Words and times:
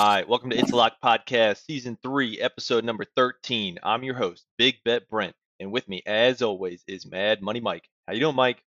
All 0.00 0.06
right. 0.06 0.26
Welcome 0.26 0.48
to 0.48 0.56
It's 0.56 0.72
a 0.72 0.76
Lock 0.76 0.94
Podcast, 1.04 1.66
Season 1.66 1.98
3, 2.02 2.40
Episode 2.40 2.86
number 2.86 3.04
13. 3.16 3.78
I'm 3.82 4.02
your 4.02 4.14
host, 4.14 4.46
Big 4.56 4.76
Bet 4.82 5.06
Brent. 5.10 5.34
And 5.60 5.70
with 5.70 5.86
me, 5.90 6.02
as 6.06 6.40
always, 6.40 6.82
is 6.86 7.04
Mad 7.04 7.42
Money 7.42 7.60
Mike. 7.60 7.86
How 8.08 8.14
you 8.14 8.20
doing, 8.20 8.34
Mike? 8.34 8.64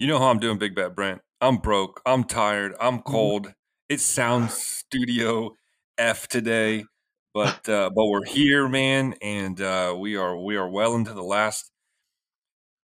You 0.00 0.08
know 0.08 0.18
how 0.18 0.30
I'm 0.30 0.40
doing, 0.40 0.58
Big 0.58 0.74
Bet 0.74 0.96
Brent. 0.96 1.20
I'm 1.40 1.58
broke. 1.58 2.02
I'm 2.04 2.24
tired. 2.24 2.74
I'm 2.80 3.02
cold. 3.02 3.54
It 3.88 4.00
sounds 4.00 4.54
Studio 4.54 5.52
F 5.96 6.26
today, 6.26 6.86
but 7.32 7.68
uh, 7.68 7.90
but 7.94 8.06
we're 8.06 8.24
here, 8.24 8.68
man, 8.68 9.14
and 9.22 9.60
uh, 9.60 9.94
we 9.96 10.16
are 10.16 10.36
we 10.36 10.56
are 10.56 10.68
well 10.68 10.96
into 10.96 11.14
the 11.14 11.22
last, 11.22 11.70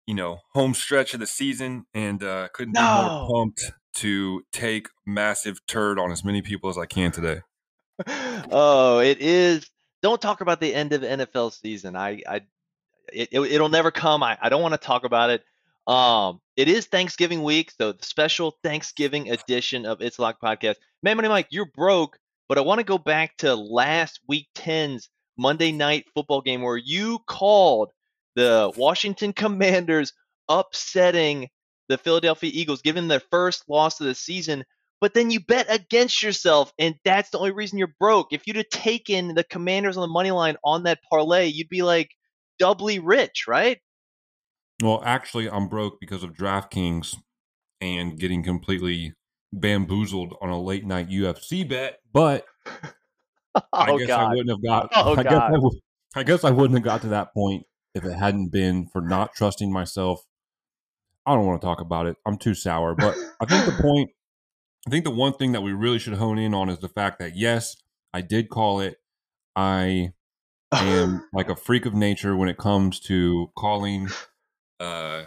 you 0.08 0.16
know, 0.16 0.40
home 0.54 0.74
stretch 0.74 1.14
of 1.14 1.20
the 1.20 1.28
season, 1.28 1.86
and 1.94 2.24
uh, 2.24 2.48
couldn't 2.52 2.74
be 2.74 2.82
more 2.82 3.28
pumped 3.30 3.74
to 3.96 4.44
take 4.52 4.88
massive 5.06 5.66
turd 5.68 6.00
on 6.00 6.12
as 6.12 6.24
many 6.24 6.42
people 6.42 6.70
as 6.70 6.78
I 6.78 6.86
can 6.86 7.12
today. 7.12 7.42
oh, 8.52 9.00
it 9.00 9.20
is. 9.20 9.70
Don't 10.02 10.22
talk 10.22 10.42
about 10.42 10.60
the 10.60 10.74
end 10.74 10.94
of 10.94 11.02
NFL 11.02 11.54
season. 11.54 11.96
I, 11.96 12.22
I, 12.28 12.42
it, 13.12 13.30
it, 13.32 13.40
it'll 13.40 13.70
never 13.70 13.92
come. 13.92 14.24
I, 14.24 14.38
I 14.42 14.50
don't 14.50 14.62
want 14.62 14.74
to 14.74 14.78
talk 14.80 15.06
about 15.06 15.30
it. 15.30 15.44
Um, 15.88 16.40
it 16.56 16.68
is 16.68 16.86
Thanksgiving 16.86 17.44
week, 17.44 17.72
so 17.72 17.92
the 17.92 18.06
special 18.06 18.58
Thanksgiving 18.64 19.32
edition 19.32 19.86
of 19.86 20.02
It's 20.02 20.20
Lock 20.20 20.40
Podcast. 20.42 20.76
Man, 21.02 21.18
Money 21.18 21.30
Mike, 21.30 21.48
you're 21.50 21.66
broke, 21.66 22.18
but 22.48 22.58
I 22.58 22.62
want 22.62 22.80
to 22.80 22.86
go 22.86 22.98
back 22.98 23.36
to 23.38 23.56
last 23.56 24.20
week 24.28 24.48
10's 24.56 25.10
Monday 25.38 25.72
night 25.72 26.06
football 26.14 26.42
game 26.42 26.62
where 26.62 26.78
you 26.78 27.20
called 27.28 27.92
the 28.36 28.72
Washington 28.78 29.34
Commanders 29.34 30.14
upsetting 30.48 31.50
the 31.90 31.98
Philadelphia 31.98 32.52
Eagles, 32.54 32.82
giving 32.82 33.08
their 33.08 33.22
first 33.32 33.64
loss 33.68 34.00
of 34.00 34.08
the 34.08 34.16
season 34.16 34.64
but 35.04 35.14
then 35.14 35.32
you 35.32 35.42
bet 35.42 35.66
against 35.68 36.24
yourself, 36.24 36.72
and 36.80 36.96
that's 37.04 37.30
the 37.30 37.38
only 37.38 37.52
reason 37.52 37.78
you're 37.78 37.94
broke. 38.00 38.32
If 38.32 38.48
you'd 38.48 38.56
have 38.56 38.70
taken 38.70 39.36
the 39.36 39.44
Commanders 39.44 39.98
on 39.98 40.02
the 40.02 40.08
money 40.08 40.32
line 40.32 40.56
on 40.64 40.84
that 40.84 41.00
parlay, 41.10 41.48
you'd 41.48 41.68
be 41.68 41.82
like 41.82 42.12
doubly 42.58 43.00
rich, 43.00 43.44
right? 43.46 43.80
Well, 44.82 45.02
actually, 45.04 45.50
I'm 45.50 45.68
broke 45.68 46.00
because 46.00 46.24
of 46.24 46.32
DraftKings 46.32 47.18
and 47.82 48.18
getting 48.18 48.44
completely 48.44 49.14
bamboozled 49.52 50.38
on 50.42 50.50
a 50.50 50.62
late 50.62 50.86
night 50.86 51.10
UFC 51.10 51.68
bet, 51.68 52.00
but 52.14 52.46
oh, 52.66 52.82
oh 53.56 53.64
I 53.74 53.98
guess 53.98 54.10
I 54.10 54.30
wouldn't 54.30 54.52
have 54.52 54.64
got. 54.64 54.90
Oh, 54.96 55.18
I 55.18 55.24
guess 55.24 55.34
I, 55.34 55.58
would, 55.58 55.74
I 56.16 56.24
guess 56.24 56.44
I 56.46 56.52
wouldn't 56.52 56.78
have 56.78 56.86
got 56.86 57.02
to 57.02 57.10
that 57.10 57.34
point 57.34 57.66
if 57.94 58.06
it 58.06 58.14
hadn't 58.14 58.54
been 58.54 58.88
for 58.88 59.02
not 59.02 59.36
trusting 59.36 59.70
myself. 59.70 60.24
I 61.26 61.36
don't 61.36 61.46
want 61.46 61.62
to 61.62 61.66
talk 61.66 61.82
about 61.82 62.06
it. 62.06 62.18
I'm 62.26 62.38
too 62.38 62.54
sour. 62.54 62.96
But 62.96 63.16
I 63.42 63.46
think 63.46 63.66
the 63.66 63.82
point, 63.82 64.12
I 64.88 64.90
think 64.90 65.06
the 65.06 65.12
one 65.12 65.34
thing 65.34 65.54
that 65.54 65.62
we 65.62 65.72
really 65.72 66.00
should 66.00 66.14
hone 66.14 66.38
in 66.38 66.54
on 66.54 66.70
is 66.70 66.80
the 66.80 66.90
fact 66.90 67.20
that 67.20 67.36
yes, 67.36 67.78
I 68.14 68.22
did 68.22 68.50
call 68.50 68.80
it. 68.80 68.98
I 69.56 70.14
am 70.72 71.24
like 71.34 71.50
a 71.50 71.56
freak 71.56 71.86
of 71.86 71.94
nature 71.94 72.36
when 72.36 72.50
it 72.50 72.58
comes 72.58 73.00
to 73.02 73.52
calling, 73.58 74.10
uh, 74.80 75.24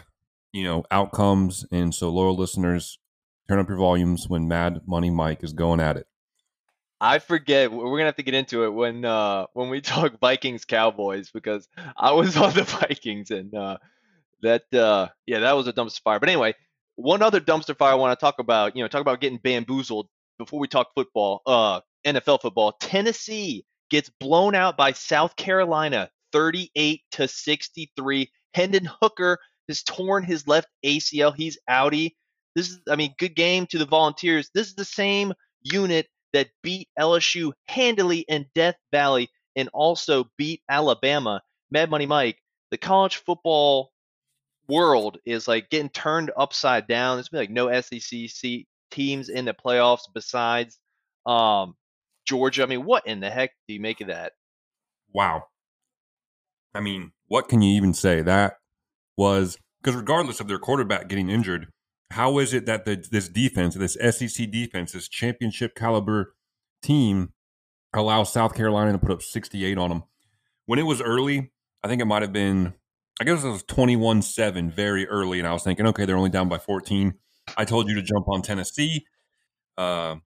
you 0.53 0.63
know, 0.63 0.83
outcomes. 0.91 1.65
And 1.71 1.93
so, 1.93 2.09
loyal 2.09 2.35
listeners, 2.35 2.99
turn 3.47 3.59
up 3.59 3.69
your 3.69 3.77
volumes 3.77 4.29
when 4.29 4.47
Mad 4.47 4.81
Money 4.85 5.09
Mike 5.09 5.43
is 5.43 5.53
going 5.53 5.79
at 5.79 5.97
it. 5.97 6.07
I 6.99 7.19
forget. 7.19 7.71
We're 7.71 7.89
gonna 7.91 8.05
have 8.05 8.15
to 8.15 8.23
get 8.23 8.33
into 8.33 8.65
it 8.65 8.69
when 8.69 9.05
uh 9.05 9.47
when 9.53 9.69
we 9.69 9.81
talk 9.81 10.19
Vikings 10.19 10.65
Cowboys 10.65 11.29
because 11.31 11.67
I 11.95 12.11
was 12.11 12.37
on 12.37 12.53
the 12.53 12.63
Vikings 12.87 13.31
and 13.31 13.53
uh 13.53 13.77
that 14.41 14.63
uh 14.73 15.07
yeah 15.25 15.39
that 15.39 15.55
was 15.55 15.67
a 15.67 15.73
dumpster 15.73 16.01
fire. 16.01 16.19
But 16.19 16.29
anyway, 16.29 16.53
one 16.95 17.21
other 17.21 17.39
dumpster 17.39 17.77
fire 17.77 17.93
I 17.93 17.95
want 17.95 18.17
to 18.17 18.23
talk 18.23 18.39
about. 18.39 18.75
You 18.75 18.83
know, 18.83 18.87
talk 18.87 19.01
about 19.01 19.21
getting 19.21 19.39
bamboozled 19.39 20.07
before 20.37 20.59
we 20.59 20.67
talk 20.67 20.89
football. 20.95 21.41
Uh, 21.45 21.81
NFL 22.05 22.41
football. 22.41 22.73
Tennessee 22.79 23.65
gets 23.89 24.09
blown 24.19 24.55
out 24.55 24.77
by 24.77 24.91
South 24.91 25.35
Carolina, 25.35 26.09
38 26.33 27.01
to 27.11 27.27
63. 27.27 28.31
Hendon 28.53 28.89
Hooker 29.01 29.37
has 29.67 29.83
torn 29.83 30.23
his 30.23 30.47
left 30.47 30.67
ACL. 30.85 31.35
He's 31.35 31.57
outie. 31.69 32.15
This 32.55 32.69
is, 32.69 32.79
I 32.89 32.95
mean, 32.95 33.13
good 33.19 33.35
game 33.35 33.67
to 33.67 33.77
the 33.77 33.85
Volunteers. 33.85 34.49
This 34.53 34.67
is 34.67 34.75
the 34.75 34.85
same 34.85 35.33
unit 35.61 36.07
that 36.33 36.49
beat 36.63 36.89
LSU 36.99 37.53
handily 37.67 38.19
in 38.19 38.47
Death 38.55 38.75
Valley 38.91 39.29
and 39.55 39.69
also 39.73 40.25
beat 40.37 40.61
Alabama. 40.69 41.41
Mad 41.69 41.89
Money 41.89 42.05
Mike, 42.05 42.37
the 42.71 42.77
college 42.77 43.17
football 43.17 43.91
world 44.69 45.17
is 45.25 45.47
like 45.47 45.69
getting 45.69 45.89
turned 45.89 46.31
upside 46.37 46.87
down. 46.87 47.17
There's 47.17 47.29
been 47.29 47.39
like 47.39 47.49
no 47.49 47.81
SEC 47.81 48.65
teams 48.91 49.29
in 49.29 49.45
the 49.45 49.53
playoffs 49.53 50.07
besides 50.13 50.77
um, 51.25 51.75
Georgia. 52.25 52.63
I 52.63 52.65
mean, 52.67 52.85
what 52.85 53.07
in 53.07 53.19
the 53.19 53.29
heck 53.29 53.51
do 53.67 53.73
you 53.73 53.79
make 53.79 54.01
of 54.01 54.07
that? 54.07 54.33
wow. 55.13 55.43
I 56.73 56.79
mean, 56.79 57.11
what 57.27 57.49
can 57.49 57.61
you 57.61 57.75
even 57.75 57.93
say? 57.93 58.21
That 58.21 58.57
was 59.17 59.57
because 59.81 59.95
regardless 59.95 60.39
of 60.39 60.47
their 60.47 60.59
quarterback 60.59 61.07
getting 61.07 61.29
injured, 61.29 61.67
how 62.11 62.37
is 62.37 62.53
it 62.53 62.65
that 62.67 62.85
the, 62.85 63.03
this 63.11 63.27
defense, 63.27 63.73
this 63.75 63.93
SEC 63.95 64.51
defense, 64.51 64.91
this 64.91 65.07
championship 65.07 65.75
caliber 65.75 66.35
team 66.83 67.33
allows 67.93 68.31
South 68.31 68.53
Carolina 68.53 68.91
to 68.91 68.99
put 68.99 69.11
up 69.11 69.21
68 69.21 69.77
on 69.77 69.89
them? 69.89 70.03
When 70.67 70.77
it 70.77 70.83
was 70.83 71.01
early, 71.01 71.51
I 71.83 71.87
think 71.87 72.01
it 72.01 72.05
might 72.05 72.21
have 72.21 72.33
been, 72.33 72.73
I 73.19 73.23
guess 73.23 73.43
it 73.43 73.49
was 73.49 73.63
21 73.63 74.21
7 74.21 74.69
very 74.69 75.07
early. 75.07 75.39
And 75.39 75.47
I 75.47 75.53
was 75.53 75.63
thinking, 75.63 75.87
okay, 75.87 76.05
they're 76.05 76.17
only 76.17 76.29
down 76.29 76.49
by 76.49 76.57
14. 76.57 77.13
I 77.55 77.65
told 77.65 77.89
you 77.89 77.95
to 77.95 78.01
jump 78.01 78.27
on 78.27 78.41
Tennessee. 78.41 79.05
Uh, 79.77 80.17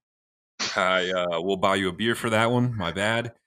I 0.76 1.12
uh, 1.12 1.42
will 1.42 1.58
buy 1.58 1.76
you 1.76 1.90
a 1.90 1.94
beer 1.94 2.16
for 2.16 2.30
that 2.30 2.52
one. 2.52 2.76
My 2.76 2.92
bad. 2.92 3.34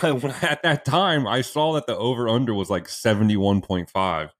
But 0.00 0.22
when, 0.22 0.32
at 0.42 0.62
that 0.62 0.84
time, 0.84 1.26
I 1.26 1.40
saw 1.40 1.72
that 1.72 1.88
the 1.88 1.96
over 1.96 2.28
under 2.28 2.54
was 2.54 2.70
like 2.70 2.86
71.5. 2.86 4.30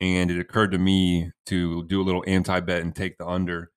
And 0.00 0.30
it 0.30 0.38
occurred 0.38 0.72
to 0.72 0.78
me 0.78 1.30
to 1.46 1.84
do 1.84 2.02
a 2.02 2.04
little 2.04 2.22
anti 2.26 2.60
bet 2.60 2.82
and 2.82 2.94
take 2.94 3.16
the 3.16 3.26
under. 3.26 3.70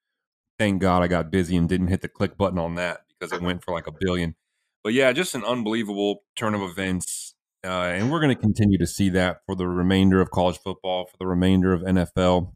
Thank 0.60 0.82
God 0.82 1.02
I 1.02 1.08
got 1.08 1.32
busy 1.32 1.56
and 1.56 1.70
didn't 1.70 1.88
hit 1.88 2.02
the 2.02 2.10
click 2.10 2.38
button 2.38 2.60
on 2.60 2.76
that 2.76 3.02
because 3.08 3.32
it 3.32 3.42
went 3.42 3.64
for 3.64 3.74
like 3.74 3.88
a 3.88 3.94
billion. 3.98 4.36
But 4.84 4.94
yeah, 4.94 5.14
just 5.14 5.34
an 5.34 5.44
unbelievable 5.44 6.24
turn 6.36 6.54
of 6.54 6.62
events. 6.62 7.35
Uh, 7.66 7.88
and 7.88 8.12
we're 8.12 8.20
going 8.20 8.36
to 8.36 8.40
continue 8.40 8.78
to 8.78 8.86
see 8.86 9.10
that 9.10 9.42
for 9.46 9.56
the 9.56 9.68
remainder 9.68 10.22
of 10.22 10.30
college 10.30 10.60
football, 10.60 11.06
for 11.06 11.18
the 11.18 11.26
remainder 11.26 11.74
of 11.74 11.82
NFL. 11.82 12.54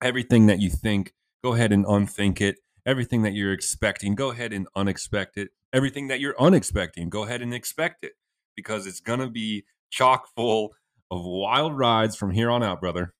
Everything 0.00 0.46
that 0.46 0.60
you 0.60 0.70
think, 0.70 1.12
go 1.42 1.54
ahead 1.54 1.72
and 1.72 1.84
unthink 1.84 2.40
it. 2.40 2.56
Everything 2.86 3.22
that 3.22 3.32
you're 3.32 3.52
expecting, 3.52 4.14
go 4.14 4.30
ahead 4.30 4.52
and 4.52 4.66
unexpect 4.76 5.36
it. 5.36 5.50
Everything 5.72 6.08
that 6.08 6.20
you're 6.20 6.34
unexpecting, 6.34 7.08
go 7.08 7.24
ahead 7.24 7.42
and 7.42 7.52
expect 7.52 8.04
it 8.04 8.12
because 8.56 8.86
it's 8.86 9.00
going 9.00 9.20
to 9.20 9.28
be 9.28 9.64
chock 9.90 10.28
full 10.36 10.74
of 11.10 11.24
wild 11.24 11.76
rides 11.76 12.16
from 12.16 12.30
here 12.30 12.50
on 12.50 12.62
out, 12.62 12.80
brother. 12.80 13.14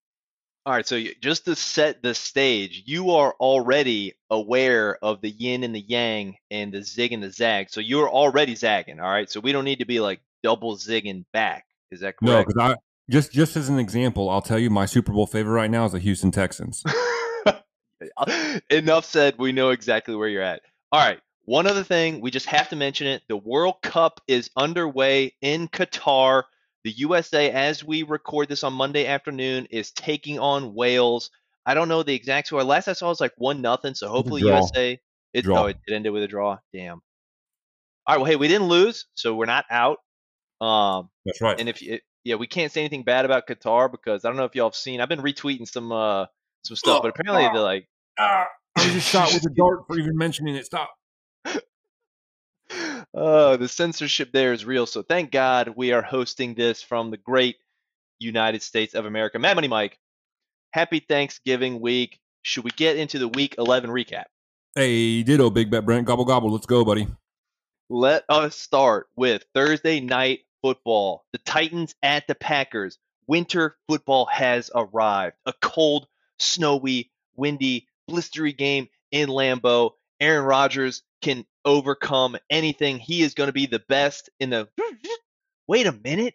All 0.64 0.72
right, 0.72 0.86
so 0.86 1.02
just 1.20 1.44
to 1.46 1.56
set 1.56 2.02
the 2.02 2.14
stage, 2.14 2.84
you 2.86 3.10
are 3.10 3.34
already 3.40 4.14
aware 4.30 4.96
of 5.02 5.20
the 5.20 5.30
yin 5.30 5.64
and 5.64 5.74
the 5.74 5.80
yang 5.80 6.36
and 6.52 6.72
the 6.72 6.82
zig 6.82 7.12
and 7.12 7.22
the 7.22 7.32
zag. 7.32 7.68
So 7.70 7.80
you're 7.80 8.08
already 8.08 8.54
zagging, 8.54 9.00
all 9.00 9.10
right? 9.10 9.28
So 9.28 9.40
we 9.40 9.50
don't 9.50 9.64
need 9.64 9.80
to 9.80 9.84
be 9.84 9.98
like 9.98 10.20
double 10.42 10.76
zigging 10.76 11.24
back. 11.32 11.66
Is 11.90 12.00
that 12.00 12.16
correct? 12.16 12.22
No, 12.22 12.44
because 12.44 12.56
I 12.58 12.76
just 13.10 13.32
just 13.32 13.56
as 13.56 13.68
an 13.68 13.78
example, 13.78 14.30
I'll 14.30 14.42
tell 14.42 14.58
you 14.58 14.70
my 14.70 14.86
Super 14.86 15.12
Bowl 15.12 15.26
favorite 15.26 15.52
right 15.52 15.70
now 15.70 15.84
is 15.84 15.92
the 15.92 15.98
Houston 15.98 16.30
Texans. 16.30 16.82
Enough 18.70 19.04
said. 19.04 19.34
We 19.38 19.52
know 19.52 19.70
exactly 19.70 20.14
where 20.14 20.28
you're 20.28 20.42
at. 20.42 20.62
All 20.90 21.00
right. 21.00 21.20
One 21.44 21.66
other 21.66 21.82
thing, 21.82 22.20
we 22.20 22.30
just 22.30 22.46
have 22.46 22.68
to 22.68 22.76
mention 22.76 23.08
it. 23.08 23.22
The 23.28 23.36
World 23.36 23.82
Cup 23.82 24.20
is 24.28 24.50
underway 24.56 25.34
in 25.40 25.68
Qatar. 25.68 26.44
The 26.84 26.90
USA, 26.92 27.50
as 27.50 27.84
we 27.84 28.04
record 28.04 28.48
this 28.48 28.62
on 28.62 28.72
Monday 28.72 29.06
afternoon, 29.06 29.66
is 29.70 29.90
taking 29.90 30.38
on 30.38 30.74
Wales. 30.74 31.30
I 31.66 31.74
don't 31.74 31.88
know 31.88 32.02
the 32.02 32.14
exact 32.14 32.48
score. 32.48 32.62
Last 32.62 32.88
I 32.88 32.92
saw 32.92 33.08
was 33.08 33.20
like 33.20 33.32
one 33.36 33.60
nothing. 33.60 33.94
So 33.94 34.08
hopefully. 34.08 34.42
USA. 34.42 35.00
It, 35.32 35.42
Draw. 35.42 35.62
Oh, 35.62 35.66
it 35.66 35.78
ended 35.90 36.12
with 36.12 36.22
a 36.22 36.28
draw. 36.28 36.58
Damn. 36.72 37.00
All 38.06 38.14
right. 38.14 38.16
Well, 38.18 38.26
hey, 38.26 38.36
we 38.36 38.48
didn't 38.48 38.68
lose, 38.68 39.06
so 39.14 39.34
we're 39.34 39.46
not 39.46 39.64
out. 39.70 39.98
Um, 40.62 41.10
That's 41.26 41.40
right. 41.40 41.58
and 41.58 41.68
if 41.68 41.82
you 41.82 41.98
yeah, 42.24 42.36
we 42.36 42.46
can't 42.46 42.70
say 42.70 42.80
anything 42.82 43.02
bad 43.02 43.24
about 43.24 43.48
Qatar 43.48 43.90
because 43.90 44.24
I 44.24 44.28
don't 44.28 44.36
know 44.36 44.44
if 44.44 44.54
y'all 44.54 44.68
have 44.68 44.76
seen. 44.76 45.00
I've 45.00 45.08
been 45.08 45.22
retweeting 45.22 45.68
some 45.68 45.90
uh 45.90 46.26
some 46.64 46.76
stuff, 46.76 47.02
but 47.02 47.08
apparently 47.08 47.48
they're 47.52 47.60
like, 47.60 47.88
Ah, 48.18 48.46
I 48.76 48.84
was 48.84 48.92
just 48.92 49.08
shot 49.08 49.32
with 49.32 49.44
a 49.44 49.50
dart 49.56 49.86
for 49.88 49.98
even 49.98 50.16
mentioning 50.16 50.54
it. 50.54 50.66
Stop. 50.66 50.90
oh, 53.14 53.56
the 53.56 53.66
censorship 53.68 54.30
there 54.32 54.52
is 54.52 54.64
real. 54.64 54.86
So 54.86 55.02
thank 55.02 55.32
God 55.32 55.74
we 55.76 55.92
are 55.92 56.02
hosting 56.02 56.54
this 56.54 56.80
from 56.80 57.10
the 57.10 57.16
great 57.16 57.56
United 58.20 58.62
States 58.62 58.94
of 58.94 59.04
America. 59.04 59.40
Mad 59.40 59.56
Money 59.56 59.68
Mike, 59.68 59.98
happy 60.72 61.00
Thanksgiving 61.00 61.80
week. 61.80 62.20
Should 62.42 62.62
we 62.64 62.70
get 62.70 62.96
into 62.96 63.18
the 63.18 63.28
week 63.28 63.56
11 63.58 63.90
recap? 63.90 64.24
Hey, 64.74 65.22
ditto, 65.22 65.50
Big 65.50 65.70
Bet 65.70 65.84
Brent. 65.84 66.06
Gobble, 66.06 66.24
gobble. 66.24 66.50
Let's 66.50 66.66
go, 66.66 66.84
buddy. 66.84 67.08
Let 67.90 68.24
us 68.28 68.56
start 68.56 69.08
with 69.16 69.44
Thursday 69.54 70.00
night 70.00 70.40
football. 70.62 71.24
The 71.32 71.38
Titans 71.38 71.94
at 72.02 72.26
the 72.26 72.34
Packers. 72.34 72.98
Winter 73.26 73.76
football 73.88 74.26
has 74.26 74.70
arrived. 74.74 75.36
A 75.46 75.52
cold, 75.60 76.06
snowy, 76.38 77.10
windy, 77.36 77.88
blistery 78.10 78.56
game 78.56 78.88
in 79.10 79.28
Lambeau. 79.28 79.92
Aaron 80.20 80.44
Rodgers 80.44 81.02
can 81.20 81.44
overcome 81.64 82.36
anything. 82.50 82.98
He 82.98 83.22
is 83.22 83.34
going 83.34 83.48
to 83.48 83.52
be 83.52 83.66
the 83.66 83.82
best 83.88 84.30
in 84.40 84.50
the. 84.50 84.68
Wait 85.66 85.86
a 85.86 85.92
minute. 85.92 86.34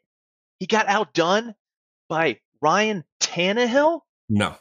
He 0.60 0.66
got 0.66 0.88
outdone 0.88 1.56
by 2.08 2.40
Ryan 2.62 3.04
Tannehill? 3.20 4.02
No, 4.30 4.56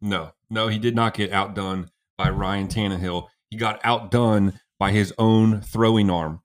no, 0.00 0.32
no. 0.48 0.68
He 0.68 0.78
did 0.78 0.94
not 0.94 1.14
get 1.14 1.32
outdone 1.32 1.90
by 2.16 2.30
Ryan 2.30 2.68
Tannehill. 2.68 3.28
He 3.50 3.56
got 3.56 3.80
outdone 3.82 4.60
by 4.78 4.92
his 4.92 5.12
own 5.18 5.60
throwing 5.60 6.10
arm. 6.10 6.40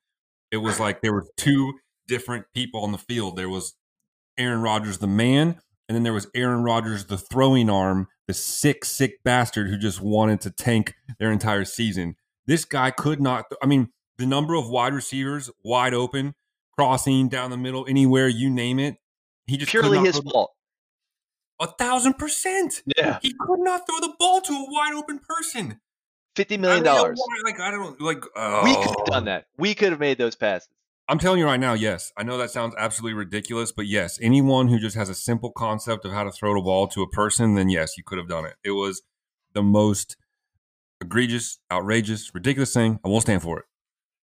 It 0.51 0.57
was 0.57 0.79
like 0.79 1.01
there 1.01 1.13
were 1.13 1.27
two 1.37 1.73
different 2.07 2.45
people 2.53 2.83
on 2.83 2.91
the 2.91 2.97
field. 2.97 3.35
There 3.35 3.49
was 3.49 3.75
Aaron 4.37 4.61
Rodgers, 4.61 4.99
the 4.99 5.07
man, 5.07 5.59
and 5.87 5.95
then 5.95 6.03
there 6.03 6.13
was 6.13 6.27
Aaron 6.35 6.63
Rodgers, 6.63 7.05
the 7.05 7.17
throwing 7.17 7.69
arm, 7.69 8.07
the 8.27 8.33
sick, 8.33 8.85
sick 8.85 9.23
bastard 9.23 9.69
who 9.69 9.77
just 9.77 10.01
wanted 10.01 10.41
to 10.41 10.51
tank 10.51 10.95
their 11.19 11.31
entire 11.31 11.65
season. 11.65 12.15
This 12.47 12.65
guy 12.65 12.91
could 12.91 13.21
not. 13.21 13.45
I 13.61 13.65
mean, 13.65 13.89
the 14.17 14.25
number 14.25 14.55
of 14.55 14.69
wide 14.69 14.93
receivers 14.93 15.49
wide 15.63 15.93
open, 15.93 16.35
crossing 16.77 17.29
down 17.29 17.51
the 17.51 17.57
middle, 17.57 17.85
anywhere 17.87 18.27
you 18.27 18.49
name 18.49 18.79
it. 18.79 18.95
He 19.47 19.57
just 19.57 19.71
Purely 19.71 19.99
his 19.99 20.19
fault. 20.19 20.51
A 21.59 21.67
thousand 21.67 22.15
percent. 22.15 22.81
Yeah. 22.97 23.19
He 23.21 23.33
could 23.39 23.59
not 23.59 23.87
throw 23.87 23.99
the 23.99 24.13
ball 24.19 24.41
to 24.41 24.53
a 24.53 24.65
wide 24.69 24.93
open 24.93 25.19
person. 25.19 25.79
Fifty 26.35 26.57
million 26.57 26.83
dollars. 26.83 27.19
I 27.29 27.43
million. 27.43 27.57
don't 27.71 27.99
know 27.99 28.05
Like 28.05 28.19
I 28.19 28.19
don't 28.19 28.23
like. 28.23 28.23
Oh. 28.35 28.63
We 28.63 28.75
could 28.75 28.85
have 28.85 28.95
oh. 28.99 29.05
done 29.05 29.25
that. 29.25 29.45
We 29.57 29.73
could 29.73 29.91
have 29.91 29.99
made 29.99 30.17
those 30.17 30.35
passes. 30.35 30.67
I'm 31.07 31.19
telling 31.19 31.39
you 31.39 31.45
right 31.45 31.59
now, 31.59 31.73
yes. 31.73 32.11
I 32.17 32.23
know 32.23 32.37
that 32.37 32.49
sounds 32.49 32.73
absolutely 32.77 33.13
ridiculous, 33.13 33.71
but 33.71 33.85
yes, 33.85 34.17
anyone 34.21 34.67
who 34.69 34.79
just 34.79 34.95
has 34.95 35.07
a 35.07 35.15
simple 35.15 35.51
concept 35.51 36.03
of 36.03 36.11
how 36.11 36.23
to 36.23 36.31
throw 36.31 36.55
the 36.55 36.61
ball 36.61 36.87
to 36.87 37.03
a 37.03 37.09
person, 37.09 37.53
then 37.53 37.69
yes, 37.69 37.97
you 37.97 38.03
could 38.03 38.17
have 38.17 38.27
done 38.27 38.45
it. 38.45 38.55
It 38.63 38.71
was 38.71 39.03
the 39.53 39.61
most 39.61 40.17
egregious, 41.01 41.59
outrageous, 41.71 42.31
ridiculous 42.33 42.73
thing. 42.73 42.99
I 43.05 43.09
won't 43.09 43.21
stand 43.21 43.43
for 43.43 43.59
it. 43.59 43.65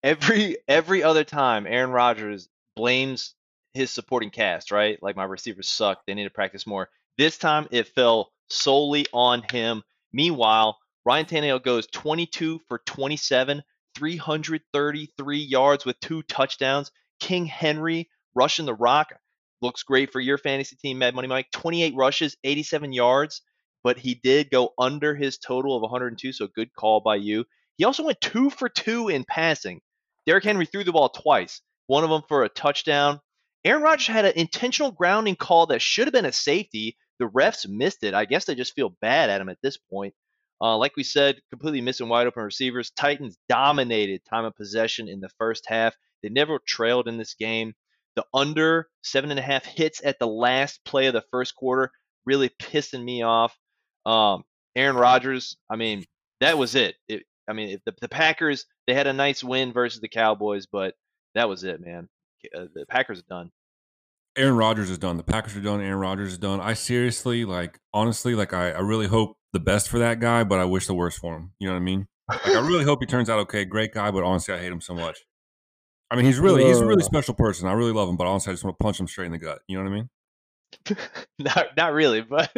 every 0.02 0.56
every 0.68 1.02
other 1.02 1.24
time 1.24 1.66
Aaron 1.66 1.90
Rodgers 1.90 2.48
blames 2.76 3.34
his 3.74 3.90
supporting 3.90 4.30
cast, 4.30 4.70
right? 4.70 4.98
Like 5.02 5.16
my 5.16 5.24
receivers 5.24 5.68
suck, 5.68 6.06
they 6.06 6.14
need 6.14 6.24
to 6.24 6.30
practice 6.30 6.66
more. 6.66 6.88
This 7.18 7.36
time 7.36 7.68
it 7.70 7.88
fell 7.88 8.32
solely 8.48 9.06
on 9.12 9.44
him. 9.52 9.82
Meanwhile, 10.12 10.78
Ryan 11.04 11.26
Tannehill 11.26 11.62
goes 11.62 11.86
22 11.88 12.60
for 12.68 12.78
27, 12.86 13.62
333 13.96 15.38
yards 15.38 15.84
with 15.84 16.00
two 16.00 16.22
touchdowns. 16.22 16.90
King 17.18 17.46
Henry 17.46 18.08
rushing 18.34 18.66
the 18.66 18.74
rock 18.74 19.12
looks 19.60 19.82
great 19.82 20.12
for 20.12 20.20
your 20.20 20.38
fantasy 20.38 20.76
team, 20.76 20.98
Mad 20.98 21.14
Money 21.14 21.28
Mike. 21.28 21.50
28 21.52 21.94
rushes, 21.94 22.36
87 22.44 22.92
yards, 22.92 23.42
but 23.82 23.98
he 23.98 24.14
did 24.14 24.50
go 24.50 24.72
under 24.78 25.14
his 25.14 25.38
total 25.38 25.76
of 25.76 25.82
102, 25.82 26.32
so 26.32 26.46
good 26.46 26.72
call 26.74 27.00
by 27.00 27.16
you. 27.16 27.44
He 27.76 27.84
also 27.84 28.04
went 28.04 28.20
two 28.20 28.50
for 28.50 28.68
two 28.68 29.08
in 29.08 29.24
passing. 29.24 29.80
Derrick 30.26 30.44
Henry 30.44 30.66
threw 30.66 30.84
the 30.84 30.92
ball 30.92 31.08
twice, 31.08 31.60
one 31.86 32.04
of 32.04 32.10
them 32.10 32.22
for 32.28 32.44
a 32.44 32.48
touchdown. 32.48 33.20
Aaron 33.64 33.82
Rodgers 33.82 34.06
had 34.06 34.24
an 34.24 34.32
intentional 34.36 34.90
grounding 34.90 35.36
call 35.36 35.66
that 35.66 35.82
should 35.82 36.06
have 36.06 36.14
been 36.14 36.24
a 36.24 36.32
safety. 36.32 36.96
The 37.18 37.26
refs 37.26 37.68
missed 37.68 38.04
it. 38.04 38.14
I 38.14 38.24
guess 38.24 38.46
they 38.46 38.54
just 38.54 38.74
feel 38.74 38.96
bad 39.00 39.28
at 39.28 39.40
him 39.40 39.50
at 39.50 39.58
this 39.62 39.76
point. 39.76 40.14
Uh, 40.60 40.76
like 40.76 40.96
we 40.96 41.02
said, 41.02 41.40
completely 41.50 41.80
missing 41.80 42.08
wide 42.08 42.26
open 42.26 42.42
receivers. 42.42 42.90
Titans 42.90 43.38
dominated 43.48 44.22
time 44.28 44.44
of 44.44 44.54
possession 44.54 45.08
in 45.08 45.20
the 45.20 45.30
first 45.38 45.64
half. 45.66 45.94
They 46.22 46.28
never 46.28 46.58
trailed 46.66 47.08
in 47.08 47.16
this 47.16 47.34
game. 47.34 47.74
The 48.16 48.24
under 48.34 48.88
seven 49.02 49.30
and 49.30 49.38
a 49.38 49.42
half 49.42 49.64
hits 49.64 50.02
at 50.04 50.18
the 50.18 50.26
last 50.26 50.84
play 50.84 51.06
of 51.06 51.14
the 51.14 51.24
first 51.30 51.54
quarter 51.54 51.90
really 52.26 52.50
pissing 52.60 53.02
me 53.02 53.22
off. 53.22 53.56
Um, 54.04 54.44
Aaron 54.76 54.96
Rodgers, 54.96 55.56
I 55.70 55.76
mean, 55.76 56.04
that 56.40 56.58
was 56.58 56.74
it. 56.74 56.96
it 57.08 57.22
I 57.48 57.52
mean, 57.52 57.78
the, 57.86 57.94
the 58.00 58.08
Packers 58.08 58.66
they 58.86 58.94
had 58.94 59.06
a 59.06 59.12
nice 59.12 59.42
win 59.42 59.72
versus 59.72 60.00
the 60.00 60.08
Cowboys, 60.08 60.66
but 60.66 60.94
that 61.34 61.48
was 61.48 61.64
it, 61.64 61.80
man. 61.80 62.08
Uh, 62.54 62.66
the 62.74 62.86
Packers 62.86 63.20
are 63.20 63.28
done. 63.28 63.50
Aaron 64.36 64.56
Rodgers 64.56 64.90
is 64.90 64.98
done. 64.98 65.16
The 65.16 65.22
Packers 65.22 65.56
are 65.56 65.60
done. 65.60 65.80
Aaron 65.80 65.98
Rodgers 65.98 66.32
is 66.32 66.38
done. 66.38 66.60
I 66.60 66.74
seriously, 66.74 67.44
like, 67.44 67.78
honestly, 67.92 68.34
like, 68.34 68.52
I, 68.52 68.70
I 68.70 68.80
really 68.80 69.06
hope 69.06 69.36
the 69.52 69.60
best 69.60 69.88
for 69.88 69.98
that 69.98 70.20
guy, 70.20 70.44
but 70.44 70.58
I 70.58 70.64
wish 70.64 70.86
the 70.86 70.94
worst 70.94 71.18
for 71.18 71.34
him. 71.36 71.52
You 71.58 71.68
know 71.68 71.74
what 71.74 71.80
I 71.80 71.84
mean? 71.84 72.06
Like, 72.28 72.46
I 72.46 72.60
really 72.66 72.84
hope 72.84 73.00
he 73.00 73.06
turns 73.06 73.28
out 73.28 73.38
okay. 73.40 73.64
Great 73.64 73.92
guy, 73.92 74.10
but 74.10 74.22
honestly, 74.24 74.54
I 74.54 74.58
hate 74.58 74.70
him 74.72 74.80
so 74.80 74.94
much. 74.94 75.18
I 76.10 76.16
mean, 76.16 76.24
he's 76.24 76.38
really, 76.40 76.64
he's 76.64 76.78
a 76.80 76.86
really 76.86 77.02
special 77.02 77.34
person. 77.34 77.68
I 77.68 77.72
really 77.72 77.92
love 77.92 78.08
him, 78.08 78.16
but 78.16 78.26
honestly, 78.26 78.50
I 78.50 78.54
just 78.54 78.64
want 78.64 78.78
to 78.78 78.82
punch 78.82 79.00
him 79.00 79.08
straight 79.08 79.26
in 79.26 79.32
the 79.32 79.38
gut. 79.38 79.60
You 79.66 79.78
know 79.78 79.84
what 79.84 79.92
I 79.92 79.94
mean? 79.94 80.08
not 81.40 81.66
not 81.76 81.92
really, 81.92 82.20
but 82.20 82.52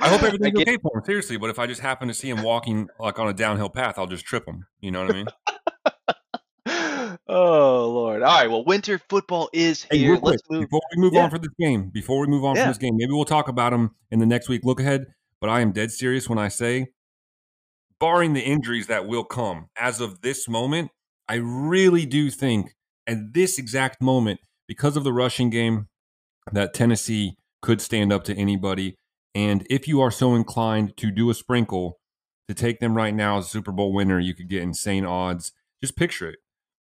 I 0.00 0.08
hope 0.08 0.22
everything's 0.22 0.56
get- 0.56 0.68
okay 0.68 0.76
for 0.80 0.96
him, 0.98 1.04
seriously. 1.04 1.36
But 1.38 1.50
if 1.50 1.58
I 1.58 1.66
just 1.66 1.80
happen 1.80 2.06
to 2.06 2.14
see 2.14 2.30
him 2.30 2.42
walking 2.42 2.88
like 3.00 3.18
on 3.18 3.28
a 3.28 3.32
downhill 3.34 3.68
path, 3.68 3.98
I'll 3.98 4.06
just 4.06 4.24
trip 4.24 4.46
him. 4.46 4.66
You 4.80 4.92
know 4.92 5.04
what 5.04 5.10
I 5.10 5.14
mean? 5.14 5.26
oh 7.28 7.90
Lord! 7.92 8.22
All 8.22 8.38
right, 8.38 8.48
well, 8.48 8.64
winter 8.64 9.00
football 9.08 9.48
is 9.52 9.86
here. 9.90 10.16
quick, 10.18 10.32
Let's 10.32 10.42
move. 10.50 10.62
before 10.62 10.80
we 10.94 11.02
move 11.02 11.14
Yeah. 11.14 11.24
on 11.24 11.30
for 11.30 11.38
this 11.38 11.50
game, 11.58 11.88
before 11.90 12.20
we 12.20 12.26
move 12.26 12.44
on 12.44 12.56
Yeah. 12.56 12.62
from 12.64 12.70
this 12.70 12.78
game, 12.78 12.94
maybe 12.96 13.12
we'll 13.12 13.24
talk 13.24 13.48
about 13.48 13.72
him 13.72 13.90
in 14.10 14.18
the 14.18 14.26
next 14.26 14.48
week 14.48 14.64
look 14.64 14.78
ahead. 14.80 15.06
But 15.40 15.50
I 15.50 15.60
am 15.60 15.72
dead 15.72 15.92
serious 15.92 16.28
when 16.28 16.38
I 16.38 16.48
say, 16.48 16.88
barring 18.00 18.32
the 18.32 18.42
injuries 18.42 18.86
that 18.88 19.06
will 19.06 19.24
come, 19.24 19.68
as 19.76 20.00
of 20.00 20.20
this 20.20 20.48
moment, 20.48 20.90
I 21.28 21.34
really 21.34 22.06
do 22.06 22.30
think 22.30 22.74
at 23.06 23.32
this 23.34 23.58
exact 23.58 24.00
moment, 24.02 24.40
because 24.66 24.96
of 24.96 25.04
the 25.04 25.12
rushing 25.12 25.50
game, 25.50 25.88
that 26.52 26.74
Tennessee 26.74 27.36
could 27.62 27.80
stand 27.80 28.12
up 28.12 28.24
to 28.24 28.34
anybody. 28.34 28.96
And 29.34 29.66
if 29.70 29.88
you 29.88 30.00
are 30.00 30.10
so 30.10 30.34
inclined 30.34 30.96
to 30.98 31.10
do 31.10 31.30
a 31.30 31.34
sprinkle 31.34 31.98
to 32.48 32.54
take 32.54 32.80
them 32.80 32.94
right 32.94 33.14
now 33.14 33.38
as 33.38 33.46
a 33.46 33.48
Super 33.48 33.72
Bowl 33.72 33.92
winner, 33.92 34.18
you 34.18 34.34
could 34.34 34.48
get 34.48 34.62
insane 34.62 35.04
odds. 35.04 35.52
Just 35.82 35.96
picture 35.96 36.28
it. 36.28 36.38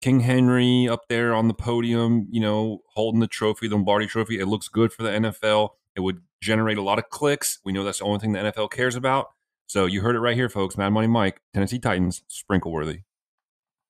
King 0.00 0.20
Henry 0.20 0.88
up 0.88 1.02
there 1.08 1.34
on 1.34 1.48
the 1.48 1.54
podium, 1.54 2.26
you 2.30 2.40
know, 2.40 2.80
holding 2.94 3.20
the 3.20 3.26
trophy, 3.26 3.68
the 3.68 3.74
Lombardi 3.74 4.06
trophy. 4.06 4.40
It 4.40 4.46
looks 4.46 4.68
good 4.68 4.92
for 4.92 5.02
the 5.02 5.10
NFL. 5.10 5.70
It 5.94 6.00
would 6.00 6.22
generate 6.40 6.78
a 6.78 6.82
lot 6.82 6.98
of 6.98 7.08
clicks. 7.10 7.58
We 7.64 7.72
know 7.72 7.84
that's 7.84 7.98
the 7.98 8.04
only 8.04 8.18
thing 8.18 8.32
the 8.32 8.38
NFL 8.40 8.70
cares 8.70 8.96
about. 8.96 9.30
So 9.66 9.86
you 9.86 10.00
heard 10.00 10.16
it 10.16 10.20
right 10.20 10.36
here, 10.36 10.48
folks. 10.48 10.76
Mad 10.76 10.90
Money 10.90 11.06
Mike, 11.06 11.40
Tennessee 11.54 11.78
Titans, 11.78 12.22
sprinkle 12.28 12.72
worthy. 12.72 13.02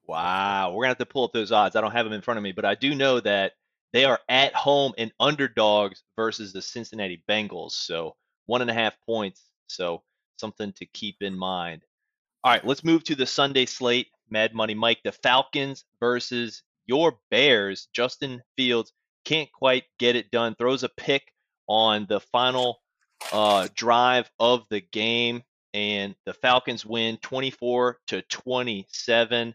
Wow, 0.07 0.73
we're 0.73 0.83
gonna 0.85 0.91
have 0.91 0.99
to 0.99 1.07
pull 1.07 1.25
up 1.25 1.33
those 1.33 1.53
odds. 1.53 1.77
I 1.77 1.81
don't 1.81 1.93
have 1.93 2.05
them 2.05 2.13
in 2.13 2.21
front 2.21 2.39
of 2.39 2.45
me, 2.45 2.53
but 2.53 2.65
I 2.65 2.75
do 2.75 2.95
know 2.95 3.21
that 3.21 3.53
they 3.93 4.05
are 4.05 4.21
at 4.29 4.55
home 4.55 4.93
and 4.99 5.13
underdogs 5.21 6.03
versus 6.17 6.53
the 6.53 6.63
Cincinnati 6.63 7.23
Bengals. 7.29 7.73
So 7.73 8.17
one 8.47 8.61
and 8.61 8.71
a 8.71 8.75
half 8.75 8.95
points. 9.07 9.45
So 9.69 10.03
something 10.39 10.73
to 10.75 10.87
keep 10.87 11.17
in 11.21 11.39
mind. 11.39 11.83
All 12.43 12.53
right, 12.53 12.65
let's 12.65 12.85
move 12.85 13.05
to 13.05 13.15
the 13.15 13.27
Sunday 13.27 13.67
slate. 13.67 14.09
Mad 14.29 14.55
Money 14.55 14.75
Mike, 14.75 15.01
the 15.05 15.13
Falcons 15.13 15.85
versus 16.01 16.63
your 16.87 17.19
Bears. 17.31 17.89
Justin 17.93 18.43
Fields 18.57 18.93
can't 19.25 19.51
quite 19.53 19.85
get 19.99 20.17
it 20.17 20.31
done. 20.31 20.55
Throws 20.57 20.83
a 20.83 20.89
pick 20.89 21.33
on 21.71 22.05
the 22.09 22.19
final 22.19 22.81
uh, 23.33 23.69
drive 23.77 24.29
of 24.41 24.65
the 24.71 24.81
game, 24.81 25.43
and 25.73 26.17
the 26.27 26.35
Falcons 26.35 26.85
win 26.85 27.17
24 27.19 27.99
to 28.09 28.23
27. 28.23 29.55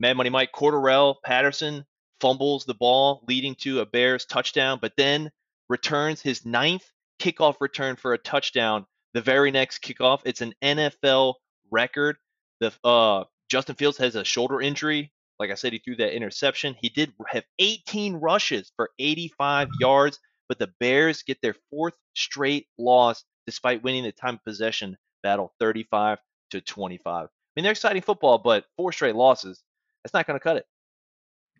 Mad 0.00 0.16
Money 0.16 0.30
Mike 0.30 0.50
Cordarrelle 0.52 1.14
Patterson 1.24 1.86
fumbles 2.20 2.64
the 2.64 2.74
ball, 2.74 3.22
leading 3.28 3.54
to 3.54 3.80
a 3.80 3.86
Bears 3.86 4.24
touchdown, 4.24 4.78
but 4.82 4.94
then 4.96 5.30
returns 5.68 6.20
his 6.20 6.44
ninth 6.44 6.84
kickoff 7.20 7.60
return 7.60 7.94
for 7.94 8.12
a 8.12 8.18
touchdown. 8.18 8.84
The 9.12 9.20
very 9.20 9.52
next 9.52 9.80
kickoff, 9.80 10.22
it's 10.24 10.40
an 10.40 10.54
NFL 10.60 11.34
record. 11.70 12.16
The 12.58 12.72
uh, 12.82 13.24
Justin 13.48 13.76
Fields 13.76 13.98
has 13.98 14.16
a 14.16 14.24
shoulder 14.24 14.60
injury. 14.60 15.12
Like 15.38 15.52
I 15.52 15.54
said, 15.54 15.72
he 15.72 15.78
threw 15.78 15.94
that 15.96 16.16
interception. 16.16 16.74
He 16.80 16.88
did 16.88 17.12
have 17.28 17.44
18 17.60 18.16
rushes 18.16 18.72
for 18.74 18.90
85 18.98 19.68
yards, 19.78 20.18
but 20.48 20.58
the 20.58 20.72
Bears 20.80 21.22
get 21.22 21.40
their 21.42 21.56
fourth 21.70 21.94
straight 22.14 22.66
loss 22.78 23.24
despite 23.46 23.82
winning 23.82 24.04
the 24.04 24.12
time 24.12 24.34
of 24.34 24.44
possession 24.44 24.96
battle 25.22 25.52
35 25.60 26.18
to 26.50 26.60
25. 26.60 27.24
I 27.24 27.28
mean, 27.56 27.62
they're 27.62 27.72
exciting 27.72 28.02
football, 28.02 28.38
but 28.38 28.64
four 28.76 28.92
straight 28.92 29.14
losses, 29.14 29.62
that's 30.02 30.14
not 30.14 30.26
going 30.26 30.38
to 30.38 30.42
cut 30.42 30.56
it. 30.56 30.66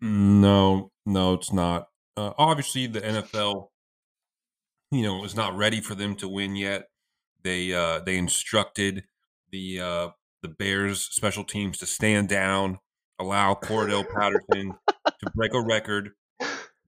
No, 0.01 0.91
no, 1.05 1.33
it's 1.33 1.53
not. 1.53 1.87
Uh, 2.17 2.33
obviously, 2.37 2.87
the 2.87 3.01
NFL 3.01 3.69
you 4.91 5.03
know, 5.03 5.17
was 5.17 5.35
not 5.35 5.55
ready 5.55 5.81
for 5.81 5.95
them 5.95 6.15
to 6.15 6.27
win 6.27 6.55
yet. 6.55 6.87
They 7.43 7.73
uh, 7.73 7.99
they 7.99 8.17
instructed 8.17 9.03
the 9.51 9.79
uh, 9.81 10.09
the 10.41 10.47
Bears 10.47 11.01
special 11.01 11.43
teams 11.43 11.77
to 11.79 11.85
stand 11.85 12.29
down, 12.29 12.79
allow 13.19 13.53
Cordell 13.63 14.05
Patterson 14.09 14.73
to 15.05 15.31
break 15.35 15.53
a 15.53 15.61
record. 15.61 16.11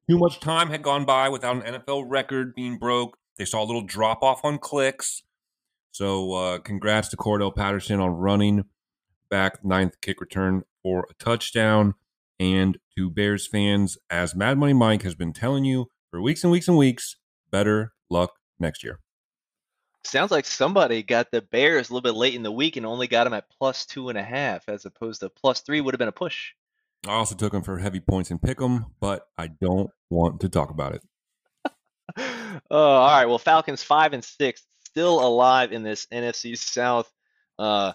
Too 0.09 0.17
much 0.17 0.39
time 0.39 0.69
had 0.69 0.83
gone 0.83 1.03
by 1.03 1.27
without 1.27 1.57
an 1.65 1.73
NFL 1.73 2.05
record 2.07 2.55
being 2.55 2.77
broke. 2.77 3.17
They 3.37 3.43
saw 3.43 3.61
a 3.61 3.65
little 3.65 3.81
drop 3.81 4.23
off 4.23 4.39
on 4.45 4.57
clicks. 4.57 5.23
So, 5.91 6.33
uh, 6.33 6.59
congrats 6.59 7.09
to 7.09 7.17
Cordell 7.17 7.53
Patterson 7.53 7.99
on 7.99 8.11
running 8.11 8.63
back 9.29 9.65
ninth 9.65 9.99
kick 10.01 10.21
return 10.21 10.63
for 10.81 11.07
a 11.09 11.13
touchdown. 11.21 11.95
And 12.39 12.77
to 12.95 13.09
Bears 13.09 13.47
fans, 13.47 13.97
as 14.09 14.33
Mad 14.33 14.57
Money 14.57 14.73
Mike 14.73 15.03
has 15.03 15.15
been 15.15 15.33
telling 15.33 15.65
you 15.65 15.87
for 16.09 16.21
weeks 16.21 16.43
and 16.43 16.51
weeks 16.51 16.69
and 16.69 16.77
weeks, 16.77 17.17
better 17.51 17.93
luck 18.09 18.35
next 18.59 18.83
year. 18.83 18.99
Sounds 20.05 20.31
like 20.31 20.45
somebody 20.45 21.03
got 21.03 21.31
the 21.31 21.41
Bears 21.41 21.89
a 21.89 21.93
little 21.93 22.01
bit 22.09 22.17
late 22.17 22.33
in 22.35 22.43
the 22.43 22.51
week 22.51 22.77
and 22.77 22.85
only 22.85 23.07
got 23.07 23.25
them 23.25 23.33
at 23.33 23.49
plus 23.49 23.85
two 23.85 24.07
and 24.07 24.17
a 24.17 24.23
half, 24.23 24.69
as 24.69 24.85
opposed 24.85 25.19
to 25.19 25.29
plus 25.29 25.59
three 25.59 25.81
would 25.81 25.93
have 25.93 25.99
been 25.99 26.07
a 26.07 26.13
push. 26.13 26.53
I 27.05 27.11
also 27.11 27.35
took 27.35 27.51
them 27.51 27.63
for 27.63 27.79
heavy 27.79 27.99
points 27.99 28.31
and 28.31 28.41
pick 28.41 28.59
them, 28.59 28.85
but 29.01 29.27
I 29.37 29.47
don't 29.47 29.89
want 30.09 30.41
to 30.41 30.49
talk 30.49 30.69
about 30.69 30.95
it. 30.95 31.01
uh, 32.17 32.59
all 32.71 33.07
right. 33.07 33.25
Well, 33.25 33.37
Falcons 33.37 33.83
five 33.83 34.13
and 34.13 34.23
six, 34.23 34.63
still 34.85 35.25
alive 35.25 35.71
in 35.71 35.83
this 35.83 36.07
NFC 36.11 36.57
South 36.57 37.11
uh, 37.59 37.93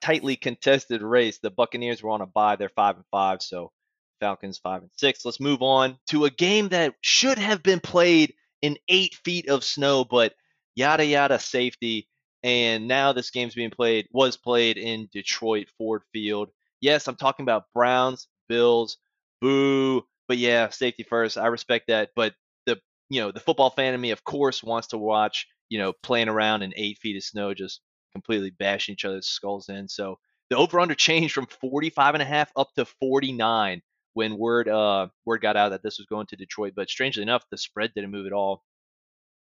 tightly 0.00 0.36
contested 0.36 1.02
race. 1.02 1.38
The 1.38 1.50
Buccaneers 1.50 2.02
were 2.02 2.10
on 2.10 2.20
a 2.20 2.26
bye; 2.26 2.56
they're 2.56 2.70
five 2.70 2.96
and 2.96 3.04
five, 3.10 3.42
so 3.42 3.72
Falcons 4.20 4.58
five 4.58 4.82
and 4.82 4.90
six. 4.96 5.24
Let's 5.24 5.40
move 5.40 5.62
on 5.62 5.98
to 6.08 6.24
a 6.24 6.30
game 6.30 6.68
that 6.68 6.94
should 7.00 7.38
have 7.38 7.62
been 7.62 7.80
played 7.80 8.34
in 8.62 8.78
eight 8.88 9.14
feet 9.24 9.48
of 9.48 9.64
snow, 9.64 10.04
but 10.04 10.34
yada 10.74 11.04
yada 11.04 11.38
safety. 11.38 12.08
And 12.42 12.88
now 12.88 13.12
this 13.12 13.30
game's 13.30 13.54
being 13.54 13.70
played 13.70 14.08
was 14.12 14.36
played 14.36 14.78
in 14.78 15.08
Detroit 15.12 15.68
Ford 15.76 16.02
Field. 16.12 16.50
Yes, 16.80 17.06
I'm 17.06 17.16
talking 17.16 17.44
about 17.44 17.66
Browns, 17.74 18.28
Bills, 18.48 18.96
boo. 19.40 20.06
But 20.30 20.38
yeah, 20.38 20.68
safety 20.68 21.02
first. 21.02 21.36
I 21.36 21.48
respect 21.48 21.88
that. 21.88 22.10
But 22.14 22.34
the 22.64 22.78
you 23.08 23.20
know 23.20 23.32
the 23.32 23.40
football 23.40 23.70
fan 23.70 23.94
in 23.94 24.00
me, 24.00 24.12
of 24.12 24.22
course, 24.22 24.62
wants 24.62 24.86
to 24.88 24.96
watch 24.96 25.48
you 25.68 25.80
know 25.80 25.92
playing 26.04 26.28
around 26.28 26.62
in 26.62 26.72
eight 26.76 26.98
feet 26.98 27.16
of 27.16 27.24
snow, 27.24 27.52
just 27.52 27.80
completely 28.12 28.50
bashing 28.50 28.92
each 28.92 29.04
other's 29.04 29.26
skulls 29.26 29.68
in. 29.68 29.88
So 29.88 30.20
the 30.48 30.56
over 30.56 30.78
under 30.78 30.94
changed 30.94 31.34
from 31.34 31.46
45 31.46 32.14
and 32.14 32.22
a 32.22 32.26
half 32.26 32.52
up 32.54 32.68
to 32.76 32.84
49 32.84 33.82
when 34.14 34.38
word 34.38 34.68
uh 34.68 35.08
word 35.24 35.40
got 35.42 35.56
out 35.56 35.70
that 35.70 35.82
this 35.82 35.98
was 35.98 36.06
going 36.06 36.26
to 36.26 36.36
Detroit. 36.36 36.74
But 36.76 36.88
strangely 36.88 37.24
enough, 37.24 37.42
the 37.50 37.58
spread 37.58 37.90
didn't 37.96 38.12
move 38.12 38.26
at 38.26 38.32
all. 38.32 38.62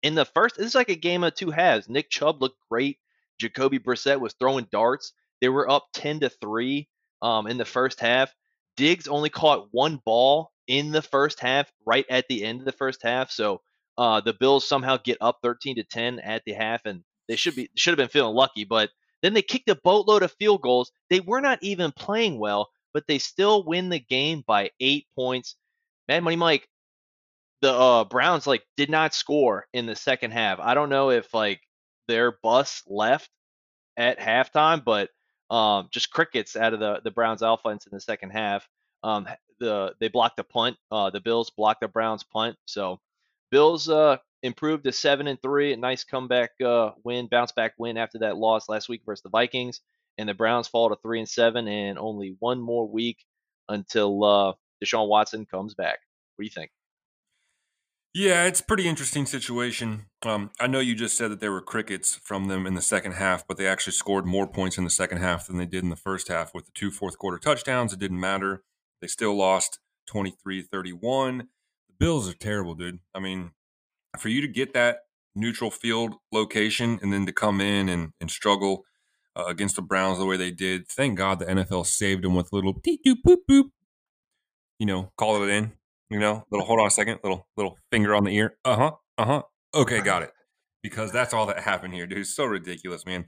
In 0.02 0.16
the 0.16 0.26
first, 0.26 0.58
this 0.58 0.66
is 0.66 0.74
like 0.74 0.90
a 0.90 0.96
game 0.96 1.24
of 1.24 1.36
two 1.36 1.52
halves. 1.52 1.88
Nick 1.88 2.10
Chubb 2.10 2.42
looked 2.42 2.58
great. 2.68 2.98
Jacoby 3.40 3.78
Brissett 3.78 4.20
was 4.20 4.34
throwing 4.40 4.66
darts. 4.72 5.14
They 5.40 5.50
were 5.50 5.70
up 5.70 5.86
10 5.94 6.22
to 6.22 6.30
3 6.30 6.90
um, 7.22 7.46
in 7.46 7.60
the 7.60 7.66
first 7.66 8.00
half. 8.00 8.34
Diggs 8.76 9.08
only 9.08 9.30
caught 9.30 9.68
one 9.72 10.02
ball 10.04 10.52
in 10.70 10.92
the 10.92 11.02
first 11.02 11.42
half, 11.42 11.70
right 11.86 12.06
at 12.10 12.28
the 12.30 12.46
end 12.46 12.60
of 12.60 12.66
the 12.66 12.72
first 12.72 13.04
half. 13.04 13.32
So 13.32 13.62
uh, 13.98 14.22
the 14.22 14.34
Bills 14.34 14.66
somehow 14.66 14.98
get 15.04 15.18
up 15.20 15.40
13 15.44 15.76
to 15.76 15.84
10 15.84 16.20
at 16.20 16.44
the 16.46 16.54
half, 16.54 16.86
and 16.86 17.04
they 17.28 17.36
should 17.36 17.56
be 17.56 17.70
should 17.76 17.92
have 17.92 17.98
been 17.98 18.08
feeling 18.08 18.36
lucky. 18.36 18.64
But 18.64 18.92
then 19.22 19.34
they 19.34 19.42
kicked 19.42 19.68
a 19.68 19.76
boatload 19.76 20.24
of 20.24 20.32
field 20.40 20.62
goals. 20.62 20.92
They 21.10 21.20
were 21.20 21.42
not 21.42 21.60
even 21.62 21.92
playing 21.92 22.40
well, 22.40 22.70
but 22.94 23.04
they 23.08 23.18
still 23.18 23.64
win 23.64 23.90
the 23.90 24.00
game 24.00 24.44
by 24.48 24.70
eight 24.80 25.08
points. 25.16 25.56
Mad 26.08 26.24
Money 26.24 26.38
Mike, 26.38 26.70
the 27.62 27.74
uh, 27.74 28.04
Browns 28.06 28.48
like 28.48 28.64
did 28.78 28.90
not 28.90 29.14
score 29.14 29.66
in 29.74 29.88
the 29.88 29.96
second 29.96 30.32
half. 30.32 30.60
I 30.60 30.76
don't 30.76 30.90
know 30.90 31.10
if 31.10 31.34
like 31.34 31.62
their 32.08 32.38
bus 32.44 32.84
left 32.88 33.30
at 33.98 34.20
halftime, 34.20 34.84
but 34.86 35.10
um, 35.50 35.90
just 35.92 36.12
crickets 36.12 36.56
out 36.56 36.74
of 36.74 36.80
the 36.80 37.02
the 37.04 37.12
Browns 37.12 37.42
offense 37.42 37.88
in 37.88 37.94
the 37.94 38.02
second 38.02 38.30
half. 38.30 38.68
Um, 39.04 39.28
the 39.60 39.94
they 40.00 40.08
blocked 40.08 40.38
the 40.38 40.44
punt. 40.44 40.78
Uh, 40.92 41.10
the 41.10 41.20
Bills 41.20 41.50
blocked 41.50 41.82
the 41.82 41.88
Browns 41.88 42.24
punt. 42.24 42.58
So 42.66 43.00
Bills 43.52 43.90
uh, 43.90 44.18
improved 44.44 44.84
to 44.86 44.92
seven 44.92 45.28
and 45.28 45.42
three. 45.42 45.74
A 45.74 45.78
nice 45.78 46.04
comeback 46.04 46.52
uh, 46.64 46.92
win, 47.04 47.28
bounce 47.28 47.52
back 47.52 47.74
win 47.78 47.98
after 47.98 48.20
that 48.20 48.38
loss 48.38 48.70
last 48.70 48.90
week 48.90 49.02
versus 49.06 49.24
the 49.24 49.30
Vikings. 49.30 49.82
And 50.18 50.28
the 50.28 50.34
Browns 50.34 50.68
fall 50.68 50.90
to 50.90 50.98
three 51.02 51.20
and 51.20 51.30
seven, 51.30 51.68
and 51.68 51.98
only 51.98 52.36
one 52.40 52.60
more 52.60 52.88
week 52.88 53.24
until 53.70 54.24
uh, 54.24 54.54
Deshaun 54.84 55.08
Watson 55.08 55.46
comes 55.46 55.76
back. 55.76 56.00
What 56.36 56.44
do 56.44 56.46
you 56.46 56.52
think? 56.52 56.72
Yeah, 58.14 58.46
it's 58.46 58.60
a 58.60 58.66
pretty 58.66 58.88
interesting 58.88 59.28
situation. 59.28 60.08
Um, 60.24 60.50
I 60.60 60.66
know 60.66 60.80
you 60.80 60.96
just 60.96 61.16
said 61.16 61.30
that 61.30 61.40
there 61.40 61.52
were 61.52 61.62
crickets 61.62 62.16
from 62.16 62.46
them 62.46 62.66
in 62.66 62.74
the 62.74 62.82
second 62.82 63.14
half, 63.14 63.48
but 63.48 63.58
they 63.58 63.68
actually 63.68 63.94
scored 63.94 64.26
more 64.26 64.48
points 64.48 64.80
in 64.80 64.84
the 64.84 64.90
second 64.90 65.20
half 65.20 65.46
than 65.46 65.58
they 65.58 65.68
did 65.68 65.84
in 65.84 65.90
the 65.90 65.96
first 65.96 66.28
half 66.28 66.54
with 66.54 66.66
the 66.66 66.72
two 66.74 66.90
fourth 66.90 67.20
quarter 67.20 67.38
touchdowns. 67.38 67.94
It 67.94 68.00
didn't 68.00 68.20
matter. 68.20 68.64
They 69.02 69.08
still 69.08 69.36
lost 69.36 69.80
23 70.08 70.62
31. 70.64 71.38
The 71.38 71.46
Bills 72.00 72.30
are 72.30 72.34
terrible, 72.34 72.76
dude. 72.76 73.00
I 73.14 73.20
mean, 73.20 73.52
for 74.18 74.30
you 74.30 74.42
to 74.42 74.48
get 74.48 74.74
that 74.74 75.00
neutral 75.36 75.72
field 75.72 76.16
location 76.32 77.00
and 77.02 77.14
then 77.14 77.26
to 77.26 77.32
come 77.32 77.62
in 77.62 77.90
and, 77.90 78.12
and 78.20 78.30
struggle 78.30 78.84
uh, 79.36 79.46
against 79.48 79.76
the 79.76 79.82
Browns 79.82 80.18
the 80.18 80.26
way 80.26 80.38
they 80.38 80.52
did, 80.52 80.88
thank 80.88 81.18
God 81.18 81.40
the 81.40 81.46
NFL 81.46 81.86
saved 81.86 82.24
them 82.24 82.36
with 82.36 82.52
little 82.52 82.74
boop 82.74 83.38
boop. 83.50 83.70
You 84.80 84.86
know, 84.86 85.12
call 85.18 85.44
it 85.44 85.50
in. 85.50 85.74
You 86.10 86.20
know, 86.20 86.46
little 86.50 86.66
hold 86.66 86.80
on 86.80 86.88
a 86.88 86.92
second, 86.92 87.20
little 87.24 87.48
little 87.56 87.78
finger 87.92 88.16
on 88.16 88.24
the 88.24 88.36
ear. 88.36 88.56
Uh 88.66 88.76
huh. 88.76 88.92
Uh 89.18 89.26
huh. 89.26 89.44
Okay, 89.76 90.02
got 90.02 90.24
it. 90.24 90.32
Because 90.82 91.12
that's 91.12 91.34
all 91.34 91.46
that 91.48 91.60
happened 91.60 91.94
here, 91.94 92.08
dude. 92.08 92.26
So 92.26 92.46
ridiculous, 92.46 93.06
man. 93.06 93.26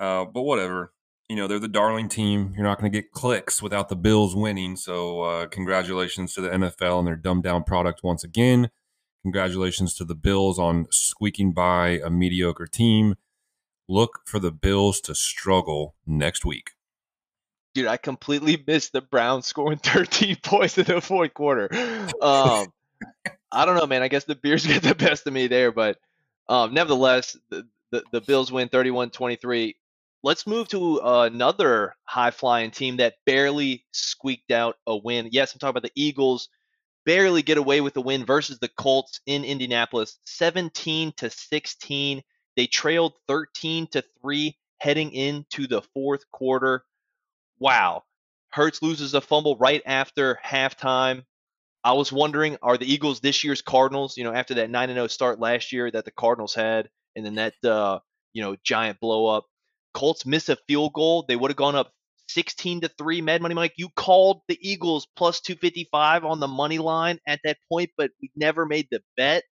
Uh, 0.00 0.24
but 0.24 0.42
whatever. 0.42 0.92
You 1.30 1.36
know, 1.36 1.46
they're 1.46 1.60
the 1.60 1.68
darling 1.68 2.08
team. 2.08 2.54
You're 2.56 2.66
not 2.66 2.80
going 2.80 2.90
to 2.90 2.98
get 2.98 3.12
clicks 3.12 3.62
without 3.62 3.88
the 3.88 3.94
Bills 3.94 4.34
winning. 4.34 4.74
So, 4.74 5.20
uh, 5.20 5.46
congratulations 5.46 6.34
to 6.34 6.40
the 6.40 6.48
NFL 6.48 6.98
and 6.98 7.06
their 7.06 7.14
dumbed 7.14 7.44
down 7.44 7.62
product 7.62 8.02
once 8.02 8.24
again. 8.24 8.68
Congratulations 9.22 9.94
to 9.94 10.04
the 10.04 10.16
Bills 10.16 10.58
on 10.58 10.88
squeaking 10.90 11.52
by 11.52 12.00
a 12.04 12.10
mediocre 12.10 12.66
team. 12.66 13.14
Look 13.88 14.22
for 14.26 14.40
the 14.40 14.50
Bills 14.50 15.00
to 15.02 15.14
struggle 15.14 15.94
next 16.04 16.44
week. 16.44 16.72
Dude, 17.74 17.86
I 17.86 17.96
completely 17.96 18.60
missed 18.66 18.92
the 18.92 19.00
Browns 19.00 19.46
scoring 19.46 19.78
13 19.84 20.34
points 20.42 20.78
in 20.78 20.84
the 20.86 21.00
fourth 21.00 21.32
quarter. 21.32 21.68
Um, 22.20 22.72
I 23.52 23.66
don't 23.66 23.76
know, 23.76 23.86
man. 23.86 24.02
I 24.02 24.08
guess 24.08 24.24
the 24.24 24.34
beers 24.34 24.66
get 24.66 24.82
the 24.82 24.96
best 24.96 25.28
of 25.28 25.32
me 25.32 25.46
there, 25.46 25.70
but 25.70 25.96
um, 26.48 26.74
nevertheless, 26.74 27.36
the, 27.50 27.68
the, 27.92 28.02
the 28.10 28.20
Bills 28.20 28.50
win 28.50 28.68
31 28.68 29.10
23. 29.10 29.76
Let's 30.22 30.46
move 30.46 30.68
to 30.68 31.00
another 31.02 31.94
high 32.04 32.30
flying 32.30 32.70
team 32.70 32.98
that 32.98 33.14
barely 33.24 33.84
squeaked 33.92 34.50
out 34.50 34.76
a 34.86 34.96
win. 34.96 35.28
Yes, 35.32 35.54
I'm 35.54 35.58
talking 35.58 35.70
about 35.70 35.82
the 35.82 35.92
Eagles 35.94 36.48
barely 37.06 37.42
get 37.42 37.58
away 37.58 37.80
with 37.80 37.94
the 37.94 38.02
win 38.02 38.24
versus 38.24 38.58
the 38.58 38.68
Colts 38.68 39.20
in 39.26 39.44
Indianapolis, 39.44 40.18
17 40.24 41.12
to 41.16 41.30
16. 41.30 42.22
They 42.56 42.66
trailed 42.66 43.14
13 43.28 43.86
to 43.88 44.04
3 44.20 44.56
heading 44.78 45.12
into 45.12 45.66
the 45.66 45.82
fourth 45.94 46.30
quarter. 46.30 46.84
Wow. 47.58 48.04
Hertz 48.50 48.82
loses 48.82 49.14
a 49.14 49.20
fumble 49.20 49.56
right 49.56 49.82
after 49.86 50.38
halftime. 50.44 51.24
I 51.82 51.94
was 51.94 52.12
wondering, 52.12 52.58
are 52.62 52.76
the 52.76 52.92
Eagles 52.92 53.20
this 53.20 53.42
year's 53.42 53.62
Cardinals? 53.62 54.16
You 54.16 54.24
know, 54.24 54.34
after 54.34 54.54
that 54.54 54.70
9 54.70 54.88
0 54.88 55.06
start 55.06 55.40
last 55.40 55.72
year 55.72 55.90
that 55.90 56.04
the 56.04 56.10
Cardinals 56.10 56.54
had, 56.54 56.90
and 57.16 57.24
then 57.24 57.36
that, 57.36 57.54
uh, 57.64 58.00
you 58.32 58.42
know, 58.42 58.56
giant 58.62 59.00
blow 59.00 59.26
up. 59.26 59.46
Colts 59.92 60.26
miss 60.26 60.48
a 60.48 60.56
field 60.68 60.92
goal. 60.92 61.24
They 61.26 61.36
would 61.36 61.50
have 61.50 61.56
gone 61.56 61.74
up 61.74 61.92
16 62.30 62.82
to 62.82 62.88
3 62.88 63.20
mad 63.22 63.42
money 63.42 63.54
mike. 63.54 63.74
You 63.76 63.88
called 63.96 64.42
the 64.48 64.58
eagles 64.60 65.06
plus 65.16 65.40
255 65.40 66.24
on 66.24 66.40
the 66.40 66.48
money 66.48 66.78
line 66.78 67.18
at 67.26 67.40
that 67.44 67.58
point 67.68 67.90
but 67.96 68.10
we 68.20 68.30
never 68.36 68.66
made 68.66 68.86
the 68.90 69.00
bet. 69.16 69.44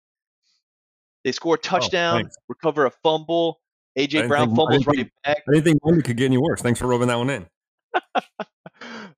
They 1.23 1.31
score 1.31 1.55
a 1.55 1.57
oh, 1.57 1.61
touchdown 1.61 2.25
oh, 2.25 2.29
recover 2.47 2.85
a 2.85 2.91
fumble. 3.03 3.59
Aj 3.97 4.27
brown 4.27 4.55
fumbles 4.55 4.85
right 4.85 5.09
back. 5.23 5.43
i 5.47 5.51
didn't 5.53 5.63
think 5.63 5.85
one 5.85 6.01
could 6.01 6.17
get 6.17 6.25
any 6.25 6.37
worse. 6.37 6.61
Thanks 6.61 6.79
for 6.79 6.87
rubbing 6.87 7.07
that 7.07 7.17
one 7.17 7.29
in. 7.29 7.47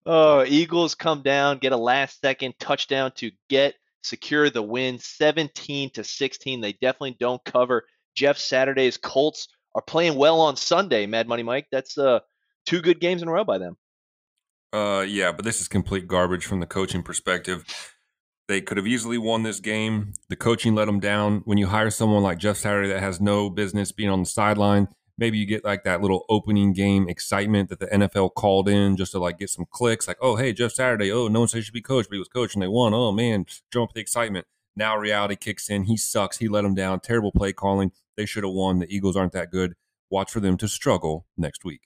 Oh 0.06 0.46
eagles 0.48 0.96
come 0.96 1.22
down 1.22 1.58
get 1.58 1.74
a 1.74 1.78
last 1.78 2.22
second 2.22 2.56
touchdown 2.60 3.12
to 3.18 3.30
get 3.50 3.76
secure 4.02 4.50
the 4.50 4.62
win 4.62 4.98
17 4.98 5.92
to 5.92 6.04
16 6.04 6.62
they 6.62 6.72
definitely 6.72 7.18
don't 7.20 7.44
cover. 7.44 7.84
Jeff 8.16 8.38
saturday's 8.38 8.98
colts 8.98 9.50
are 9.76 9.82
playing 9.82 10.16
well 10.16 10.42
on 10.42 10.56
sunday 10.56 11.06
mad 11.06 11.28
money 11.28 11.44
mike 11.44 11.68
that's 11.72 11.98
uh 11.98 12.20
two 12.70 12.82
good 12.82 13.00
games 13.00 13.22
in 13.22 13.28
a 13.28 13.32
row 13.32 13.44
by 13.44 13.58
them. 13.58 13.78
Uh, 14.72 15.04
yeah, 15.08 15.32
but 15.32 15.44
this 15.44 15.60
is 15.60 15.68
complete 15.68 16.08
garbage 16.08 16.46
from 16.46 16.60
the 16.60 16.68
coaching 16.68 17.02
perspective. 17.02 17.66
They 18.48 18.62
could 18.62 18.78
have 18.78 18.88
easily 18.88 19.18
won 19.18 19.42
this 19.42 19.60
game. 19.60 20.14
The 20.30 20.36
coaching 20.36 20.76
let 20.76 20.86
them 20.86 21.00
down. 21.00 21.42
When 21.46 21.58
you 21.58 21.68
hire 21.68 21.90
someone 21.90 22.22
like 22.22 22.38
Jeff 22.38 22.58
Saturday 22.58 22.90
that 22.90 23.00
has 23.00 23.20
no 23.20 23.50
business 23.50 23.92
being 23.92 24.10
on 24.10 24.20
the 24.20 24.26
sideline, 24.28 24.88
maybe 25.18 25.40
you 25.40 25.48
get 25.48 25.66
like 25.66 25.84
that 25.84 26.02
little 26.02 26.26
opening 26.30 26.74
game 26.74 27.10
excitement 27.10 27.70
that 27.70 27.80
the 27.80 27.88
NFL 27.88 28.34
called 28.36 28.70
in 28.70 28.96
just 28.96 29.12
to 29.14 29.20
like 29.20 29.40
get 29.40 29.50
some 29.50 29.66
clicks. 29.70 30.08
Like, 30.08 30.18
oh, 30.22 30.36
hey, 30.36 30.54
Jeff 30.54 30.72
Saturday. 30.72 31.12
Oh, 31.12 31.28
no 31.28 31.40
one 31.40 31.48
said 31.48 31.58
he 31.58 31.64
should 31.64 31.74
be 31.74 31.82
coached, 31.82 32.10
but 32.10 32.16
he 32.16 32.20
was 32.20 32.28
coached 32.28 32.56
and 32.56 32.62
They 32.62 32.68
won. 32.68 32.94
Oh 32.94 33.12
man, 33.12 33.46
jump 33.72 33.94
the 33.94 34.02
excitement. 34.02 34.46
Now 34.80 34.96
reality 34.96 35.36
kicks 35.36 35.70
in. 35.70 35.84
He 35.84 35.98
sucks. 35.98 36.38
He 36.38 36.48
let 36.48 36.62
them 36.62 36.74
down. 36.74 37.02
Terrible 37.02 37.34
play 37.34 37.52
calling. 37.52 37.92
They 38.16 38.26
should 38.26 38.46
have 38.46 38.54
won. 38.54 38.80
The 38.80 38.88
Eagles 38.90 39.18
aren't 39.18 39.34
that 39.34 39.52
good. 39.52 39.76
Watch 40.10 40.32
for 40.32 40.40
them 40.40 40.56
to 40.56 40.70
struggle 40.70 41.28
next 41.38 41.66
week. 41.66 41.82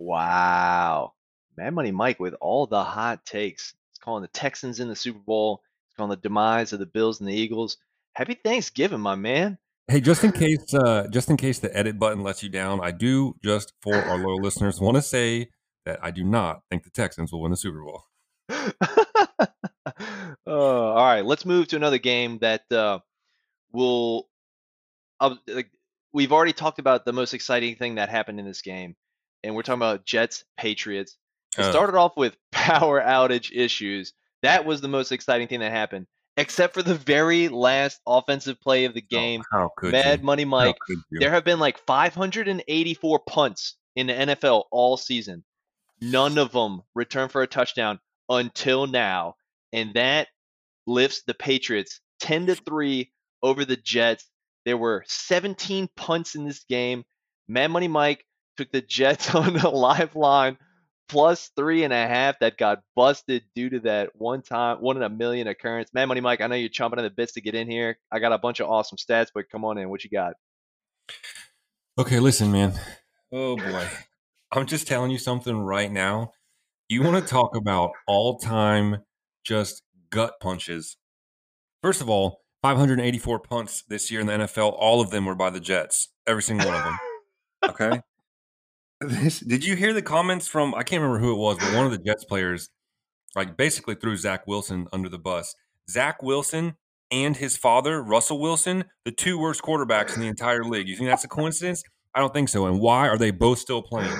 Wow. 0.00 1.12
Mad 1.56 1.74
Money 1.74 1.92
Mike 1.92 2.18
with 2.18 2.34
all 2.40 2.66
the 2.66 2.82
hot 2.82 3.24
takes. 3.24 3.74
He's 3.92 4.00
calling 4.00 4.22
the 4.22 4.28
Texans 4.28 4.80
in 4.80 4.88
the 4.88 4.96
Super 4.96 5.20
Bowl. 5.20 5.62
He's 5.86 5.94
calling 5.94 6.10
the 6.10 6.16
demise 6.16 6.72
of 6.72 6.80
the 6.80 6.86
Bills 6.86 7.20
and 7.20 7.28
the 7.28 7.34
Eagles. 7.34 7.76
Happy 8.14 8.34
Thanksgiving, 8.34 9.00
my 9.00 9.14
man. 9.14 9.56
Hey, 9.86 10.00
just 10.00 10.24
in 10.24 10.32
case, 10.32 10.74
uh, 10.74 11.06
just 11.08 11.30
in 11.30 11.36
case 11.36 11.60
the 11.60 11.76
edit 11.76 12.00
button 12.00 12.24
lets 12.24 12.42
you 12.42 12.48
down, 12.48 12.80
I 12.82 12.90
do 12.90 13.36
just 13.44 13.74
for 13.80 13.94
our 13.94 14.18
loyal 14.18 14.40
listeners 14.42 14.80
want 14.80 14.96
to 14.96 15.02
say 15.02 15.50
that 15.86 16.00
I 16.02 16.10
do 16.10 16.24
not 16.24 16.62
think 16.68 16.82
the 16.82 16.90
Texans 16.90 17.30
will 17.30 17.42
win 17.42 17.52
the 17.52 17.56
Super 17.56 17.84
Bowl. 17.84 18.06
uh, 20.46 20.50
all 20.50 20.94
right, 20.94 21.24
let's 21.24 21.44
move 21.44 21.68
to 21.68 21.76
another 21.76 21.98
game 21.98 22.38
that 22.38 22.70
uh, 22.70 22.98
will. 23.72 24.28
Uh, 25.20 25.36
like, 25.46 25.70
we've 26.12 26.32
already 26.32 26.52
talked 26.52 26.78
about 26.78 27.04
the 27.04 27.12
most 27.12 27.34
exciting 27.34 27.76
thing 27.76 27.96
that 27.96 28.08
happened 28.08 28.40
in 28.40 28.46
this 28.46 28.62
game, 28.62 28.96
and 29.42 29.54
we're 29.54 29.62
talking 29.62 29.80
about 29.80 30.04
Jets 30.04 30.44
Patriots. 30.56 31.16
It 31.58 31.64
started 31.64 31.96
off 31.96 32.16
with 32.16 32.36
power 32.52 33.00
outage 33.00 33.50
issues. 33.52 34.14
That 34.42 34.64
was 34.64 34.80
the 34.80 34.88
most 34.88 35.12
exciting 35.12 35.48
thing 35.48 35.60
that 35.60 35.70
happened, 35.70 36.06
except 36.36 36.74
for 36.74 36.82
the 36.82 36.94
very 36.94 37.48
last 37.48 38.00
offensive 38.06 38.60
play 38.60 38.84
of 38.86 38.94
the 38.94 39.02
game. 39.02 39.42
Oh, 39.52 39.58
how 39.58 39.70
could 39.76 39.92
Mad 39.92 40.20
you? 40.20 40.26
Money 40.26 40.44
Mike. 40.44 40.76
There 41.10 41.30
have 41.30 41.44
been 41.44 41.58
like 41.58 41.78
584 41.78 43.18
punts 43.28 43.76
in 43.96 44.06
the 44.06 44.14
NFL 44.14 44.64
all 44.70 44.96
season. 44.96 45.44
None 46.00 46.38
of 46.38 46.50
them 46.52 46.82
returned 46.94 47.30
for 47.30 47.42
a 47.42 47.46
touchdown 47.46 48.00
until 48.28 48.86
now, 48.86 49.36
and 49.72 49.94
that 49.94 50.28
lifts 50.86 51.22
the 51.26 51.34
Patriots 51.34 52.00
10 52.20 52.46
to 52.46 52.54
3 52.54 53.10
over 53.42 53.64
the 53.64 53.76
Jets. 53.76 54.28
There 54.64 54.76
were 54.76 55.04
17 55.06 55.88
punts 55.96 56.34
in 56.34 56.44
this 56.44 56.64
game. 56.68 57.04
Mad 57.48 57.70
Money 57.70 57.88
Mike 57.88 58.24
took 58.56 58.70
the 58.70 58.82
Jets 58.82 59.34
on 59.34 59.54
the 59.54 59.68
live 59.68 60.14
line 60.16 60.58
plus 61.08 61.50
three 61.56 61.84
and 61.84 61.92
a 61.92 62.06
half 62.08 62.38
that 62.38 62.56
got 62.56 62.78
busted 62.96 63.42
due 63.54 63.68
to 63.68 63.80
that 63.80 64.10
one 64.14 64.40
time, 64.40 64.78
one 64.78 64.96
in 64.96 65.02
a 65.02 65.10
million 65.10 65.46
occurrence. 65.46 65.90
Mad 65.92 66.06
Money 66.06 66.22
Mike, 66.22 66.40
I 66.40 66.46
know 66.46 66.54
you're 66.54 66.70
chomping 66.70 66.98
at 66.98 67.02
the 67.02 67.10
bits 67.10 67.32
to 67.32 67.42
get 67.42 67.54
in 67.54 67.70
here. 67.70 67.98
I 68.10 68.18
got 68.18 68.32
a 68.32 68.38
bunch 68.38 68.60
of 68.60 68.70
awesome 68.70 68.96
stats, 68.96 69.28
but 69.34 69.50
come 69.50 69.64
on 69.64 69.76
in. 69.76 69.90
What 69.90 70.04
you 70.04 70.10
got? 70.10 70.34
Okay, 71.98 72.18
listen, 72.18 72.50
man. 72.50 72.72
Oh 73.30 73.56
boy. 73.58 73.86
I'm 74.52 74.66
just 74.66 74.86
telling 74.86 75.10
you 75.10 75.18
something 75.18 75.58
right 75.58 75.90
now. 75.90 76.32
You 76.88 77.02
want 77.02 77.22
to 77.22 77.30
talk 77.30 77.56
about 77.56 77.90
all 78.06 78.38
time 78.38 78.98
just 79.44 79.82
gut 80.10 80.34
punches. 80.40 80.96
First 81.82 82.00
of 82.00 82.08
all, 82.08 82.42
584 82.62 83.40
punts 83.40 83.82
this 83.88 84.10
year 84.10 84.20
in 84.20 84.26
the 84.26 84.32
NFL, 84.32 84.74
all 84.78 85.00
of 85.00 85.10
them 85.10 85.26
were 85.26 85.34
by 85.34 85.50
the 85.50 85.60
Jets. 85.60 86.08
Every 86.26 86.42
single 86.42 86.68
one 86.68 86.76
of 86.76 86.84
them. 86.84 86.98
Okay. 87.64 88.00
This, 89.00 89.38
did 89.38 89.64
you 89.64 89.76
hear 89.76 89.92
the 89.92 90.02
comments 90.02 90.48
from 90.48 90.74
I 90.74 90.82
can't 90.82 91.00
remember 91.00 91.24
who 91.24 91.32
it 91.32 91.38
was, 91.38 91.58
but 91.58 91.72
one 91.76 91.86
of 91.86 91.92
the 91.92 91.98
Jets 91.98 92.24
players 92.24 92.68
like 93.36 93.56
basically 93.56 93.94
threw 93.94 94.16
Zach 94.16 94.48
Wilson 94.48 94.88
under 94.92 95.08
the 95.08 95.18
bus. 95.18 95.54
Zach 95.88 96.24
Wilson 96.24 96.74
and 97.12 97.36
his 97.36 97.56
father, 97.56 98.02
Russell 98.02 98.40
Wilson, 98.40 98.84
the 99.04 99.12
two 99.12 99.38
worst 99.38 99.62
quarterbacks 99.62 100.16
in 100.16 100.20
the 100.20 100.26
entire 100.26 100.64
league. 100.64 100.88
You 100.88 100.96
think 100.96 101.08
that's 101.08 101.22
a 101.22 101.28
coincidence? 101.28 101.84
I 102.14 102.20
don't 102.20 102.34
think 102.34 102.48
so. 102.48 102.66
And 102.66 102.80
why 102.80 103.08
are 103.08 103.18
they 103.18 103.30
both 103.30 103.58
still 103.58 103.82
playing? 103.82 104.12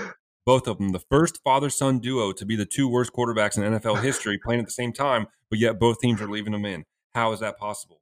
Both 0.44 0.66
of 0.66 0.78
them, 0.78 0.90
the 0.90 0.98
first 0.98 1.40
father 1.44 1.70
son 1.70 2.00
duo 2.00 2.32
to 2.32 2.44
be 2.44 2.56
the 2.56 2.66
two 2.66 2.88
worst 2.88 3.12
quarterbacks 3.12 3.56
in 3.56 3.62
NFL 3.62 4.02
history, 4.02 4.38
playing 4.38 4.60
at 4.60 4.66
the 4.66 4.72
same 4.72 4.92
time, 4.92 5.26
but 5.50 5.58
yet 5.58 5.78
both 5.78 6.00
teams 6.00 6.20
are 6.20 6.28
leaving 6.28 6.52
them 6.52 6.64
in. 6.64 6.84
How 7.14 7.32
is 7.32 7.40
that 7.40 7.58
possible? 7.58 8.00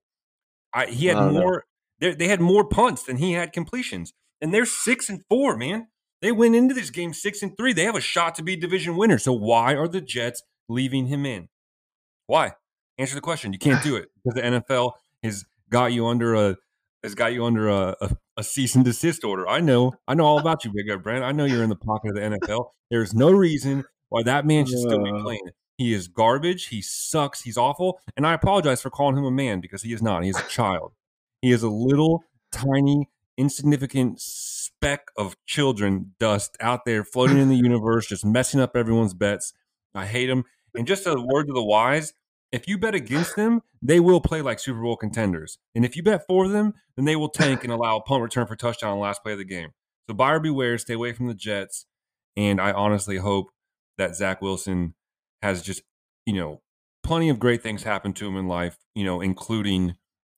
I, 0.72 0.86
he 0.86 1.06
had 1.06 1.16
I 1.16 1.30
more. 1.30 1.64
They, 1.98 2.14
they 2.14 2.28
had 2.28 2.40
more 2.40 2.64
punts 2.64 3.02
than 3.02 3.18
he 3.18 3.32
had 3.32 3.52
completions, 3.52 4.12
and 4.40 4.54
they're 4.54 4.64
six 4.66 5.08
and 5.08 5.22
four. 5.28 5.56
Man, 5.56 5.88
they 6.22 6.32
went 6.32 6.54
into 6.54 6.74
this 6.74 6.90
game 6.90 7.12
six 7.12 7.42
and 7.42 7.56
three. 7.56 7.72
They 7.72 7.84
have 7.84 7.96
a 7.96 8.00
shot 8.00 8.34
to 8.36 8.42
be 8.42 8.56
division 8.56 8.96
winners. 8.96 9.24
So 9.24 9.32
why 9.32 9.74
are 9.74 9.88
the 9.88 10.00
Jets 10.00 10.42
leaving 10.68 11.06
him 11.06 11.26
in? 11.26 11.48
Why? 12.26 12.52
Answer 12.98 13.16
the 13.16 13.20
question. 13.20 13.52
You 13.52 13.58
can't 13.58 13.82
do 13.82 13.96
it 13.96 14.08
because 14.16 14.40
the 14.40 14.60
NFL 14.60 14.92
has 15.22 15.44
got 15.68 15.92
you 15.92 16.06
under 16.06 16.34
a 16.34 16.56
has 17.02 17.14
got 17.14 17.32
you 17.32 17.44
under 17.44 17.68
a, 17.68 17.96
a, 18.00 18.16
a 18.38 18.44
cease 18.44 18.74
and 18.74 18.84
desist 18.84 19.24
order. 19.24 19.48
I 19.48 19.60
know. 19.60 19.94
I 20.06 20.14
know 20.14 20.24
all 20.24 20.38
about 20.38 20.64
you, 20.64 20.72
Big 20.74 20.88
Guy 20.88 20.96
Brand. 20.96 21.24
I 21.24 21.32
know 21.32 21.44
you're 21.44 21.62
in 21.62 21.70
the 21.70 21.76
pocket 21.76 22.10
of 22.10 22.14
the 22.14 22.38
NFL. 22.38 22.70
There's 22.90 23.14
no 23.14 23.30
reason 23.30 23.84
why 24.08 24.22
that 24.24 24.46
man 24.46 24.66
should 24.66 24.78
still 24.78 25.02
be 25.02 25.12
playing. 25.22 25.50
He 25.78 25.94
is 25.94 26.08
garbage. 26.08 26.66
He 26.66 26.82
sucks. 26.82 27.40
He's 27.40 27.56
awful. 27.56 28.00
And 28.16 28.26
I 28.26 28.34
apologize 28.34 28.82
for 28.82 28.90
calling 28.90 29.16
him 29.16 29.24
a 29.24 29.30
man 29.30 29.60
because 29.60 29.82
he 29.82 29.94
is 29.94 30.02
not. 30.02 30.24
He 30.24 30.28
is 30.28 30.38
a 30.38 30.48
child. 30.48 30.92
He 31.40 31.52
is 31.52 31.62
a 31.62 31.70
little 31.70 32.24
tiny, 32.52 33.08
insignificant 33.38 34.20
speck 34.20 35.06
of 35.16 35.36
children 35.46 36.14
dust 36.18 36.56
out 36.60 36.84
there 36.84 37.02
floating 37.02 37.38
in 37.38 37.48
the 37.48 37.56
universe, 37.56 38.06
just 38.06 38.26
messing 38.26 38.60
up 38.60 38.76
everyone's 38.76 39.14
bets. 39.14 39.54
I 39.94 40.04
hate 40.04 40.28
him. 40.28 40.44
And 40.74 40.86
just 40.86 41.06
a 41.06 41.14
word 41.14 41.46
to 41.46 41.52
the 41.52 41.64
wise 41.64 42.12
if 42.52 42.66
you 42.66 42.78
bet 42.78 42.94
against 42.94 43.36
them, 43.36 43.62
they 43.80 44.00
will 44.00 44.20
play 44.20 44.42
like 44.42 44.58
Super 44.58 44.80
Bowl 44.80 44.96
contenders. 44.96 45.58
And 45.74 45.84
if 45.84 45.96
you 45.96 46.02
bet 46.02 46.26
for 46.26 46.48
them, 46.48 46.74
then 46.96 47.04
they 47.04 47.16
will 47.16 47.28
tank 47.28 47.64
and 47.64 47.72
allow 47.72 47.96
a 47.96 48.02
punt 48.02 48.22
return 48.22 48.46
for 48.46 48.56
touchdown 48.56 48.90
on 48.90 48.98
the 48.98 49.02
last 49.02 49.22
play 49.22 49.32
of 49.32 49.38
the 49.38 49.44
game. 49.44 49.70
So 50.08 50.14
buyer 50.14 50.40
beware, 50.40 50.76
stay 50.78 50.94
away 50.94 51.12
from 51.12 51.28
the 51.28 51.34
Jets. 51.34 51.86
And 52.36 52.60
I 52.60 52.72
honestly 52.72 53.18
hope 53.18 53.50
that 53.98 54.16
Zach 54.16 54.42
Wilson 54.42 54.94
has 55.42 55.62
just, 55.62 55.82
you 56.26 56.34
know, 56.34 56.60
plenty 57.02 57.28
of 57.28 57.38
great 57.38 57.62
things 57.62 57.82
happen 57.82 58.12
to 58.14 58.26
him 58.26 58.36
in 58.36 58.48
life, 58.48 58.76
you 58.94 59.04
know, 59.04 59.20
including 59.20 59.96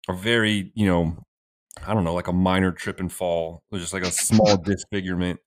a 0.08 0.12
very, 0.12 0.72
you 0.74 0.86
know, 0.86 1.16
I 1.86 1.94
don't 1.94 2.04
know, 2.04 2.14
like 2.14 2.28
a 2.28 2.32
minor 2.32 2.70
trip 2.72 3.00
and 3.00 3.10
fall, 3.10 3.62
or 3.70 3.78
just 3.78 3.92
like 3.92 4.02
a 4.02 4.10
small 4.10 4.56
disfigurement, 4.62 5.40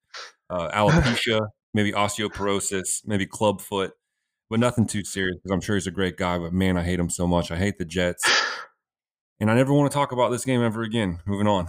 uh, 0.49 0.69
alopecia, 0.71 1.47
maybe 1.73 1.91
osteoporosis, 1.91 3.01
maybe 3.05 3.25
club 3.25 3.61
foot, 3.61 3.93
but 4.49 4.59
nothing 4.59 4.87
too 4.87 5.03
serious 5.03 5.37
because 5.37 5.51
I'm 5.53 5.61
sure 5.61 5.75
he's 5.75 5.87
a 5.87 5.91
great 5.91 6.17
guy. 6.17 6.37
But 6.37 6.53
man, 6.53 6.77
I 6.77 6.83
hate 6.83 6.99
him 6.99 7.09
so 7.09 7.27
much. 7.27 7.51
I 7.51 7.57
hate 7.57 7.77
the 7.77 7.85
Jets. 7.85 8.23
And 9.39 9.51
I 9.51 9.55
never 9.55 9.73
want 9.73 9.91
to 9.91 9.95
talk 9.95 10.11
about 10.11 10.29
this 10.29 10.45
game 10.45 10.63
ever 10.63 10.83
again. 10.83 11.19
Moving 11.25 11.47
on. 11.47 11.67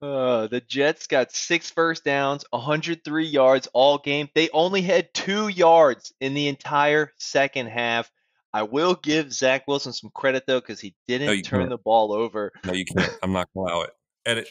Uh, 0.00 0.48
the 0.48 0.60
Jets 0.60 1.06
got 1.06 1.30
six 1.30 1.70
first 1.70 2.04
downs, 2.04 2.44
103 2.50 3.24
yards 3.24 3.68
all 3.72 3.98
game. 3.98 4.28
They 4.34 4.50
only 4.50 4.82
had 4.82 5.14
two 5.14 5.46
yards 5.46 6.12
in 6.20 6.34
the 6.34 6.48
entire 6.48 7.12
second 7.18 7.68
half. 7.68 8.10
I 8.52 8.64
will 8.64 8.96
give 8.96 9.32
Zach 9.32 9.68
Wilson 9.68 9.92
some 9.92 10.10
credit 10.12 10.42
though, 10.46 10.60
because 10.60 10.80
he 10.80 10.96
didn't 11.06 11.36
you 11.36 11.42
turn 11.42 11.60
can't. 11.60 11.70
the 11.70 11.78
ball 11.78 12.12
over. 12.12 12.50
No, 12.64 12.72
you 12.72 12.84
can't. 12.84 13.16
I'm 13.22 13.32
not 13.32 13.48
going 13.54 13.68
to 13.68 13.74
allow 13.74 13.82
it. 13.82 13.90
Edit. 14.26 14.48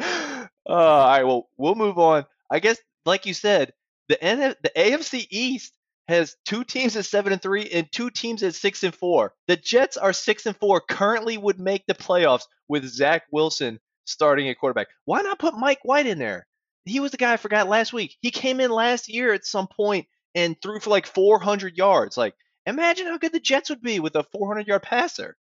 uh, 0.00 0.48
all 0.66 1.06
right, 1.06 1.24
well, 1.24 1.48
we'll 1.58 1.74
move 1.74 1.98
on. 1.98 2.24
I 2.50 2.58
guess, 2.58 2.78
like 3.04 3.26
you 3.26 3.34
said, 3.34 3.74
the 4.12 4.56
the 4.62 4.72
AFC 4.76 5.26
East 5.30 5.72
has 6.08 6.36
two 6.44 6.64
teams 6.64 6.96
at 6.96 7.04
seven 7.04 7.32
and 7.32 7.40
three 7.40 7.68
and 7.70 7.90
two 7.92 8.10
teams 8.10 8.42
at 8.42 8.54
six 8.54 8.82
and 8.82 8.94
four. 8.94 9.34
The 9.46 9.56
Jets 9.56 9.96
are 9.96 10.12
six 10.12 10.46
and 10.46 10.56
four. 10.56 10.80
Currently, 10.80 11.38
would 11.38 11.60
make 11.60 11.86
the 11.86 11.94
playoffs 11.94 12.44
with 12.68 12.84
Zach 12.84 13.22
Wilson 13.30 13.80
starting 14.04 14.48
at 14.48 14.58
quarterback. 14.58 14.88
Why 15.04 15.22
not 15.22 15.38
put 15.38 15.54
Mike 15.54 15.80
White 15.82 16.06
in 16.06 16.18
there? 16.18 16.46
He 16.84 17.00
was 17.00 17.12
the 17.12 17.16
guy 17.16 17.32
I 17.32 17.36
forgot 17.36 17.68
last 17.68 17.92
week. 17.92 18.16
He 18.20 18.30
came 18.30 18.60
in 18.60 18.70
last 18.70 19.08
year 19.08 19.32
at 19.32 19.44
some 19.44 19.68
point 19.68 20.06
and 20.34 20.56
threw 20.60 20.80
for 20.80 20.90
like 20.90 21.06
400 21.06 21.76
yards. 21.76 22.16
Like, 22.16 22.34
imagine 22.66 23.06
how 23.06 23.18
good 23.18 23.32
the 23.32 23.40
Jets 23.40 23.70
would 23.70 23.82
be 23.82 24.00
with 24.00 24.16
a 24.16 24.24
400 24.24 24.66
yard 24.66 24.82
passer. 24.82 25.36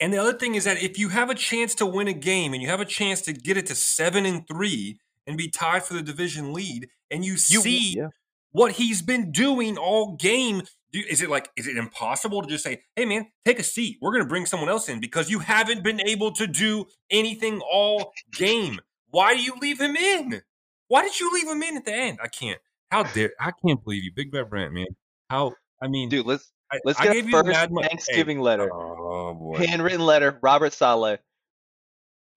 And 0.00 0.12
the 0.12 0.18
other 0.18 0.32
thing 0.32 0.56
is 0.56 0.64
that 0.64 0.82
if 0.82 0.98
you 0.98 1.10
have 1.10 1.30
a 1.30 1.34
chance 1.34 1.76
to 1.76 1.86
win 1.86 2.08
a 2.08 2.12
game 2.12 2.52
and 2.52 2.62
you 2.62 2.68
have 2.68 2.80
a 2.80 2.84
chance 2.84 3.20
to 3.22 3.32
get 3.32 3.56
it 3.56 3.66
to 3.66 3.74
seven 3.76 4.26
and 4.26 4.46
three 4.48 4.98
and 5.26 5.36
be 5.38 5.48
tied 5.48 5.84
for 5.84 5.94
the 5.94 6.02
division 6.02 6.52
lead, 6.52 6.88
and 7.10 7.24
you, 7.24 7.32
You, 7.32 7.38
see 7.38 7.96
yeah. 7.96 8.08
what 8.50 8.72
he's 8.72 9.02
been 9.02 9.32
doing 9.32 9.78
all 9.78 10.16
game, 10.16 10.62
is 10.92 11.22
it 11.22 11.30
like 11.30 11.50
is 11.56 11.66
it 11.66 11.76
impossible 11.76 12.42
to 12.42 12.48
just 12.48 12.64
say, 12.64 12.82
"Hey, 12.96 13.04
man, 13.04 13.26
take 13.44 13.58
a 13.58 13.64
seat. 13.64 13.98
We're 14.00 14.12
going 14.12 14.24
to 14.24 14.28
bring 14.28 14.46
someone 14.46 14.68
else 14.68 14.88
in 14.88 15.00
because 15.00 15.30
you 15.30 15.38
haven't 15.38 15.82
been 15.82 16.00
able 16.00 16.32
to 16.32 16.46
do 16.46 16.86
anything 17.10 17.60
all 17.60 18.12
game. 18.32 18.80
Why 19.10 19.34
do 19.34 19.42
you 19.42 19.54
leave 19.60 19.80
him 19.80 19.96
in? 19.96 20.42
Why 20.88 21.02
did 21.02 21.18
you 21.18 21.32
leave 21.32 21.48
him 21.48 21.62
in 21.62 21.76
at 21.76 21.84
the 21.84 21.94
end? 21.94 22.18
I 22.22 22.28
can't. 22.28 22.60
How 22.90 23.04
dare 23.04 23.32
I 23.40 23.52
can't 23.64 23.82
believe 23.82 24.04
you, 24.04 24.12
Big 24.14 24.30
Bad 24.30 24.50
Brent, 24.50 24.74
man. 24.74 24.86
How 25.30 25.54
I 25.82 25.88
mean, 25.88 26.10
Dude, 26.10 26.26
let's 26.26 26.52
I, 26.70 26.78
let's 26.84 27.00
get 27.00 27.12
a 27.12 27.16
you 27.16 27.28
a 27.28 27.30
first 27.30 27.46
mad 27.46 27.70
hey, 27.70 27.88
Thanksgiving 27.88 28.40
letter. 28.40 28.72
Oh 28.72 29.34
boy. 29.34 29.56
handwritten 29.66 30.04
letter, 30.04 30.38
Robert 30.42 30.72
Saleh. 30.72 31.18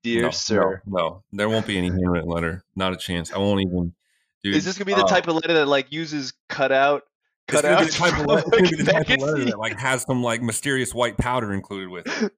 Dear 0.05 0.21
no, 0.21 0.29
sir. 0.29 0.83
No, 0.85 0.97
no, 0.99 1.23
there 1.33 1.49
won't 1.49 1.65
be 1.65 1.79
any 1.79 1.87
handwritten 1.87 2.29
letter. 2.29 2.63
Not 2.75 2.93
a 2.93 2.95
chance. 2.95 3.33
I 3.33 3.39
won't 3.39 3.61
even. 3.61 3.95
Dude, 4.43 4.55
Is 4.55 4.63
this 4.63 4.77
gonna 4.77 4.85
be 4.85 4.93
the 4.93 5.03
uh, 5.03 5.07
type 5.07 5.27
of 5.27 5.33
letter 5.33 5.55
that 5.55 5.67
like 5.67 5.91
uses 5.91 6.33
cutout 6.47 7.01
it's 7.47 7.61
gonna 7.61 7.79
be 7.79 7.85
the 7.85 7.91
type 7.97 8.19
of 8.19 8.25
letter, 8.27 8.47
it's 8.53 8.77
the 8.77 8.93
like, 8.93 9.07
type 9.07 9.17
of 9.17 9.23
letter 9.23 9.45
that 9.45 9.57
like 9.57 9.79
has 9.79 10.03
some 10.03 10.21
like 10.21 10.43
mysterious 10.43 10.93
white 10.93 11.17
powder 11.17 11.53
included 11.53 11.89
with 11.89 12.05
it. 12.07 12.31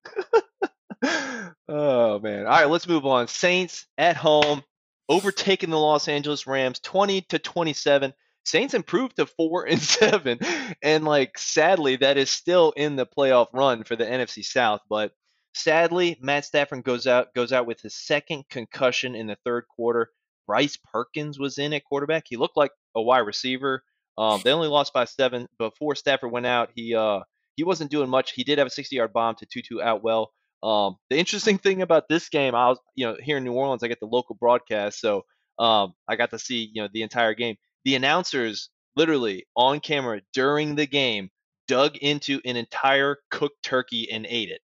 oh 1.67 2.19
man. 2.19 2.45
All 2.45 2.51
right, 2.51 2.69
let's 2.69 2.87
move 2.87 3.05
on. 3.05 3.27
Saints 3.27 3.85
at 3.97 4.15
home, 4.15 4.63
overtaking 5.09 5.69
the 5.69 5.77
Los 5.77 6.07
Angeles 6.07 6.47
Rams 6.47 6.79
20 6.79 7.21
to 7.21 7.39
27. 7.39 8.13
Saints 8.45 8.73
improved 8.73 9.17
to 9.17 9.25
four 9.25 9.65
and 9.67 9.81
seven, 9.81 10.39
and 10.81 11.03
like 11.03 11.37
sadly, 11.37 11.97
that 11.97 12.17
is 12.17 12.29
still 12.29 12.71
in 12.77 12.95
the 12.95 13.05
playoff 13.05 13.47
run 13.51 13.83
for 13.83 13.97
the 13.97 14.05
NFC 14.05 14.45
South. 14.45 14.79
But 14.89 15.11
sadly, 15.57 16.17
Matt 16.21 16.45
Stafford 16.45 16.83
goes 16.83 17.07
out 17.07 17.33
goes 17.33 17.51
out 17.51 17.65
with 17.65 17.81
his 17.81 17.95
second 17.95 18.45
concussion 18.49 19.15
in 19.15 19.27
the 19.27 19.37
third 19.43 19.65
quarter. 19.67 20.11
Bryce 20.47 20.77
Perkins 20.77 21.37
was 21.37 21.57
in 21.57 21.73
at 21.73 21.83
quarterback. 21.83 22.23
He 22.27 22.37
looked 22.37 22.57
like 22.57 22.71
a 22.95 23.01
wide 23.01 23.19
receiver. 23.19 23.83
Um, 24.17 24.41
they 24.43 24.51
only 24.51 24.69
lost 24.69 24.93
by 24.93 25.05
seven. 25.05 25.47
Before 25.59 25.93
Stafford 25.95 26.31
went 26.31 26.45
out, 26.45 26.71
he 26.73 26.95
uh, 26.95 27.19
he 27.55 27.63
wasn't 27.63 27.91
doing 27.91 28.09
much. 28.09 28.31
He 28.31 28.43
did 28.43 28.57
have 28.57 28.67
a 28.67 28.71
60-yard 28.71 29.13
bomb 29.13 29.35
to 29.35 29.45
Tutu 29.45 29.79
Atwell. 29.79 30.31
Um, 30.63 30.95
the 31.09 31.17
interesting 31.17 31.57
thing 31.57 31.81
about 31.81 32.07
this 32.09 32.29
game, 32.29 32.55
I 32.55 32.69
was 32.69 32.79
you 32.95 33.05
know 33.05 33.17
here 33.21 33.37
in 33.37 33.43
New 33.43 33.53
Orleans, 33.53 33.83
I 33.83 33.87
get 33.87 33.99
the 33.99 34.07
local 34.07 34.35
broadcast, 34.35 34.99
so 34.99 35.23
um, 35.59 35.93
I 36.07 36.15
got 36.15 36.31
to 36.31 36.39
see 36.39 36.69
you 36.73 36.81
know 36.81 36.89
the 36.91 37.03
entire 37.03 37.33
game. 37.33 37.57
The 37.85 37.95
announcers 37.95 38.69
literally 38.95 39.45
on 39.55 39.79
camera 39.79 40.21
during 40.33 40.75
the 40.75 40.87
game 40.87 41.29
dug 41.67 41.97
into 41.97 42.41
an 42.45 42.55
entire 42.55 43.17
cooked 43.29 43.61
turkey 43.63 44.09
and 44.11 44.25
ate 44.27 44.49
it. 44.49 44.61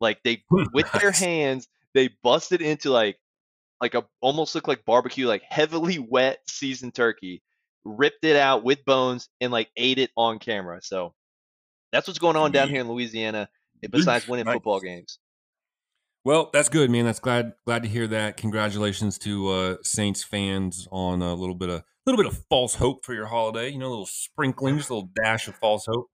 Like 0.00 0.22
they 0.22 0.42
with 0.50 0.90
their 0.92 1.10
hands, 1.10 1.68
they 1.94 2.10
busted 2.22 2.60
into 2.60 2.90
like 2.90 3.18
like 3.80 3.94
a 3.94 4.04
almost 4.20 4.54
looked 4.54 4.68
like 4.68 4.84
barbecue, 4.84 5.26
like 5.26 5.42
heavily 5.48 5.98
wet 5.98 6.38
seasoned 6.48 6.94
turkey, 6.94 7.42
ripped 7.84 8.24
it 8.24 8.36
out 8.36 8.64
with 8.64 8.84
bones 8.84 9.28
and 9.40 9.52
like 9.52 9.68
ate 9.76 9.98
it 9.98 10.10
on 10.16 10.38
camera. 10.38 10.80
So 10.82 11.14
that's 11.92 12.06
what's 12.06 12.18
going 12.18 12.36
on 12.36 12.52
down 12.52 12.68
here 12.68 12.80
in 12.80 12.88
Louisiana. 12.88 13.48
Besides 13.90 14.26
winning 14.26 14.46
nice. 14.46 14.54
football 14.54 14.80
games. 14.80 15.20
Well, 16.24 16.50
that's 16.52 16.68
good, 16.68 16.90
man. 16.90 17.04
That's 17.04 17.20
glad 17.20 17.52
glad 17.64 17.84
to 17.84 17.88
hear 17.88 18.06
that. 18.08 18.36
Congratulations 18.36 19.18
to 19.18 19.48
uh, 19.48 19.76
Saints 19.82 20.24
fans 20.24 20.88
on 20.90 21.22
a 21.22 21.34
little 21.34 21.54
bit 21.54 21.70
of 21.70 21.84
little 22.06 22.22
bit 22.22 22.30
of 22.30 22.44
false 22.50 22.74
hope 22.74 23.04
for 23.04 23.14
your 23.14 23.26
holiday. 23.26 23.70
You 23.70 23.78
know, 23.78 23.86
a 23.86 23.90
little 23.90 24.06
sprinkling, 24.06 24.78
just 24.78 24.90
a 24.90 24.94
little 24.94 25.10
dash 25.14 25.46
of 25.46 25.54
false 25.54 25.86
hope. 25.86 26.08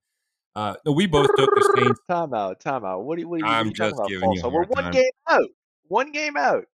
Uh, 0.55 0.75
no, 0.85 0.93
we 0.93 1.05
both 1.05 1.27
took 1.37 1.53
the 1.53 1.73
Saints. 1.77 1.99
Time 2.09 2.33
out, 2.33 2.61
time 2.61 2.85
out. 2.85 3.03
What 3.03 3.19
you? 3.19 3.27
What 3.27 3.41
are 3.41 3.45
you, 3.45 3.51
I'm 3.51 3.67
what 3.67 3.79
are 3.81 3.87
you 3.87 3.91
just 3.91 4.09
giving 4.09 4.31
you. 4.31 4.41
We're 4.43 4.63
one 4.65 4.83
time. 4.83 4.91
game 4.93 5.03
out. 5.27 5.49
One 5.87 6.11
game 6.11 6.37
out. 6.37 6.65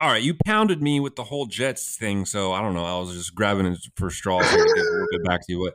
All 0.00 0.10
right, 0.10 0.22
you 0.22 0.34
pounded 0.44 0.80
me 0.82 1.00
with 1.00 1.16
the 1.16 1.24
whole 1.24 1.46
Jets 1.46 1.96
thing, 1.96 2.24
so 2.24 2.52
I 2.52 2.60
don't 2.60 2.74
know. 2.74 2.84
I 2.84 2.98
was 2.98 3.14
just 3.14 3.34
grabbing 3.34 3.66
it 3.66 3.78
for 3.96 4.10
straws 4.10 4.48
to 4.48 5.08
get, 5.12 5.24
back 5.24 5.40
to 5.46 5.52
you. 5.52 5.64
But 5.64 5.74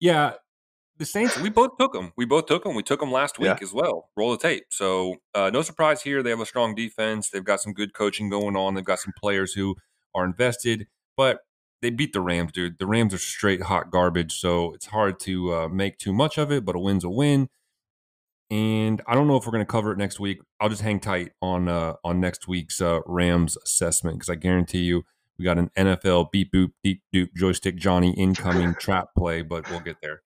yeah, 0.00 0.34
the 0.96 1.04
Saints, 1.04 1.38
we 1.38 1.50
both 1.50 1.76
took 1.78 1.92
them. 1.92 2.12
We 2.16 2.24
both 2.24 2.46
took 2.46 2.64
them. 2.64 2.74
We 2.74 2.82
took 2.82 3.00
them 3.00 3.12
last 3.12 3.38
week 3.38 3.46
yeah. 3.46 3.58
as 3.60 3.72
well. 3.72 4.08
Roll 4.16 4.30
the 4.30 4.38
tape. 4.38 4.64
So 4.70 5.16
uh, 5.34 5.50
no 5.52 5.62
surprise 5.62 6.02
here. 6.02 6.22
They 6.22 6.30
have 6.30 6.40
a 6.40 6.46
strong 6.46 6.74
defense. 6.74 7.28
They've 7.28 7.44
got 7.44 7.60
some 7.60 7.72
good 7.74 7.92
coaching 7.92 8.30
going 8.30 8.56
on. 8.56 8.74
They've 8.74 8.84
got 8.84 9.00
some 9.00 9.12
players 9.18 9.52
who 9.52 9.76
are 10.14 10.24
invested. 10.24 10.86
But 11.16 11.40
they 11.82 11.90
beat 11.90 12.12
the 12.12 12.20
Rams, 12.20 12.52
dude. 12.52 12.78
The 12.78 12.86
Rams 12.86 13.14
are 13.14 13.18
straight 13.18 13.62
hot 13.62 13.90
garbage. 13.90 14.38
So 14.40 14.72
it's 14.74 14.86
hard 14.86 15.20
to 15.20 15.54
uh, 15.54 15.68
make 15.68 15.98
too 15.98 16.12
much 16.12 16.38
of 16.38 16.50
it. 16.50 16.64
But 16.64 16.76
a 16.76 16.78
win's 16.78 17.04
a 17.04 17.10
win. 17.10 17.48
And 18.50 19.02
I 19.06 19.14
don't 19.14 19.28
know 19.28 19.36
if 19.36 19.44
we're 19.44 19.52
going 19.52 19.64
to 19.64 19.70
cover 19.70 19.92
it 19.92 19.98
next 19.98 20.18
week. 20.18 20.40
I'll 20.58 20.70
just 20.70 20.82
hang 20.82 21.00
tight 21.00 21.32
on 21.42 21.68
uh, 21.68 21.94
on 22.02 22.18
next 22.18 22.48
week's 22.48 22.80
uh, 22.80 23.00
Rams 23.06 23.58
assessment 23.58 24.16
because 24.16 24.30
I 24.30 24.36
guarantee 24.36 24.80
you 24.80 25.04
we 25.38 25.44
got 25.44 25.58
an 25.58 25.70
NFL 25.76 26.30
beep 26.32 26.52
boop 26.52 26.72
deep 26.82 27.02
doop 27.14 27.28
joystick 27.36 27.76
Johnny 27.76 28.14
incoming 28.16 28.74
trap 28.80 29.10
play, 29.16 29.42
but 29.42 29.68
we'll 29.70 29.80
get 29.80 29.96
there. 30.02 30.22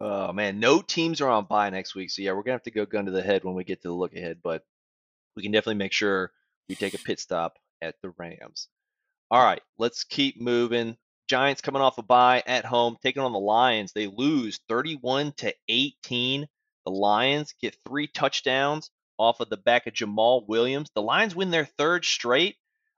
Oh 0.00 0.32
man, 0.32 0.58
no 0.58 0.80
teams 0.80 1.20
are 1.20 1.30
on 1.30 1.44
bye 1.44 1.70
next 1.70 1.94
week, 1.94 2.10
so 2.10 2.22
yeah, 2.22 2.32
we're 2.32 2.42
gonna 2.42 2.54
have 2.54 2.62
to 2.64 2.70
go 2.70 2.84
gun 2.84 3.04
to 3.06 3.12
the 3.12 3.22
head 3.22 3.44
when 3.44 3.54
we 3.54 3.62
get 3.62 3.82
to 3.82 3.88
the 3.88 3.94
look 3.94 4.14
ahead, 4.14 4.38
but 4.42 4.64
we 5.36 5.42
can 5.42 5.52
definitely 5.52 5.76
make 5.76 5.92
sure 5.92 6.32
we 6.68 6.74
take 6.74 6.94
a 6.94 6.98
pit 6.98 7.20
stop 7.20 7.58
at 7.80 7.94
the 8.02 8.10
Rams. 8.16 8.68
All 9.30 9.42
right, 9.42 9.62
let's 9.78 10.04
keep 10.04 10.40
moving. 10.40 10.96
Giants 11.28 11.62
coming 11.62 11.82
off 11.82 11.98
a 11.98 12.02
bye 12.02 12.42
at 12.46 12.64
home, 12.64 12.96
taking 13.02 13.22
on 13.22 13.32
the 13.32 13.38
Lions. 13.38 13.92
They 13.92 14.06
lose 14.06 14.60
31 14.68 15.32
to 15.38 15.54
18. 15.68 16.46
The 16.84 16.92
Lions 16.92 17.54
get 17.60 17.76
three 17.86 18.06
touchdowns 18.06 18.90
off 19.18 19.40
of 19.40 19.48
the 19.48 19.56
back 19.56 19.86
of 19.86 19.94
Jamaal 19.94 20.46
Williams. 20.46 20.90
The 20.94 21.02
Lions 21.02 21.34
win 21.34 21.50
their 21.50 21.64
third 21.64 22.04
straight. 22.04 22.56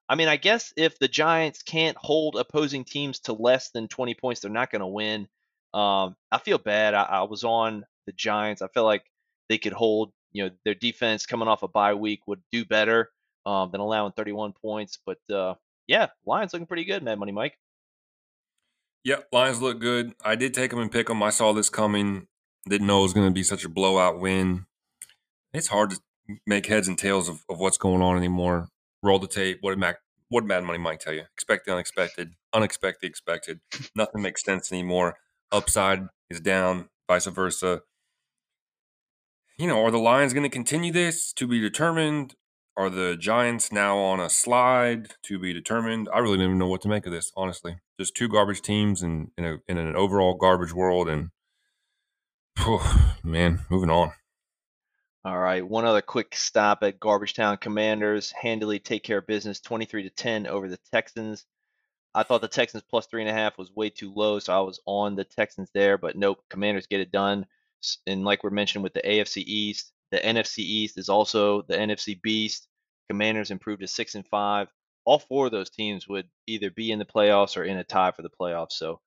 I 0.09 0.15
mean, 0.15 0.29
I 0.29 0.37
guess 0.37 0.73
if 0.77 0.99
the 0.99 1.09
Giants 1.09 1.63
can't 1.63 1.97
hold 1.97 2.37
opposing 2.37 2.85
teams 2.85 3.21
to 3.21 3.33
less 3.33 3.71
than 3.71 3.89
20 3.89 4.15
points, 4.15 4.41
they're 4.41 4.51
not 4.51 4.71
going 4.71 4.81
to 4.81 4.87
win. 4.87 5.29
Um, 5.75 6.17
I 6.31 6.39
feel 6.39 6.59
bad. 6.59 6.95
I, 6.95 7.03
I, 7.03 7.23
was 7.25 7.45
on 7.45 7.85
the 8.07 8.13
Giants. 8.13 8.63
I 8.63 8.69
feel 8.69 8.85
like 8.85 9.05
they 9.49 9.59
could 9.59 9.73
hold. 9.73 10.13
You 10.33 10.45
know, 10.45 10.51
their 10.65 10.75
defense 10.75 11.27
coming 11.27 11.49
off 11.49 11.63
a 11.63 11.69
bye 11.69 11.95
week 11.95 12.21
would 12.27 12.43
do 12.53 12.65
better 12.65 13.11
um, 13.47 13.71
than 13.71 13.81
allowing 13.81 14.13
31 14.13 14.53
points. 14.53 14.99
But 15.05 15.19
uh, 15.33 15.55
yeah, 15.87 16.09
Lions 16.25 16.53
looking 16.53 16.67
pretty 16.67 16.85
good, 16.85 17.03
Mad 17.03 17.19
Money 17.19 17.33
Mike. 17.33 17.59
Yep, 19.05 19.29
Lions 19.33 19.63
look 19.63 19.81
good. 19.81 20.15
I 20.25 20.35
did 20.35 20.53
take 20.53 20.71
them 20.71 20.81
and 20.81 20.91
pick 20.91 21.07
them. 21.07 21.23
I 21.23 21.31
saw 21.31 21.53
this 21.53 21.69
coming. 21.69 22.27
Didn't 22.69 22.87
know 22.87 23.01
it 23.01 23.05
was 23.05 23.13
going 23.13 23.29
to 23.29 23.35
be 23.35 23.45
such 23.45 23.65
a 23.65 23.69
blowout 23.69 24.19
win. 24.19 24.67
It's 25.55 25.69
hard 25.69 25.91
to 25.91 26.01
make 26.47 26.67
heads 26.67 26.89
and 26.89 26.99
tails 26.99 27.29
of, 27.29 27.45
of 27.49 27.61
what's 27.61 27.79
going 27.79 28.03
on 28.03 28.17
anymore. 28.17 28.69
Roll 29.03 29.21
the 29.21 29.29
tape. 29.29 29.59
What 29.61 29.71
did 29.71 29.79
Mac? 29.79 29.99
What 30.29 30.41
did 30.41 30.49
Mad 30.49 30.65
Money 30.65 30.79
Mike 30.79 30.99
tell 30.99 31.13
you? 31.13 31.23
Expect 31.35 31.67
the 31.67 31.73
unexpected, 31.73 32.33
unexpected, 32.53 33.09
expected. 33.09 33.61
Nothing 33.95 34.23
makes 34.23 34.43
sense 34.43 34.73
anymore 34.73 35.17
upside 35.53 36.09
is 36.31 36.41
down, 36.41 36.89
vice 37.09 37.27
versa. 37.27 37.83
You 39.59 39.67
know, 39.67 39.85
are 39.85 39.91
the 39.91 39.99
Lions 39.99 40.33
going 40.33 40.43
to 40.43 40.51
continue 40.51 40.93
this 40.93 41.33
to 41.35 41.47
be 41.47 41.61
determined? 41.61 42.35
Are 42.79 42.91
the 42.91 43.17
Giants 43.17 43.73
now 43.73 43.97
on 43.99 44.21
a 44.21 44.29
slide 44.29 45.15
to 45.23 45.39
be 45.39 45.55
determined? 45.55 46.09
I 46.13 46.19
really 46.19 46.37
don't 46.37 46.47
even 46.47 46.59
know 46.59 46.69
what 46.69 46.83
to 46.83 46.89
make 46.89 47.07
of 47.07 47.13
this, 47.13 47.33
honestly. 47.35 47.79
Just 47.99 48.15
two 48.15 48.29
garbage 48.29 48.61
teams 48.61 49.03
in 49.03 49.31
in, 49.39 49.61
in 49.67 49.79
an 49.79 49.97
overall 49.97 50.35
garbage 50.35 50.75
world, 50.75 51.09
and 51.09 51.31
man, 53.25 53.61
moving 53.71 53.91
on. 53.91 54.13
All 55.25 55.39
right, 55.39 55.67
one 55.67 55.87
other 55.87 56.03
quick 56.03 56.37
stop 56.37 56.83
at 56.83 57.01
Garbage 57.01 57.35
Town 57.35 57.57
Commanders 57.57 58.31
handily 58.31 58.79
take 58.79 59.03
care 59.03 59.19
of 59.19 59.27
business, 59.27 59.59
twenty-three 59.59 60.03
to 60.03 60.11
ten 60.11 60.47
over 60.47 60.69
the 60.69 60.79
Texans. 60.93 61.47
I 62.15 62.23
thought 62.23 62.43
the 62.43 62.49
Texans 62.49 62.85
plus 62.89 63.07
three 63.07 63.23
and 63.23 63.31
a 63.31 63.35
half 63.35 63.59
was 63.59 63.75
way 63.75 63.91
too 63.91 64.13
low, 64.15 64.39
so 64.39 64.57
I 64.57 64.61
was 64.61 64.81
on 64.87 65.17
the 65.17 65.25
Texans 65.25 65.71
there. 65.73 65.97
But 65.99 66.17
nope, 66.17 66.45
Commanders 66.51 66.87
get 66.87 67.01
it 67.01 67.11
done. 67.11 67.47
And 68.07 68.25
like 68.25 68.45
we're 68.45 68.51
mentioning 68.51 68.83
with 68.83 68.95
the 68.95 69.03
AFC 69.03 69.43
East, 69.47 69.93
the 70.11 70.19
NFC 70.19 70.59
East 70.59 70.99
is 70.99 71.09
also 71.09 71.63
the 71.63 71.77
NFC 71.77 72.21
Beast. 72.21 72.69
Commanders 73.09 73.51
improved 73.51 73.81
to 73.81 73.87
six 73.87 74.15
and 74.15 74.27
five. 74.27 74.69
All 75.05 75.19
four 75.19 75.47
of 75.47 75.53
those 75.53 75.71
teams 75.71 76.09
would 76.09 76.29
either 76.47 76.71
be 76.71 76.91
in 76.91 76.99
the 76.99 77.05
playoffs 77.05 77.57
or 77.57 77.65
in 77.65 77.77
a 77.77 77.85
tie 77.85 78.11
for 78.11 78.23
the 78.23 78.31
playoffs. 78.41 78.73
So 78.73 79.01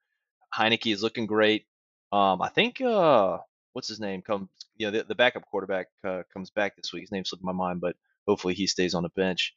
Heinicke 0.53 0.93
is 0.93 1.03
looking 1.03 1.25
great. 1.25 1.65
Um, 2.11 2.41
I 2.41 2.49
think 2.49 2.81
uh, 2.81 3.37
what's 3.73 3.87
his 3.87 3.99
name 3.99 4.21
comes. 4.21 4.49
You 4.77 4.87
know, 4.87 4.97
the, 4.97 5.03
the 5.03 5.15
backup 5.15 5.45
quarterback 5.45 5.87
uh, 6.07 6.23
comes 6.33 6.49
back 6.49 6.75
this 6.75 6.93
week. 6.93 7.03
His 7.03 7.11
name 7.11 7.25
slipped 7.25 7.43
my 7.43 7.51
mind, 7.51 7.81
but 7.81 7.95
hopefully 8.27 8.53
he 8.53 8.67
stays 8.67 8.93
on 8.93 9.03
the 9.03 9.09
bench. 9.09 9.55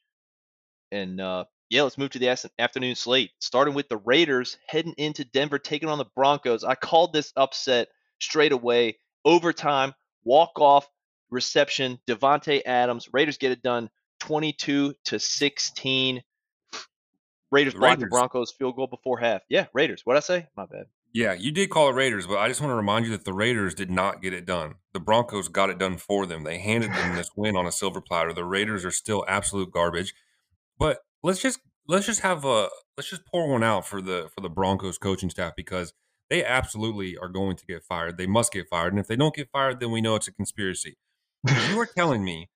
And 0.91 1.19
uh, 1.19 1.45
yeah, 1.69 1.83
let's 1.83 1.97
move 1.97 2.11
to 2.11 2.19
the 2.19 2.51
afternoon 2.59 2.95
slate. 2.95 3.31
Starting 3.39 3.73
with 3.73 3.89
the 3.89 3.97
Raiders 3.97 4.57
heading 4.67 4.93
into 4.97 5.25
Denver, 5.25 5.59
taking 5.59 5.89
on 5.89 5.97
the 5.97 6.05
Broncos. 6.15 6.63
I 6.63 6.75
called 6.75 7.13
this 7.13 7.33
upset 7.35 7.87
straight 8.19 8.51
away. 8.51 8.97
Overtime, 9.25 9.93
walk 10.23 10.59
off, 10.59 10.87
reception. 11.33 11.99
Davante 12.07 12.61
Adams. 12.65 13.09
Raiders 13.11 13.37
get 13.37 13.51
it 13.51 13.61
done, 13.61 13.89
22 14.21 14.93
to 15.05 15.19
16. 15.19 16.21
Raiders 17.51 17.73
block 17.75 17.99
the 17.99 18.07
Broncos 18.07 18.51
field 18.51 18.75
goal 18.75 18.87
before 18.87 19.19
half. 19.19 19.41
Yeah, 19.49 19.67
Raiders. 19.73 20.01
What 20.05 20.17
I 20.17 20.21
say? 20.21 20.47
My 20.57 20.65
bad. 20.65 20.85
Yeah, 21.13 21.33
you 21.33 21.51
did 21.51 21.69
call 21.69 21.89
it 21.89 21.93
Raiders, 21.93 22.25
but 22.25 22.39
I 22.39 22.47
just 22.47 22.59
want 22.59 22.71
to 22.71 22.75
remind 22.75 23.05
you 23.05 23.11
that 23.11 23.23
the 23.23 23.33
Raiders 23.33 23.75
did 23.75 23.91
not 23.91 24.23
get 24.23 24.33
it 24.33 24.47
done. 24.47 24.75
The 24.93 24.99
Broncos 24.99 25.47
got 25.47 25.69
it 25.69 25.77
done 25.77 25.97
for 25.97 26.25
them. 26.25 26.43
They 26.43 26.57
handed 26.57 26.91
them 26.91 27.15
this 27.15 27.29
win 27.35 27.55
on 27.55 27.67
a 27.67 27.71
silver 27.71 28.01
platter. 28.01 28.33
The 28.33 28.43
Raiders 28.43 28.83
are 28.83 28.91
still 28.91 29.23
absolute 29.27 29.71
garbage. 29.71 30.15
But 30.79 30.99
let's 31.21 31.39
just 31.39 31.59
let's 31.87 32.07
just 32.07 32.21
have 32.21 32.45
a 32.45 32.69
let's 32.97 33.09
just 33.11 33.27
pour 33.27 33.47
one 33.51 33.63
out 33.63 33.85
for 33.85 34.01
the 34.01 34.29
for 34.33 34.41
the 34.41 34.49
Broncos 34.49 34.97
coaching 34.97 35.29
staff 35.29 35.53
because 35.55 35.93
they 36.31 36.43
absolutely 36.43 37.15
are 37.15 37.29
going 37.29 37.57
to 37.57 37.65
get 37.67 37.83
fired. 37.83 38.17
They 38.17 38.25
must 38.25 38.51
get 38.51 38.67
fired, 38.67 38.93
and 38.93 38.99
if 38.99 39.07
they 39.07 39.15
don't 39.15 39.35
get 39.35 39.51
fired, 39.51 39.79
then 39.79 39.91
we 39.91 40.01
know 40.01 40.15
it's 40.15 40.27
a 40.27 40.33
conspiracy. 40.33 40.97
You 41.47 41.79
are 41.79 41.85
telling 41.85 42.23
me 42.23 42.49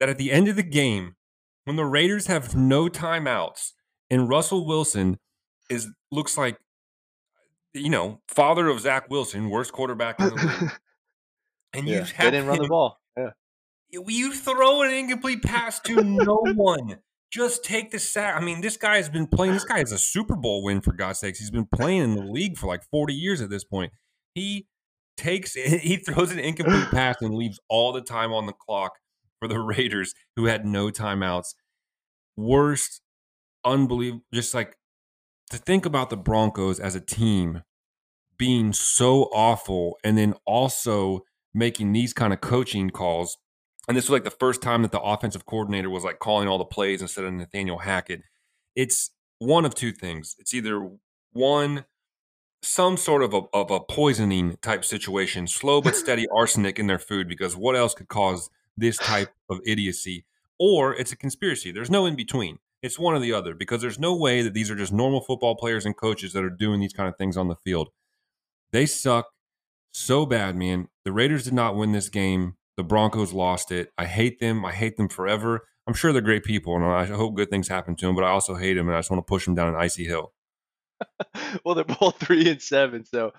that 0.00 0.08
at 0.08 0.18
the 0.18 0.30
end 0.32 0.48
of 0.48 0.56
the 0.56 0.62
game, 0.62 1.16
when 1.64 1.76
the 1.76 1.84
Raiders 1.84 2.26
have 2.26 2.54
no 2.56 2.88
timeouts 2.88 3.72
and 4.10 4.28
Russell 4.28 4.66
Wilson 4.66 5.18
is 5.68 5.88
looks 6.10 6.38
like 6.38 6.58
you 7.74 7.90
know 7.90 8.20
father 8.28 8.68
of 8.68 8.80
Zach 8.80 9.10
Wilson, 9.10 9.50
worst 9.50 9.72
quarterback 9.72 10.18
in 10.20 10.28
the 10.28 10.34
league, 10.34 10.72
and 11.74 11.86
yeah, 11.86 11.96
you 11.96 12.00
have 12.00 12.16
they 12.16 12.30
didn't 12.30 12.46
run 12.46 12.62
the 12.62 12.68
ball. 12.68 13.00
Yeah. 13.16 13.30
You 13.90 14.34
throw 14.34 14.82
an 14.82 14.90
incomplete 14.90 15.42
pass 15.42 15.80
to 15.80 16.02
no 16.02 16.42
one 16.54 16.98
just 17.30 17.64
take 17.64 17.90
the 17.90 17.98
sack. 17.98 18.36
I 18.36 18.44
mean, 18.44 18.60
this 18.60 18.76
guy 18.76 18.96
has 18.96 19.08
been 19.08 19.26
playing. 19.26 19.54
This 19.54 19.64
guy 19.64 19.78
has 19.78 19.92
a 19.92 19.98
Super 19.98 20.36
Bowl 20.36 20.62
win 20.62 20.80
for 20.80 20.92
God's 20.92 21.20
sakes. 21.20 21.38
He's 21.38 21.50
been 21.50 21.66
playing 21.66 22.02
in 22.02 22.14
the 22.14 22.22
league 22.22 22.56
for 22.56 22.66
like 22.66 22.82
40 22.90 23.14
years 23.14 23.40
at 23.40 23.50
this 23.50 23.64
point. 23.64 23.92
He 24.34 24.66
takes 25.18 25.52
he 25.54 25.96
throws 25.96 26.32
an 26.32 26.38
incomplete 26.38 26.88
pass 26.90 27.16
and 27.20 27.34
leaves 27.34 27.60
all 27.68 27.92
the 27.92 28.00
time 28.00 28.32
on 28.32 28.46
the 28.46 28.52
clock 28.52 28.92
for 29.38 29.48
the 29.48 29.60
Raiders, 29.60 30.14
who 30.36 30.46
had 30.46 30.64
no 30.64 30.88
timeouts. 30.88 31.54
Worst, 32.36 33.02
unbelievable. 33.64 34.24
Just 34.32 34.54
like 34.54 34.76
to 35.50 35.58
think 35.58 35.84
about 35.84 36.10
the 36.10 36.16
Broncos 36.16 36.80
as 36.80 36.94
a 36.94 37.00
team 37.00 37.62
being 38.38 38.72
so 38.72 39.24
awful 39.32 39.98
and 40.04 40.16
then 40.16 40.34
also 40.46 41.24
making 41.52 41.92
these 41.92 42.12
kind 42.12 42.32
of 42.32 42.40
coaching 42.40 42.90
calls. 42.90 43.36
And 43.88 43.96
this 43.96 44.04
was 44.04 44.12
like 44.12 44.24
the 44.24 44.30
first 44.30 44.62
time 44.62 44.82
that 44.82 44.92
the 44.92 45.00
offensive 45.00 45.46
coordinator 45.46 45.90
was 45.90 46.04
like 46.04 46.18
calling 46.18 46.46
all 46.46 46.58
the 46.58 46.64
plays 46.64 47.02
instead 47.02 47.24
of 47.24 47.32
Nathaniel 47.32 47.78
Hackett. 47.78 48.22
It's 48.76 49.10
one 49.38 49.64
of 49.64 49.74
two 49.74 49.92
things. 49.92 50.36
It's 50.38 50.54
either 50.54 50.88
one, 51.32 51.84
some 52.62 52.96
sort 52.96 53.22
of 53.22 53.34
a, 53.34 53.42
of 53.52 53.70
a 53.70 53.80
poisoning 53.80 54.58
type 54.62 54.84
situation, 54.84 55.46
slow 55.46 55.80
but 55.80 55.96
steady 55.96 56.26
arsenic 56.34 56.78
in 56.78 56.86
their 56.86 56.98
food, 56.98 57.28
because 57.28 57.56
what 57.56 57.76
else 57.76 57.94
could 57.94 58.08
cause 58.08 58.50
this 58.76 58.96
type 58.96 59.32
of 59.48 59.60
idiocy? 59.64 60.24
Or 60.58 60.94
it's 60.94 61.12
a 61.12 61.16
conspiracy. 61.16 61.70
There's 61.70 61.90
no 61.90 62.06
in 62.06 62.16
between. 62.16 62.58
It's 62.82 62.98
one 62.98 63.14
or 63.14 63.18
the 63.18 63.32
other 63.32 63.54
because 63.54 63.80
there's 63.80 63.98
no 63.98 64.16
way 64.16 64.42
that 64.42 64.54
these 64.54 64.70
are 64.70 64.76
just 64.76 64.92
normal 64.92 65.20
football 65.20 65.56
players 65.56 65.84
and 65.84 65.96
coaches 65.96 66.32
that 66.32 66.44
are 66.44 66.50
doing 66.50 66.80
these 66.80 66.92
kind 66.92 67.08
of 67.08 67.16
things 67.16 67.36
on 67.36 67.48
the 67.48 67.56
field. 67.56 67.88
They 68.70 68.86
suck 68.86 69.26
so 69.90 70.26
bad, 70.26 70.56
man. 70.56 70.88
The 71.04 71.12
Raiders 71.12 71.44
did 71.44 71.54
not 71.54 71.76
win 71.76 71.92
this 71.92 72.08
game. 72.08 72.54
The 72.76 72.84
Broncos 72.84 73.32
lost 73.32 73.72
it. 73.72 73.90
I 73.98 74.04
hate 74.04 74.38
them. 74.38 74.64
I 74.64 74.72
hate 74.72 74.96
them 74.96 75.08
forever. 75.08 75.66
I'm 75.86 75.94
sure 75.94 76.12
they're 76.12 76.22
great 76.22 76.44
people, 76.44 76.76
and 76.76 76.84
I 76.84 77.06
hope 77.06 77.34
good 77.34 77.50
things 77.50 77.66
happen 77.66 77.96
to 77.96 78.06
them. 78.06 78.14
But 78.14 78.24
I 78.24 78.28
also 78.28 78.54
hate 78.54 78.74
them, 78.74 78.88
and 78.88 78.96
I 78.96 79.00
just 79.00 79.10
want 79.10 79.26
to 79.26 79.28
push 79.28 79.46
them 79.46 79.54
down 79.54 79.68
an 79.68 79.80
icy 79.80 80.04
hill. 80.04 80.32
well, 81.64 81.74
they're 81.74 81.84
both 81.84 82.18
three 82.18 82.50
and 82.50 82.62
seven, 82.62 83.04
so 83.04 83.32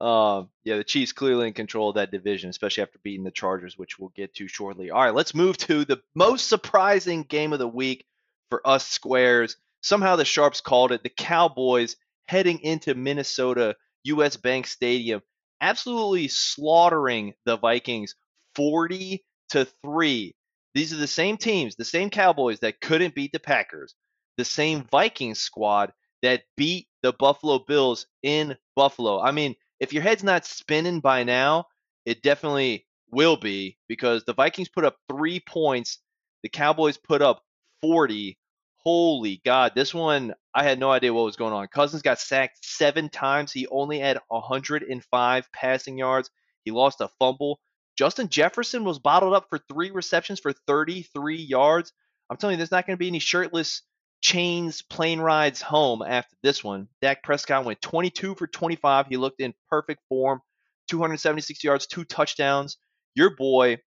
um, 0.00 0.50
yeah, 0.64 0.76
the 0.76 0.84
Chiefs 0.84 1.12
clearly 1.12 1.48
in 1.48 1.54
control 1.54 1.88
of 1.88 1.94
that 1.94 2.10
division, 2.10 2.50
especially 2.50 2.82
after 2.82 2.98
beating 3.02 3.24
the 3.24 3.30
Chargers, 3.30 3.78
which 3.78 3.98
we'll 3.98 4.12
get 4.14 4.34
to 4.34 4.48
shortly. 4.48 4.90
All 4.90 5.02
right, 5.02 5.14
let's 5.14 5.34
move 5.34 5.56
to 5.58 5.84
the 5.84 6.02
most 6.14 6.48
surprising 6.48 7.22
game 7.22 7.52
of 7.52 7.58
the 7.58 7.68
week 7.68 8.04
for 8.50 8.66
us 8.66 8.86
squares. 8.86 9.56
Somehow 9.82 10.16
the 10.16 10.24
Sharps 10.24 10.60
called 10.60 10.92
it. 10.92 11.02
The 11.02 11.08
Cowboys 11.08 11.96
heading 12.28 12.60
into 12.60 12.94
Minnesota 12.94 13.76
US 14.04 14.36
Bank 14.36 14.66
Stadium, 14.66 15.22
absolutely 15.60 16.28
slaughtering 16.28 17.32
the 17.44 17.56
Vikings 17.56 18.14
40 18.54 19.24
to 19.50 19.64
3. 19.82 20.34
These 20.74 20.92
are 20.92 20.98
the 20.98 21.06
same 21.06 21.38
teams, 21.38 21.76
the 21.76 21.84
same 21.84 22.10
Cowboys 22.10 22.60
that 22.60 22.80
couldn't 22.80 23.14
beat 23.14 23.32
the 23.32 23.40
Packers, 23.40 23.94
the 24.36 24.44
same 24.44 24.82
Vikings 24.90 25.38
squad 25.38 25.92
that 26.22 26.42
beat 26.56 26.86
the 27.06 27.12
Buffalo 27.12 27.60
Bills 27.60 28.06
in 28.24 28.56
Buffalo. 28.74 29.20
I 29.20 29.30
mean, 29.30 29.54
if 29.78 29.92
your 29.92 30.02
head's 30.02 30.24
not 30.24 30.44
spinning 30.44 30.98
by 30.98 31.22
now, 31.22 31.66
it 32.04 32.20
definitely 32.20 32.84
will 33.12 33.36
be 33.36 33.78
because 33.86 34.24
the 34.24 34.34
Vikings 34.34 34.68
put 34.68 34.84
up 34.84 34.96
three 35.08 35.38
points, 35.38 36.00
the 36.42 36.48
Cowboys 36.48 36.96
put 36.96 37.22
up 37.22 37.44
40. 37.82 38.36
Holy 38.78 39.40
God, 39.44 39.72
this 39.76 39.94
one, 39.94 40.34
I 40.52 40.64
had 40.64 40.80
no 40.80 40.90
idea 40.90 41.14
what 41.14 41.24
was 41.24 41.36
going 41.36 41.52
on. 41.52 41.68
Cousins 41.68 42.02
got 42.02 42.18
sacked 42.18 42.64
seven 42.64 43.08
times. 43.08 43.52
He 43.52 43.68
only 43.68 44.00
had 44.00 44.18
105 44.26 45.52
passing 45.52 45.98
yards. 45.98 46.28
He 46.64 46.72
lost 46.72 47.00
a 47.00 47.08
fumble. 47.20 47.60
Justin 47.96 48.28
Jefferson 48.28 48.82
was 48.82 48.98
bottled 48.98 49.32
up 49.32 49.46
for 49.48 49.60
three 49.72 49.92
receptions 49.92 50.40
for 50.40 50.52
33 50.66 51.36
yards. 51.36 51.92
I'm 52.28 52.36
telling 52.36 52.54
you, 52.54 52.58
there's 52.58 52.72
not 52.72 52.84
going 52.84 52.96
to 52.96 53.00
be 53.00 53.08
any 53.08 53.20
shirtless 53.20 53.82
chains 54.26 54.82
plane 54.82 55.20
rides 55.20 55.62
home 55.62 56.02
after 56.02 56.34
this 56.42 56.64
one. 56.64 56.88
Dak 57.00 57.22
Prescott 57.22 57.64
went 57.64 57.80
22 57.80 58.34
for 58.34 58.48
25. 58.48 59.06
He 59.06 59.16
looked 59.16 59.40
in 59.40 59.54
perfect 59.70 60.02
form, 60.08 60.40
276 60.88 61.62
yards, 61.62 61.86
two 61.86 62.02
touchdowns. 62.02 62.76
Your 63.14 63.36
boy 63.36 63.78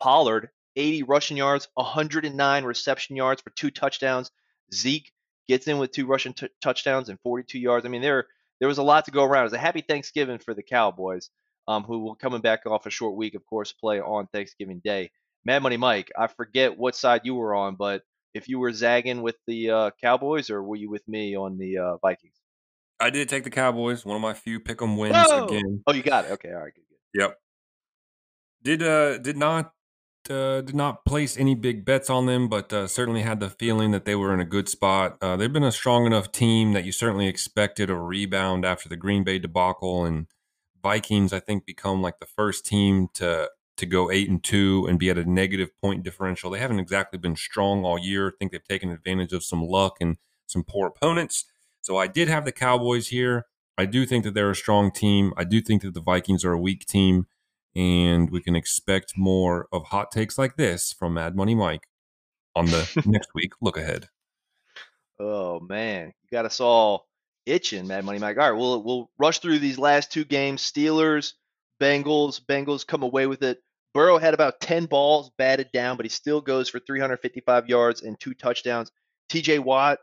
Pollard, 0.00 0.50
80 0.76 1.02
rushing 1.02 1.36
yards, 1.36 1.66
109 1.74 2.64
reception 2.64 3.16
yards 3.16 3.42
for 3.42 3.50
two 3.50 3.72
touchdowns. 3.72 4.30
Zeke 4.72 5.10
gets 5.48 5.66
in 5.66 5.78
with 5.78 5.90
two 5.90 6.06
rushing 6.06 6.32
t- 6.32 6.48
touchdowns 6.62 7.08
and 7.08 7.18
42 7.24 7.58
yards. 7.58 7.84
I 7.84 7.88
mean, 7.88 8.02
there 8.02 8.28
there 8.60 8.68
was 8.68 8.78
a 8.78 8.84
lot 8.84 9.06
to 9.06 9.10
go 9.10 9.24
around. 9.24 9.42
It 9.42 9.50
was 9.50 9.52
a 9.54 9.58
happy 9.58 9.80
Thanksgiving 9.80 10.38
for 10.38 10.54
the 10.54 10.62
Cowboys, 10.62 11.28
um, 11.66 11.82
who 11.82 12.04
will 12.04 12.14
coming 12.14 12.40
back 12.40 12.66
off 12.66 12.86
a 12.86 12.90
short 12.90 13.16
week, 13.16 13.34
of 13.34 13.44
course, 13.44 13.72
play 13.72 14.00
on 14.00 14.28
Thanksgiving 14.28 14.80
Day. 14.84 15.10
Mad 15.44 15.64
Money 15.64 15.76
Mike, 15.76 16.12
I 16.16 16.28
forget 16.28 16.78
what 16.78 16.94
side 16.94 17.22
you 17.24 17.34
were 17.34 17.56
on, 17.56 17.74
but 17.74 18.02
if 18.36 18.48
you 18.48 18.58
were 18.58 18.72
zagging 18.72 19.22
with 19.22 19.36
the 19.46 19.70
uh, 19.70 19.90
Cowboys 20.00 20.50
or 20.50 20.62
were 20.62 20.76
you 20.76 20.90
with 20.90 21.06
me 21.08 21.36
on 21.36 21.58
the 21.58 21.78
uh, 21.78 21.96
Vikings? 21.98 22.36
I 23.00 23.10
did 23.10 23.28
take 23.28 23.44
the 23.44 23.50
Cowboys. 23.50 24.04
One 24.04 24.16
of 24.16 24.22
my 24.22 24.34
few 24.34 24.60
pick 24.60 24.80
'em 24.80 24.96
wins 24.96 25.16
Whoa! 25.16 25.46
again. 25.46 25.82
Oh, 25.86 25.92
you 25.92 26.02
got 26.02 26.26
it. 26.26 26.32
Okay, 26.32 26.50
all 26.50 26.62
right, 26.62 26.72
good, 26.74 26.84
good. 26.88 27.22
Yep. 27.22 27.38
Did 28.62 28.82
uh 28.82 29.18
did 29.18 29.36
not 29.36 29.72
uh, 30.30 30.60
did 30.60 30.74
not 30.74 31.04
place 31.04 31.36
any 31.36 31.54
big 31.54 31.84
bets 31.84 32.10
on 32.10 32.26
them, 32.26 32.48
but 32.48 32.72
uh, 32.72 32.86
certainly 32.86 33.22
had 33.22 33.40
the 33.40 33.50
feeling 33.50 33.92
that 33.92 34.04
they 34.04 34.16
were 34.16 34.34
in 34.34 34.40
a 34.40 34.44
good 34.44 34.68
spot. 34.68 35.16
Uh, 35.20 35.36
they've 35.36 35.52
been 35.52 35.62
a 35.62 35.72
strong 35.72 36.06
enough 36.06 36.32
team 36.32 36.72
that 36.72 36.84
you 36.84 36.92
certainly 36.92 37.28
expected 37.28 37.90
a 37.90 37.94
rebound 37.96 38.64
after 38.64 38.88
the 38.88 38.96
Green 38.96 39.24
Bay 39.24 39.38
debacle 39.38 40.04
and 40.04 40.26
Vikings. 40.82 41.32
I 41.32 41.40
think 41.40 41.64
become 41.64 42.02
like 42.02 42.18
the 42.18 42.26
first 42.26 42.66
team 42.66 43.08
to 43.14 43.50
to 43.76 43.86
go 43.86 44.10
eight 44.10 44.28
and 44.28 44.42
two 44.42 44.86
and 44.88 44.98
be 44.98 45.10
at 45.10 45.18
a 45.18 45.30
negative 45.30 45.70
point 45.80 46.02
differential. 46.02 46.50
They 46.50 46.58
haven't 46.58 46.80
exactly 46.80 47.18
been 47.18 47.36
strong 47.36 47.84
all 47.84 47.98
year. 47.98 48.28
I 48.28 48.32
think 48.38 48.52
they've 48.52 48.64
taken 48.64 48.90
advantage 48.90 49.32
of 49.32 49.44
some 49.44 49.62
luck 49.62 49.98
and 50.00 50.16
some 50.46 50.64
poor 50.64 50.86
opponents. 50.86 51.44
So 51.82 51.96
I 51.96 52.06
did 52.06 52.28
have 52.28 52.44
the 52.44 52.52
Cowboys 52.52 53.08
here. 53.08 53.46
I 53.78 53.84
do 53.84 54.06
think 54.06 54.24
that 54.24 54.34
they're 54.34 54.50
a 54.50 54.56
strong 54.56 54.90
team. 54.90 55.32
I 55.36 55.44
do 55.44 55.60
think 55.60 55.82
that 55.82 55.94
the 55.94 56.00
Vikings 56.00 56.44
are 56.44 56.52
a 56.52 56.58
weak 56.58 56.86
team, 56.86 57.26
and 57.74 58.30
we 58.30 58.40
can 58.40 58.56
expect 58.56 59.18
more 59.18 59.68
of 59.70 59.84
hot 59.84 60.10
takes 60.10 60.38
like 60.38 60.56
this 60.56 60.92
from 60.92 61.14
Mad 61.14 61.36
Money 61.36 61.54
Mike 61.54 61.86
on 62.54 62.66
the 62.66 63.02
next 63.06 63.28
week. 63.34 63.52
Look 63.60 63.76
ahead. 63.76 64.08
Oh 65.18 65.60
man, 65.60 66.06
you 66.06 66.28
got 66.30 66.46
us 66.46 66.60
all 66.60 67.06
itching, 67.44 67.86
Mad 67.86 68.04
Money 68.04 68.18
Mike. 68.18 68.38
All 68.38 68.50
right, 68.50 68.58
we'll 68.58 68.82
we'll 68.82 69.10
rush 69.18 69.40
through 69.40 69.58
these 69.58 69.78
last 69.78 70.10
two 70.10 70.24
games. 70.24 70.62
Steelers, 70.62 71.34
Bengals. 71.80 72.40
Bengals 72.40 72.86
come 72.86 73.02
away 73.02 73.26
with 73.26 73.42
it. 73.42 73.58
Burrow 73.94 74.18
had 74.18 74.34
about 74.34 74.60
10 74.60 74.86
balls 74.86 75.30
batted 75.38 75.70
down, 75.72 75.96
but 75.96 76.04
he 76.04 76.10
still 76.10 76.40
goes 76.40 76.68
for 76.68 76.78
355 76.78 77.68
yards 77.68 78.02
and 78.02 78.18
two 78.20 78.34
touchdowns. 78.34 78.90
TJ 79.30 79.60
Watt, 79.60 79.98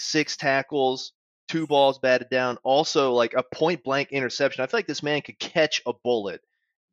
six 0.00 0.36
tackles, 0.36 1.12
two 1.48 1.66
balls 1.66 1.98
batted 1.98 2.28
down. 2.30 2.58
Also, 2.64 3.12
like 3.12 3.34
a 3.34 3.44
point 3.54 3.84
blank 3.84 4.08
interception. 4.10 4.62
I 4.62 4.66
feel 4.66 4.78
like 4.78 4.86
this 4.86 5.02
man 5.02 5.22
could 5.22 5.38
catch 5.38 5.82
a 5.86 5.92
bullet. 6.02 6.40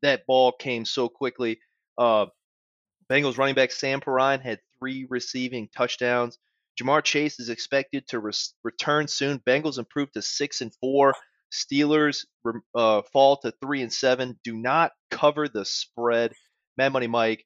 That 0.02 0.26
ball 0.28 0.52
came 0.52 0.86
so 0.86 1.10
quickly. 1.10 1.60
Uh, 1.98 2.28
Bengals 3.10 3.38
running 3.38 3.56
back 3.56 3.72
Sam 3.72 4.00
Perine 4.00 4.42
had 4.42 4.60
three 4.78 5.08
receiving 5.10 5.68
touchdowns. 5.76 6.38
Ja'Marr 6.80 7.04
Chase 7.04 7.40
is 7.40 7.50
expected 7.50 8.08
to 8.10 8.20
re- 8.20 8.32
return 8.64 9.08
soon. 9.08 9.40
Bengals 9.40 9.80
improved 9.80 10.14
to 10.14 10.22
six 10.22 10.62
and 10.62 10.74
four. 10.76 11.14
Steelers 11.52 12.26
uh, 12.76 13.02
fall 13.14 13.38
to 13.38 13.54
three 13.62 13.82
and 13.82 13.92
seven. 13.92 14.40
Do 14.44 14.56
not 14.56 14.92
cover 15.10 15.48
the 15.48 15.66
spread. 15.66 16.34
Mad 16.78 16.94
Money 16.94 17.08
Mike. 17.08 17.46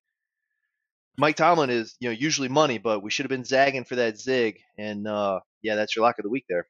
Mike 1.18 1.36
Tomlin 1.36 1.70
is 1.70 1.96
you 2.00 2.10
know 2.10 2.14
usually 2.14 2.50
money, 2.50 2.78
but 2.78 3.04
we 3.04 3.12
should 3.12 3.24
have 3.24 3.30
been 3.30 3.46
zagging 3.46 3.86
for 3.86 3.96
that 3.96 4.18
zig. 4.18 4.60
And 4.78 5.08
uh, 5.08 5.40
yeah, 5.62 5.76
that's 5.76 5.96
your 5.96 6.04
lock 6.04 6.20
of 6.20 6.24
the 6.24 6.30
week 6.30 6.46
there. 6.50 6.68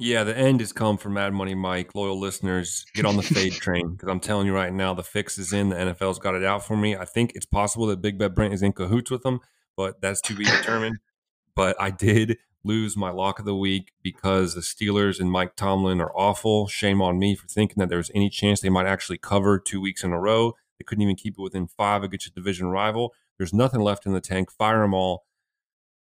Yeah, 0.00 0.22
the 0.22 0.36
end 0.36 0.60
has 0.60 0.72
come 0.72 0.96
for 0.96 1.10
Mad 1.10 1.32
Money 1.32 1.56
Mike. 1.56 1.94
Loyal 1.94 2.18
listeners, 2.20 2.84
get 2.94 3.04
on 3.04 3.16
the 3.16 3.22
fade 3.22 3.52
train 3.60 3.92
because 3.92 4.08
I'm 4.08 4.20
telling 4.20 4.46
you 4.46 4.54
right 4.54 4.72
now, 4.72 4.94
the 4.94 5.02
fix 5.02 5.38
is 5.38 5.52
in. 5.52 5.70
The 5.70 5.76
NFL's 5.76 6.20
got 6.20 6.36
it 6.36 6.44
out 6.44 6.64
for 6.64 6.76
me. 6.76 6.96
I 6.96 7.04
think 7.04 7.32
it's 7.34 7.46
possible 7.46 7.86
that 7.88 8.00
Big 8.00 8.16
Bet 8.16 8.34
Brent 8.34 8.54
is 8.54 8.62
in 8.62 8.72
cahoots 8.72 9.10
with 9.10 9.22
them, 9.22 9.40
but 9.76 10.00
that's 10.00 10.20
to 10.22 10.34
be 10.34 10.44
determined. 10.44 10.98
but 11.56 11.76
I 11.80 11.90
did 11.90 12.38
lose 12.64 12.96
my 12.96 13.10
lock 13.10 13.38
of 13.38 13.44
the 13.44 13.54
week 13.54 13.92
because 14.02 14.54
the 14.54 14.60
Steelers 14.60 15.20
and 15.20 15.30
Mike 15.30 15.56
Tomlin 15.56 16.00
are 16.00 16.12
awful. 16.14 16.66
Shame 16.68 17.00
on 17.00 17.18
me 17.18 17.34
for 17.34 17.46
thinking 17.46 17.76
that 17.78 17.88
there 17.88 17.98
was 17.98 18.10
any 18.14 18.28
chance 18.28 18.60
they 18.60 18.68
might 18.68 18.86
actually 18.86 19.18
cover 19.18 19.58
two 19.58 19.80
weeks 19.80 20.04
in 20.04 20.12
a 20.12 20.20
row. 20.20 20.54
They 20.78 20.84
couldn't 20.84 21.02
even 21.02 21.16
keep 21.16 21.34
it 21.38 21.42
within 21.42 21.66
five 21.66 22.02
against 22.02 22.26
a 22.26 22.32
division 22.32 22.68
rival. 22.68 23.14
There's 23.36 23.54
nothing 23.54 23.80
left 23.80 24.06
in 24.06 24.12
the 24.12 24.20
tank. 24.20 24.50
Fire 24.50 24.82
them 24.82 24.94
all, 24.94 25.24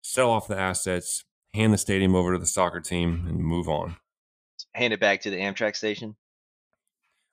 sell 0.02 0.30
off 0.30 0.48
the 0.48 0.58
assets, 0.58 1.24
hand 1.54 1.72
the 1.72 1.78
stadium 1.78 2.14
over 2.14 2.32
to 2.32 2.38
the 2.38 2.46
soccer 2.46 2.80
team, 2.80 3.24
and 3.28 3.38
move 3.38 3.68
on. 3.68 3.96
Hand 4.74 4.92
it 4.92 5.00
back 5.00 5.20
to 5.22 5.30
the 5.30 5.38
Amtrak 5.38 5.76
station. 5.76 6.16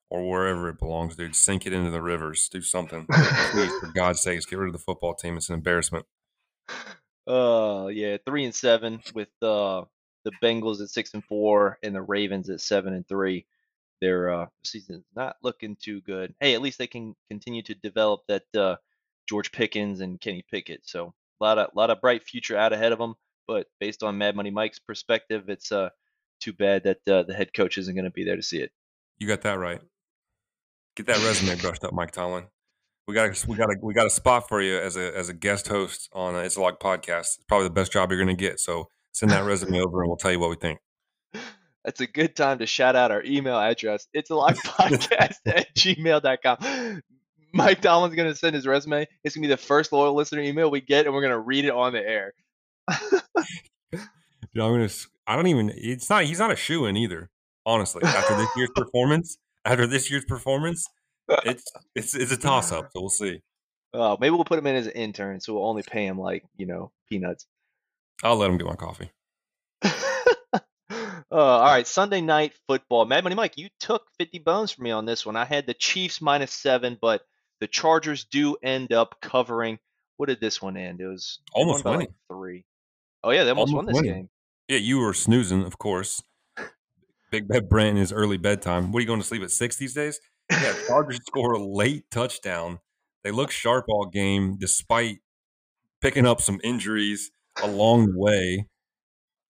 Or 0.10 0.30
wherever 0.30 0.69
it 0.69 0.80
belongs, 0.80 1.17
dude. 1.17 1.36
Sink 1.36 1.65
it 1.65 1.73
into 1.73 1.91
the 1.91 2.01
rivers. 2.01 2.47
Do 2.47 2.62
something. 2.62 3.08
Please, 3.51 3.71
for 3.80 3.91
God's 3.93 4.21
sakes, 4.21 4.45
get 4.45 4.58
rid 4.58 4.67
of 4.67 4.73
the 4.73 4.80
football 4.80 5.13
team. 5.13 5.36
It's 5.36 5.49
an 5.49 5.56
embarrassment. 5.56 6.06
Uh, 7.28 7.88
yeah, 7.88 8.18
three 8.26 8.46
and 8.46 8.56
seven 8.56 9.02
with 9.13 9.30
uh, 9.42 9.84
the 10.24 10.32
Bengals 10.42 10.82
at 10.82 10.90
six 10.90 11.13
and 11.13 11.24
four 11.24 11.78
and 11.84 11.94
the 11.94 12.02
Ravens 12.02 12.50
at 12.50 12.62
seven 12.62 12.94
and 12.94 13.08
three. 13.08 13.46
Their 14.00 14.32
uh, 14.32 14.46
season's 14.63 15.06
not 15.16 15.38
looking 15.42 15.76
too 15.76 16.02
good. 16.02 16.36
Hey, 16.40 16.54
at 16.54 16.62
least 16.62 16.78
they 16.78 16.88
can 16.88 17.16
continue 17.30 17.63
to 17.63 17.74
develop 17.76 18.22
that 18.28 18.44
uh, 18.56 18.76
George 19.28 19.52
Pickens 19.52 20.02
and 20.02 20.22
Kenny 20.22 20.46
Pickett. 20.50 20.82
So 20.84 21.13
a 21.42 21.44
lot 21.44 21.58
of 21.58 21.72
lot 21.76 21.90
of 21.90 22.02
bright 22.02 22.24
future 22.24 22.58
out 22.58 22.74
ahead 22.74 22.92
of 22.92 23.00
them. 23.00 23.16
But 23.48 23.68
based 23.80 24.04
on 24.04 24.18
Mad 24.18 24.36
Money 24.36 24.52
Mike's 24.52 24.80
perspective, 24.80 25.50
it's 25.50 25.72
uh 25.72 25.90
too 26.40 26.54
bad 26.54 26.84
that 26.84 27.08
uh, 27.08 27.24
the 27.24 27.34
head 27.34 27.54
coach 27.54 27.78
isn't 27.78 27.96
going 27.96 28.06
to 28.06 28.12
be 28.12 28.24
there 28.24 28.36
to 28.36 28.44
see 28.44 28.60
it. 28.60 28.72
You 29.18 29.28
got 29.28 29.42
that 29.42 29.58
right. 29.58 29.82
Get 30.96 31.08
that 31.08 31.24
resume 31.26 31.60
brushed 31.60 31.84
up, 31.84 31.94
Mike 31.94 32.12
Tomlin. 32.12 32.46
We 33.08 33.13
got 33.13 33.30
a, 33.30 33.48
we 33.48 33.56
got 33.56 33.70
a, 33.70 33.76
we 33.82 33.93
got 33.93 34.06
a 34.06 34.10
spot 34.10 34.50
for 34.50 34.62
you 34.62 34.78
as 34.78 34.98
a 34.98 35.17
as 35.17 35.30
a 35.30 35.34
guest 35.34 35.70
host 35.70 36.10
on 36.12 36.36
a, 36.36 36.39
It's 36.39 36.58
a 36.58 36.62
Lock 36.62 36.82
podcast. 36.82 37.38
It's 37.38 37.46
probably 37.48 37.67
the 37.67 37.74
best 37.74 37.93
job 37.93 38.12
you're 38.12 38.22
going 38.22 38.36
to 38.36 38.39
get. 38.39 38.60
So 38.60 38.89
send 39.13 39.32
that 39.32 39.46
resume 39.46 39.80
over, 39.82 40.02
and 40.02 40.10
we'll 40.10 40.17
tell 40.17 40.32
you 40.32 40.39
what 40.39 40.50
we 40.50 40.58
think. 40.58 40.80
that's 41.86 42.02
a 42.02 42.08
good 42.08 42.36
time 42.36 42.60
to 42.60 42.65
shout 42.65 42.98
out 42.98 43.12
our 43.12 43.24
email 43.24 43.58
address. 43.58 44.08
It's 44.13 44.30
a 44.30 44.36
lock 44.36 44.56
podcast 44.58 45.36
at 45.46 45.74
gmail.com. 45.74 47.02
Mike 47.54 47.82
Tomlin's 47.82 48.13
going 48.13 48.28
to 48.28 48.36
send 48.36 48.56
his 48.56 48.67
resume. 48.67 49.08
It's 49.24 49.36
going 49.36 49.43
to 49.43 49.48
be 49.48 49.54
the 49.54 49.58
first 49.58 49.93
loyal 49.93 50.13
listener 50.13 50.41
email 50.41 50.70
we 50.70 50.82
get, 50.82 51.06
and 51.06 51.15
we're 51.15 51.22
going 51.22 51.32
to 51.32 51.39
read 51.39 51.63
it 51.63 51.72
on 51.72 51.93
the 51.93 52.06
air. 52.06 52.34
Dude, 53.91 54.02
I'm 54.63 54.74
gonna. 54.74 54.89
I 55.26 55.38
don't 55.38 55.48
even. 55.48 55.72
It's 55.76 56.10
not. 56.10 56.26
He's 56.26 56.39
not 56.39 56.52
a 56.52 56.58
shoe 56.58 56.86
in 56.86 56.98
either. 56.98 57.30
Honestly, 57.65 58.02
after 58.04 58.36
this 58.36 58.50
year's 58.58 58.72
performance, 58.76 59.38
after 59.63 59.88
this 59.88 60.12
year's 60.12 60.26
performance, 60.26 60.86
it's 61.46 61.63
it's 61.96 62.16
it's 62.16 62.32
a 62.32 62.38
toss 62.48 62.72
up. 62.72 62.90
So 62.94 63.02
we'll 63.02 63.10
see. 63.10 63.42
Uh, 63.94 64.16
maybe 64.20 64.32
we'll 64.36 64.46
put 64.46 64.60
him 64.60 64.68
in 64.68 64.76
as 64.76 64.86
an 64.88 64.94
intern, 64.94 65.40
so 65.40 65.54
we'll 65.54 65.66
only 65.68 65.84
pay 65.84 66.06
him 66.06 66.20
like 66.20 66.44
you 66.58 66.66
know 66.66 66.92
peanuts. 67.10 67.46
I'll 68.24 68.36
let 68.38 68.50
him 68.50 68.58
get 68.58 68.68
my 68.68 68.76
coffee. 68.76 69.12
uh, 69.84 70.60
all 71.32 71.62
right, 71.66 71.86
Sunday 71.88 72.22
night 72.22 72.54
football. 72.68 73.06
Mad 73.06 73.24
Money 73.24 73.36
Mike, 73.36 73.58
you 73.58 73.70
took 73.80 74.04
50 74.20 74.40
bones 74.40 74.72
for 74.72 74.82
me 74.82 74.92
on 74.92 75.06
this 75.06 75.26
one. 75.26 75.36
I 75.36 75.46
had 75.46 75.68
the 75.68 75.74
Chiefs 75.74 76.22
minus 76.22 76.52
seven, 76.52 76.98
but 77.00 77.22
the 77.60 77.68
Chargers 77.68 78.26
do 78.26 78.56
end 78.63 78.94
up 78.94 79.18
covering. 79.22 79.78
What 80.18 80.30
did 80.30 80.40
this 80.42 80.62
one 80.62 80.78
end? 80.78 81.00
It 81.00 81.08
was 81.08 81.40
Almost 81.54 81.86
winning. 81.86 82.00
like, 82.02 82.10
three. 82.32 82.66
Oh 83.24 83.30
yeah, 83.32 83.44
they 83.44 83.52
almost, 83.52 83.74
Almost 83.74 83.76
won 83.76 83.86
this 83.86 83.96
winning. 83.96 84.13
game. 84.13 84.30
Yeah, 84.68 84.78
you 84.78 85.00
were 85.00 85.13
snoozing, 85.13 85.63
of 85.63 85.78
course. 85.78 86.22
Big 87.32 87.48
Bed 87.48 87.70
Brent 87.70 87.90
in 87.92 87.98
his 87.98 88.12
early 88.12 88.38
bedtime. 88.38 88.92
What 88.92 89.00
are 89.00 89.02
you 89.02 89.08
going 89.08 89.22
to 89.22 89.26
sleep 89.28 89.44
at 89.44 89.52
six 89.52 89.78
these 89.78 89.94
days? 89.94 90.20
Yeah, 90.52 90.74
Chargers 90.88 91.20
score 91.26 91.54
a 91.54 91.60
late 91.60 92.10
touchdown. 92.12 92.80
They 93.24 93.32
look 93.32 93.52
sharp 93.52 93.86
all 93.90 94.06
game 94.06 94.58
despite 94.60 95.18
picking 96.02 96.26
up 96.26 96.42
some 96.42 96.62
injuries 96.64 97.32
along 97.62 98.08
the 98.14 98.18
way. 98.18 98.68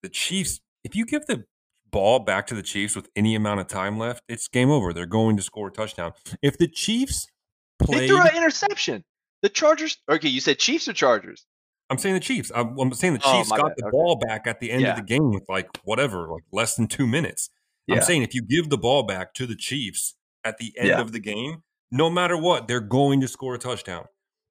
The 0.01 0.09
Chiefs, 0.09 0.59
if 0.83 0.95
you 0.95 1.05
give 1.05 1.25
the 1.27 1.43
ball 1.91 2.19
back 2.19 2.47
to 2.47 2.55
the 2.55 2.63
Chiefs 2.63 2.95
with 2.95 3.09
any 3.15 3.35
amount 3.35 3.59
of 3.59 3.67
time 3.67 3.97
left, 3.97 4.23
it's 4.27 4.47
game 4.47 4.69
over. 4.69 4.93
They're 4.93 5.05
going 5.05 5.37
to 5.37 5.43
score 5.43 5.67
a 5.67 5.71
touchdown. 5.71 6.13
If 6.41 6.57
the 6.57 6.67
Chiefs 6.67 7.27
They 7.79 7.85
played, 7.85 8.09
threw 8.09 8.21
an 8.21 8.35
interception. 8.35 9.03
The 9.43 9.49
Chargers. 9.49 9.97
Okay, 10.09 10.29
you 10.29 10.39
said 10.41 10.57
Chiefs 10.57 10.87
or 10.87 10.93
Chargers? 10.93 11.45
I'm 11.89 11.97
saying 11.97 12.15
the 12.15 12.19
Chiefs. 12.21 12.51
I'm, 12.55 12.77
I'm 12.79 12.93
saying 12.93 13.13
the 13.13 13.21
Oh, 13.23 13.31
Chiefs 13.37 13.49
my 13.49 13.57
got 13.57 13.67
bad. 13.69 13.75
the 13.77 13.85
Okay. 13.85 13.91
ball 13.91 14.15
back 14.17 14.47
at 14.47 14.59
the 14.59 14.71
end 14.71 14.81
Yeah. 14.81 14.89
of 14.91 14.95
the 14.97 15.03
game 15.03 15.31
with 15.31 15.43
like 15.47 15.69
whatever, 15.83 16.27
like 16.27 16.43
less 16.51 16.75
than 16.75 16.87
two 16.87 17.05
minutes. 17.07 17.49
Yeah. 17.85 17.95
I'm 17.97 18.01
saying 18.01 18.23
if 18.23 18.33
you 18.33 18.41
give 18.41 18.69
the 18.69 18.77
ball 18.77 19.03
back 19.03 19.33
to 19.35 19.45
the 19.45 19.55
Chiefs 19.55 20.15
at 20.43 20.57
the 20.57 20.73
end 20.77 20.89
Yeah. 20.89 21.01
of 21.01 21.11
the 21.11 21.19
game, 21.19 21.63
no 21.91 22.09
matter 22.09 22.37
what, 22.37 22.67
they're 22.67 22.79
going 22.79 23.21
to 23.21 23.27
score 23.27 23.55
a 23.55 23.59
touchdown. 23.59 24.05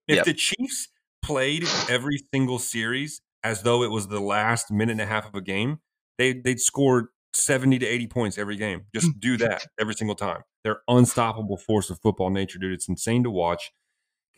If 0.08 0.16
Yep. 0.16 0.24
the 0.26 0.34
Chiefs 0.34 0.88
played 1.22 1.64
every 1.88 2.18
single 2.32 2.58
series 2.58 3.20
as 3.42 3.62
though 3.62 3.82
it 3.82 3.90
was 3.90 4.08
the 4.08 4.20
last 4.20 4.70
minute 4.70 4.92
and 4.92 5.00
a 5.00 5.06
half 5.06 5.26
of 5.26 5.34
a 5.34 5.40
game, 5.40 5.80
they 6.18 6.32
they'd 6.32 6.60
score 6.60 7.10
70 7.34 7.78
to 7.80 7.86
80 7.86 8.06
points 8.06 8.38
every 8.38 8.56
game. 8.56 8.86
Just 8.94 9.18
do 9.20 9.36
that 9.38 9.66
every 9.80 9.94
single 9.94 10.16
time. 10.16 10.42
They're 10.64 10.80
unstoppable 10.88 11.56
force 11.58 11.90
of 11.90 12.00
football 12.00 12.30
nature, 12.30 12.58
dude. 12.58 12.72
It's 12.72 12.88
insane 12.88 13.22
to 13.24 13.30
watch. 13.30 13.70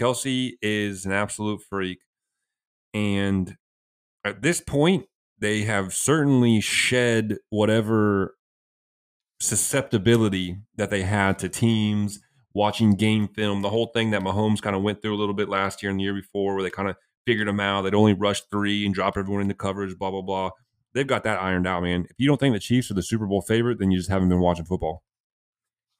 Kelce 0.00 0.52
is 0.62 1.04
an 1.06 1.12
absolute 1.12 1.60
freak. 1.62 1.98
And 2.94 3.56
at 4.24 4.42
this 4.42 4.60
point, 4.60 5.06
they 5.38 5.62
have 5.62 5.94
certainly 5.94 6.60
shed 6.60 7.38
whatever 7.50 8.36
susceptibility 9.40 10.56
that 10.76 10.90
they 10.90 11.02
had 11.02 11.38
to 11.40 11.48
teams 11.48 12.20
watching 12.54 12.94
game 12.94 13.28
film. 13.28 13.62
The 13.62 13.70
whole 13.70 13.86
thing 13.94 14.10
that 14.10 14.22
Mahomes 14.22 14.60
kind 14.60 14.74
of 14.74 14.82
went 14.82 15.00
through 15.00 15.14
a 15.14 15.18
little 15.18 15.34
bit 15.34 15.48
last 15.48 15.82
year 15.82 15.90
and 15.90 15.98
the 15.98 16.04
year 16.04 16.14
before, 16.14 16.54
where 16.54 16.62
they 16.62 16.70
kind 16.70 16.88
of 16.88 16.96
figured 17.26 17.48
them 17.48 17.60
out. 17.60 17.82
They'd 17.82 17.94
only 17.94 18.14
rush 18.14 18.42
three 18.50 18.84
and 18.84 18.94
drop 18.94 19.16
everyone 19.16 19.42
into 19.42 19.54
coverage, 19.54 19.96
blah, 19.98 20.10
blah, 20.10 20.22
blah. 20.22 20.50
They've 20.94 21.06
got 21.06 21.24
that 21.24 21.40
ironed 21.40 21.66
out, 21.66 21.82
man. 21.82 22.06
If 22.08 22.16
you 22.18 22.26
don't 22.26 22.38
think 22.38 22.54
the 22.54 22.60
Chiefs 22.60 22.90
are 22.90 22.94
the 22.94 23.02
Super 23.02 23.26
Bowl 23.26 23.42
favorite, 23.42 23.78
then 23.78 23.90
you 23.90 23.98
just 23.98 24.10
haven't 24.10 24.30
been 24.30 24.40
watching 24.40 24.64
football. 24.64 25.04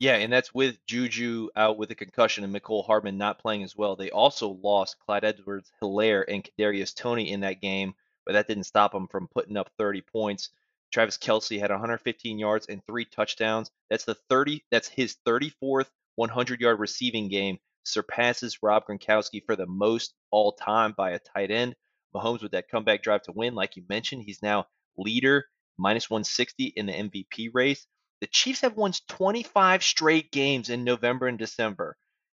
Yeah, 0.01 0.15
and 0.15 0.33
that's 0.33 0.55
with 0.55 0.85
Juju 0.87 1.49
out 1.57 1.77
with 1.77 1.91
a 1.91 1.95
concussion 1.95 2.45
and 2.45 2.55
Mecole 2.55 2.87
Hardman 2.87 3.19
not 3.19 3.41
playing 3.41 3.65
as 3.65 3.77
well. 3.77 3.97
They 3.97 4.11
also 4.11 4.59
lost 4.63 4.99
Clyde 5.01 5.25
Edwards 5.25 5.73
Helaire 5.83 6.25
and 6.29 6.43
Kadarius 6.43 6.95
Toney 6.95 7.31
in 7.31 7.41
that 7.41 7.61
game, 7.61 7.95
but 8.25 8.33
that 8.33 8.47
didn't 8.47 8.65
stop 8.65 8.93
them 8.93 9.09
from 9.09 9.29
putting 9.29 9.57
up 9.57 9.71
30 9.77 10.03
points. 10.03 10.51
Travis 10.93 11.19
Kelce 11.19 11.61
had 11.61 11.71
115 11.71 12.39
yards 12.39 12.67
and 12.67 12.83
three 12.87 13.05
touchdowns. 13.05 13.71
That's 13.91 14.05
the 14.05 14.17
30. 14.29 14.65
That's 14.71 14.89
his 14.89 15.17
34th 15.27 15.89
100-yard 16.19 16.81
receiving 16.81 17.29
game. 17.29 17.59
Surpasses 17.85 18.63
Rob 18.63 18.85
Gronkowski 18.87 19.45
for 19.45 19.57
the 19.57 19.67
most 19.67 20.15
all 20.31 20.53
time 20.53 20.95
by 20.97 21.11
a 21.11 21.19
tight 21.19 21.51
end. 21.51 21.75
Mahomes 22.15 22.43
with 22.43 22.53
that 22.53 22.69
comeback 22.71 23.03
drive 23.03 23.23
to 23.23 23.33
win, 23.33 23.55
like 23.55 23.77
you 23.77 23.85
mentioned, 23.89 24.23
he's 24.25 24.43
now 24.43 24.67
leader 24.97 25.45
minus 25.77 26.11
160 26.11 26.65
in 26.65 26.87
the 26.87 26.93
MVP 26.93 27.51
race. 27.53 27.87
The 28.21 28.27
Chiefs 28.27 28.63
have 28.63 28.77
won 28.77 28.93
25 29.09 29.83
straight 29.83 30.33
games 30.33 30.71
in 30.71 30.85
November 30.85 31.29
and 31.29 31.39
December. 31.39 31.97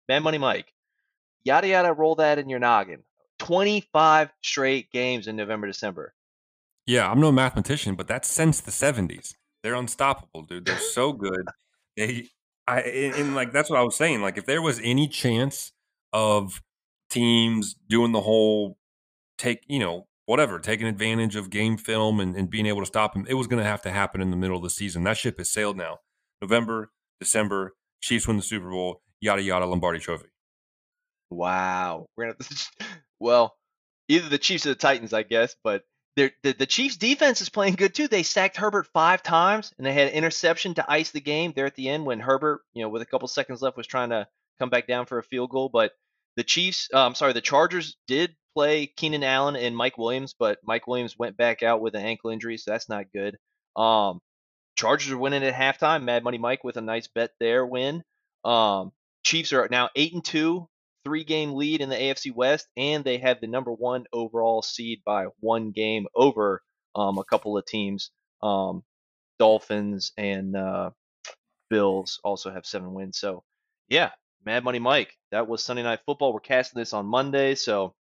Man, 0.07 0.23
Money 0.23 0.39
Mike, 0.39 0.73
yada 1.43 1.67
yada, 1.67 1.93
roll 1.93 2.15
that 2.15 2.39
in 2.39 2.49
your 2.49 2.59
noggin. 2.59 3.03
25 3.39 4.29
straight 4.41 4.91
games 4.91 5.27
in 5.27 5.35
November, 5.35 5.67
December. 5.67 6.13
Yeah, 6.89 7.07
I'm 7.07 7.19
no 7.19 7.31
mathematician, 7.31 7.93
but 7.93 8.07
that's 8.07 8.27
since 8.27 8.61
the 8.61 8.71
70s. 8.71 9.35
They're 9.61 9.75
unstoppable, 9.75 10.41
dude. 10.41 10.65
They're 10.65 10.79
so 10.79 11.13
good. 11.13 11.45
They, 11.95 12.29
I, 12.65 12.79
and, 12.81 13.35
like 13.35 13.53
that's 13.53 13.69
what 13.69 13.77
I 13.77 13.83
was 13.83 13.95
saying. 13.95 14.23
Like, 14.23 14.39
if 14.39 14.47
there 14.47 14.59
was 14.59 14.81
any 14.83 15.07
chance 15.07 15.71
of 16.13 16.63
teams 17.11 17.75
doing 17.87 18.11
the 18.11 18.21
whole 18.21 18.79
take, 19.37 19.63
you 19.67 19.77
know, 19.77 20.07
whatever, 20.25 20.57
taking 20.57 20.87
advantage 20.87 21.35
of 21.35 21.51
game 21.51 21.77
film 21.77 22.19
and, 22.19 22.35
and 22.35 22.49
being 22.49 22.65
able 22.65 22.79
to 22.79 22.87
stop 22.87 23.13
them, 23.13 23.27
it 23.29 23.35
was 23.35 23.45
going 23.45 23.61
to 23.61 23.69
have 23.69 23.83
to 23.83 23.91
happen 23.91 24.19
in 24.19 24.31
the 24.31 24.37
middle 24.37 24.57
of 24.57 24.63
the 24.63 24.69
season. 24.71 25.03
That 25.03 25.17
ship 25.17 25.37
has 25.37 25.51
sailed 25.51 25.77
now. 25.77 25.99
November, 26.41 26.89
December, 27.19 27.75
Chiefs 28.01 28.27
win 28.27 28.37
the 28.37 28.41
Super 28.41 28.71
Bowl, 28.71 29.03
yada 29.21 29.43
yada, 29.43 29.67
Lombardi 29.67 29.99
Trophy. 29.99 30.29
Wow. 31.29 32.07
We're 32.17 32.33
gonna 32.33 32.49
well, 33.19 33.55
either 34.07 34.27
the 34.27 34.39
Chiefs 34.39 34.65
or 34.65 34.69
the 34.69 34.75
Titans, 34.75 35.13
I 35.13 35.21
guess, 35.21 35.55
but 35.63 35.83
the 36.15 36.31
the 36.43 36.65
Chiefs 36.65 36.97
defense 36.97 37.41
is 37.41 37.49
playing 37.49 37.75
good 37.75 37.93
too. 37.93 38.07
They 38.07 38.23
sacked 38.23 38.57
Herbert 38.57 38.87
five 38.87 39.23
times 39.23 39.73
and 39.77 39.85
they 39.85 39.93
had 39.93 40.07
an 40.07 40.13
interception 40.13 40.73
to 40.75 40.91
ice 40.91 41.11
the 41.11 41.21
game 41.21 41.53
there 41.55 41.65
at 41.65 41.75
the 41.75 41.89
end 41.89 42.05
when 42.05 42.19
Herbert, 42.19 42.61
you 42.73 42.83
know, 42.83 42.89
with 42.89 43.01
a 43.01 43.05
couple 43.05 43.27
seconds 43.27 43.61
left 43.61 43.77
was 43.77 43.87
trying 43.87 44.09
to 44.09 44.27
come 44.59 44.69
back 44.69 44.87
down 44.87 45.05
for 45.05 45.17
a 45.17 45.23
field 45.23 45.49
goal. 45.49 45.69
But 45.69 45.93
the 46.35 46.43
Chiefs, 46.43 46.89
uh, 46.93 47.05
I'm 47.05 47.15
sorry, 47.15 47.33
the 47.33 47.41
Chargers 47.41 47.97
did 48.07 48.35
play 48.53 48.87
Keenan 48.87 49.23
Allen 49.23 49.55
and 49.55 49.75
Mike 49.75 49.97
Williams, 49.97 50.35
but 50.37 50.59
Mike 50.63 50.87
Williams 50.87 51.17
went 51.17 51.37
back 51.37 51.63
out 51.63 51.81
with 51.81 51.95
an 51.95 52.03
ankle 52.03 52.31
injury, 52.31 52.57
so 52.57 52.71
that's 52.71 52.89
not 52.89 53.11
good. 53.13 53.37
Um, 53.75 54.19
Chargers 54.75 55.11
are 55.11 55.17
winning 55.17 55.43
at 55.43 55.53
halftime. 55.53 56.03
Mad 56.03 56.23
Money 56.23 56.37
Mike 56.37 56.63
with 56.63 56.77
a 56.77 56.81
nice 56.81 57.07
bet 57.07 57.31
there 57.39 57.65
win. 57.65 58.03
Um, 58.43 58.91
Chiefs 59.23 59.53
are 59.53 59.67
now 59.69 59.89
eight 59.95 60.13
and 60.13 60.23
two, 60.23 60.67
three 61.03 61.23
game 61.23 61.53
lead 61.53 61.81
in 61.81 61.89
the 61.89 61.95
AFC 61.95 62.33
West, 62.33 62.67
and 62.77 63.03
they 63.03 63.17
have 63.17 63.41
the 63.41 63.47
number 63.47 63.71
one 63.71 64.05
overall 64.13 64.61
seed 64.61 65.01
by 65.05 65.25
one 65.39 65.71
game 65.71 66.07
over 66.15 66.61
um, 66.95 67.17
a 67.17 67.23
couple 67.23 67.57
of 67.57 67.65
teams. 67.65 68.11
Um, 68.41 68.83
Dolphins 69.37 70.11
and 70.17 70.55
uh, 70.55 70.91
Bills 71.69 72.19
also 72.23 72.51
have 72.51 72.65
seven 72.65 72.93
wins. 72.93 73.17
So, 73.17 73.43
yeah, 73.87 74.11
Mad 74.45 74.63
Money 74.63 74.79
Mike. 74.79 75.15
That 75.31 75.47
was 75.47 75.63
Sunday 75.63 75.83
Night 75.83 76.01
Football. 76.05 76.33
We're 76.33 76.41
casting 76.41 76.79
this 76.79 76.93
on 76.93 77.05
Monday, 77.05 77.55
so 77.55 77.93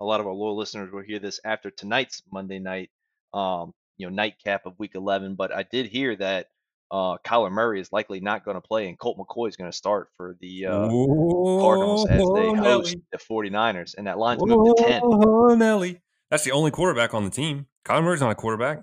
a 0.00 0.04
lot 0.04 0.20
of 0.20 0.26
our 0.26 0.32
loyal 0.32 0.56
listeners 0.56 0.92
will 0.92 1.02
hear 1.02 1.18
this 1.18 1.40
after 1.44 1.70
tonight's 1.70 2.22
Monday 2.30 2.58
night, 2.58 2.90
um, 3.34 3.72
you 3.96 4.06
know, 4.06 4.14
nightcap 4.14 4.66
of 4.66 4.78
Week 4.78 4.94
11. 4.94 5.34
But 5.34 5.54
I 5.54 5.62
did 5.62 5.86
hear 5.86 6.16
that 6.16 6.48
uh, 6.90 7.16
Kyler 7.24 7.52
Murray 7.52 7.80
is 7.80 7.92
likely 7.92 8.20
not 8.20 8.44
going 8.44 8.56
to 8.56 8.60
play, 8.60 8.88
and 8.88 8.98
Colt 8.98 9.16
McCoy 9.18 9.48
is 9.48 9.56
going 9.56 9.70
to 9.70 9.76
start 9.76 10.08
for 10.16 10.36
the 10.40 10.66
uh, 10.66 10.88
Cardinals 10.88 12.08
as 12.08 12.18
they 12.18 12.48
host 12.48 12.96
Nelly. 12.96 13.02
the 13.12 13.18
49ers, 13.18 13.94
and 13.96 14.06
that 14.06 14.18
line's 14.18 14.44
moved 14.44 14.78
to 14.78 14.84
10. 14.84 15.00
Oh, 15.04 15.54
Nelly. 15.54 16.00
That's 16.30 16.44
the 16.44 16.52
only 16.52 16.70
quarterback 16.70 17.14
on 17.14 17.24
the 17.24 17.30
team. 17.30 17.66
Kyler 17.84 18.02
Murray's 18.02 18.20
not 18.20 18.30
a 18.30 18.34
quarterback. 18.34 18.82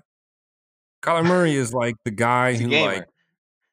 Kyler 1.02 1.24
Murray 1.24 1.54
is 1.54 1.72
like 1.72 1.94
the 2.04 2.10
guy 2.10 2.54
who 2.54 2.68
gamer. 2.68 2.92
like 2.92 3.06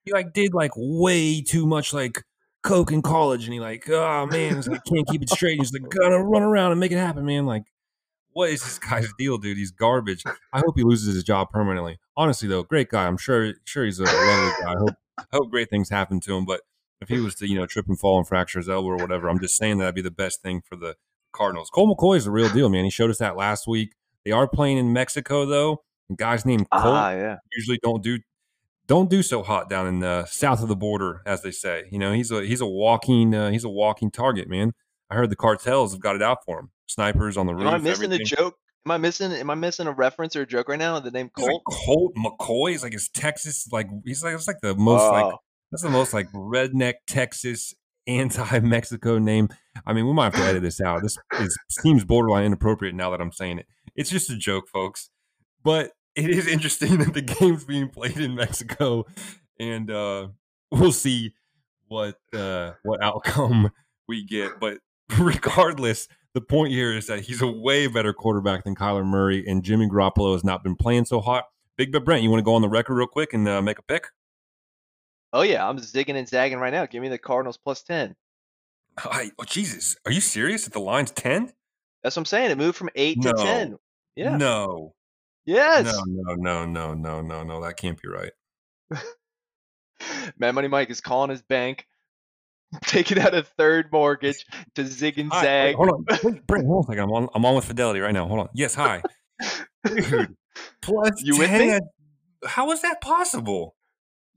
he 0.04 0.12
like 0.12 0.34
did 0.34 0.54
like 0.54 0.72
way 0.76 1.42
too 1.42 1.66
much 1.66 1.94
like 1.94 2.22
coke 2.62 2.92
in 2.92 3.02
college, 3.02 3.46
and 3.46 3.54
he 3.54 3.60
like 3.60 3.90
oh 3.90 4.28
man, 4.28 4.62
like 4.62 4.84
can't 4.86 5.08
keep 5.08 5.24
it 5.24 5.30
straight. 5.30 5.60
He's 5.60 5.74
like 5.74 5.90
gonna 5.90 6.24
run 6.24 6.44
around 6.44 6.72
and 6.72 6.80
make 6.80 6.92
it 6.92 6.98
happen, 6.98 7.26
man. 7.26 7.46
Like 7.46 7.64
what 8.34 8.50
is 8.50 8.62
this 8.62 8.78
guy's 8.78 9.12
deal, 9.18 9.38
dude? 9.38 9.58
He's 9.58 9.72
garbage. 9.72 10.24
I 10.54 10.60
hope 10.60 10.76
he 10.78 10.84
loses 10.84 11.16
his 11.16 11.24
job 11.24 11.50
permanently. 11.52 11.98
Honestly, 12.18 12.48
though, 12.48 12.64
great 12.64 12.90
guy. 12.90 13.06
I'm 13.08 13.18
sure 13.18 13.54
sure 13.66 13.86
he's 13.86 14.00
a 14.00 14.04
lovely 14.04 14.52
guy. 14.64 14.74
I 14.74 14.78
hope 14.78 14.96
I 15.20 15.24
hope 15.34 15.50
great 15.50 15.70
things 15.70 15.90
happen 15.90 16.20
to 16.22 16.36
him. 16.38 16.46
But 16.46 16.62
if 17.02 17.10
he 17.10 17.20
was 17.20 17.36
to 17.36 17.48
you 17.48 17.56
know 17.56 17.66
trip 17.66 17.88
and 17.88 18.00
fall 18.00 18.18
and 18.18 18.28
fracture 18.28 18.60
his 18.60 18.70
elbow 18.70 18.90
or 18.90 18.98
whatever, 18.98 19.30
I'm 19.30 19.40
just 19.40 19.58
saying 19.58 19.78
that'd 19.80 19.96
be 19.96 20.02
the 20.02 20.12
best 20.12 20.42
thing 20.42 20.62
for 20.62 20.76
the 20.76 20.96
Cardinals. 21.34 21.70
Colt 21.70 21.98
McCoy 21.98 22.18
is 22.18 22.26
the 22.26 22.32
real 22.32 22.50
deal, 22.50 22.70
man. 22.70 22.86
He 22.86 22.90
showed 22.92 23.10
us 23.10 23.18
that 23.18 23.36
last 23.36 23.68
week. 23.68 23.94
They 24.24 24.32
are 24.32 24.48
playing 24.48 24.78
in 24.78 24.94
Mexico 24.94 25.46
though. 25.46 25.84
And 26.10 26.18
guys 26.18 26.46
named 26.46 26.70
Colt 26.70 26.84
Ah, 26.86 27.12
yeah. 27.12 27.38
usually 27.56 27.80
don't 27.84 28.02
do 28.04 28.20
don't 28.88 29.10
do 29.10 29.24
so 29.24 29.42
hot 29.44 29.70
down 29.70 29.88
in 29.88 30.00
the 30.00 30.26
south 30.26 30.62
of 30.62 30.68
the 30.70 30.76
border, 30.76 31.22
as 31.26 31.42
they 31.42 31.52
say. 31.52 31.86
You 31.92 31.98
know, 32.00 32.14
he's 32.14 32.32
a 32.32 32.46
he's 32.46 32.62
a 32.62 32.68
walking 32.68 33.34
uh, 33.34 33.50
he's 33.50 33.64
a 33.64 33.70
walking 33.70 34.12
target, 34.12 34.48
man. 34.48 34.74
I 35.10 35.16
heard 35.16 35.30
the 35.30 35.36
cartels 35.36 35.92
have 35.94 36.02
got 36.02 36.16
it 36.16 36.22
out 36.22 36.40
for 36.46 36.60
him. 36.60 36.70
Snipers 36.88 37.36
on 37.38 37.48
the 37.48 37.54
roof. 37.56 37.68
Am 37.68 37.74
I 37.74 37.78
missing 37.80 38.06
everything. 38.06 38.20
the 38.20 38.24
joke? 38.24 38.58
Am 38.86 38.92
I 38.92 38.98
missing? 38.98 39.32
Am 39.32 39.50
I 39.50 39.56
missing 39.56 39.88
a 39.88 39.92
reference 39.92 40.36
or 40.36 40.42
a 40.42 40.46
joke 40.46 40.70
right 40.70 40.78
now? 40.78 41.00
The 41.00 41.10
name 41.12 41.32
He's 41.36 41.46
like 41.48 41.62
Colt. 41.68 42.14
Colt 42.14 42.14
McCoy. 42.16 42.76
is 42.76 42.84
like 42.84 42.94
his 42.94 43.10
Texas, 43.10 43.68
like 43.72 43.88
he's 44.06 44.24
like 44.24 44.36
it's 44.36 44.48
like 44.48 44.62
the 44.62 44.76
most 44.76 45.10
like 45.12 45.26
Oh. 45.26 45.38
that's 45.72 45.82
the 45.82 45.90
most 45.90 46.14
like 46.14 46.32
redneck 46.32 46.96
Texas 47.08 47.74
anti-Mexico 48.08 49.18
name. 49.18 49.50
I 49.88 49.94
mean, 49.94 50.06
we 50.06 50.14
might 50.14 50.26
have 50.26 50.36
to 50.36 50.42
edit 50.42 50.62
this 50.62 50.80
out. 50.82 51.02
This 51.02 51.18
is 51.40 51.58
seems 51.70 52.06
borderline 52.06 52.46
inappropriate 52.46 52.94
now 52.94 53.10
that 53.10 53.22
I'm 53.22 53.32
saying 53.32 53.60
it. 53.60 53.66
It's 53.96 54.10
just 54.10 54.30
a 54.30 54.38
joke, 54.38 54.68
folks. 54.68 55.10
But 55.64 55.92
it 56.16 56.30
is 56.30 56.48
interesting 56.48 56.98
that 57.00 57.14
the 57.16 57.22
game's 57.22 57.66
being 57.66 57.90
played 57.90 58.18
in 58.18 58.36
Mexico, 58.36 59.06
and 59.60 59.90
uh, 59.90 60.28
we'll 60.72 60.92
see 60.92 61.34
what 61.88 62.20
uh, 62.34 62.74
what 62.84 63.04
outcome 63.04 63.72
we 64.08 64.24
get. 64.24 64.60
But 64.60 64.78
regardless, 65.18 66.08
the 66.36 66.42
point 66.42 66.72
here 66.72 66.94
is 66.94 67.08
that 67.08 67.22
he's 67.22 67.42
a 67.42 67.48
way 67.48 67.88
better 67.88 68.14
quarterback 68.14 68.66
than 68.66 68.76
Kyler 68.76 69.06
Murray, 69.06 69.44
and 69.48 69.64
Jimmy 69.64 69.88
Garoppolo 69.88 70.34
has 70.34 70.44
not 70.44 70.64
been 70.64 70.76
playing 70.76 71.06
so 71.06 71.22
hot. 71.22 71.46
Big 71.78 71.92
but 71.92 72.06
Brent, 72.06 72.22
you 72.24 72.30
want 72.30 72.40
to 72.40 72.44
go 72.46 72.54
on 72.54 72.62
the 72.62 72.70
record 72.70 72.96
real 72.96 73.08
quick 73.08 73.34
and 73.34 73.48
uh, 73.48 73.62
make 73.62 73.80
a 73.80 73.82
pick? 73.82 74.08
Oh 75.34 75.42
yeah, 75.42 75.68
I'm 75.68 75.78
zigging 75.78 76.16
and 76.16 76.28
zagging 76.28 76.60
right 76.60 76.72
now. 76.72 76.86
Give 76.86 77.02
me 77.02 77.10
the 77.10 77.18
Cardinals 77.18 77.58
plus 77.58 77.82
ten. 77.84 78.16
I, 78.98 79.32
oh 79.40 79.44
Jesus, 79.46 79.96
are 80.06 80.12
you 80.12 80.22
serious? 80.22 80.66
That 80.66 80.74
the 80.74 80.80
line's 80.80 81.12
ten? 81.12 81.52
That's 82.04 82.16
what 82.16 82.22
I'm 82.22 82.26
saying. 82.26 82.52
It 82.52 82.58
moved 82.58 82.78
from 82.78 82.90
eight 82.96 83.22
to 83.24 83.34
ten. 83.34 83.78
Yeah. 84.16 84.38
No, 84.38 84.94
Yes. 85.46 85.86
no, 85.86 86.36
no, 86.36 86.66
no, 86.66 86.66
no, 86.66 86.94
no, 86.94 87.22
no, 87.22 87.44
no. 87.44 87.64
That 87.64 87.78
can't 87.78 88.02
be 88.02 88.08
right. 88.08 88.32
Mad 90.38 90.56
Money 90.56 90.68
Mike 90.68 90.90
is 90.90 91.02
calling 91.02 91.30
his 91.30 91.42
bank, 91.42 91.86
taking 92.86 93.20
out 93.20 93.34
a 93.36 93.44
third 93.44 93.92
mortgage 93.92 94.46
to 94.76 94.86
zig 94.86 95.18
and 95.20 95.32
Hi, 95.32 95.40
wait, 95.40 95.44
zag. 95.46 95.76
hold 95.76 95.90
on, 95.90 96.06
wait, 96.24 96.48
Brent, 96.48 96.66
hold 96.68 96.86
on 96.86 96.90
a 96.90 96.94
second. 96.94 97.04
I'm 97.04 97.12
on. 97.12 97.30
I'm 97.36 97.46
on 97.46 97.56
with 97.56 97.66
Fidelity 97.66 98.00
right 98.00 98.14
now. 98.14 98.28
Hold 98.28 98.40
on. 98.42 98.50
Yes, 98.54 98.76
hi, 98.76 99.02
dude. 99.86 100.36
Plus 100.82 101.12
You 101.24 101.38
with 101.38 101.50
10? 101.50 101.68
me? 101.68 101.80
How 102.46 102.72
is 102.72 102.82
that 102.82 103.02
possible? 103.02 103.76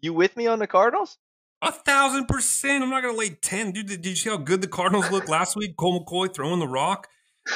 You 0.01 0.15
with 0.15 0.37
me 0.37 0.47
on 0.47 0.59
the 0.59 0.67
Cardinals? 0.67 1.19
A 1.61 1.73
thousand 1.73 2.27
percent. 2.27 2.85
I'm 2.85 2.91
not 2.91 3.03
gonna 3.03 3.19
lay 3.19 3.31
ten, 3.31 3.73
dude. 3.73 3.87
Did 3.89 4.07
you 4.07 4.15
see 4.15 4.31
how 4.31 4.37
good 4.37 4.61
the 4.61 4.69
Cardinals 4.69 5.11
looked 5.11 5.29
last 5.29 5.57
week? 5.57 5.77
Colt 5.77 6.07
McCoy 6.07 6.33
throwing 6.33 6.61
the 6.61 6.69
rock. 6.69 7.09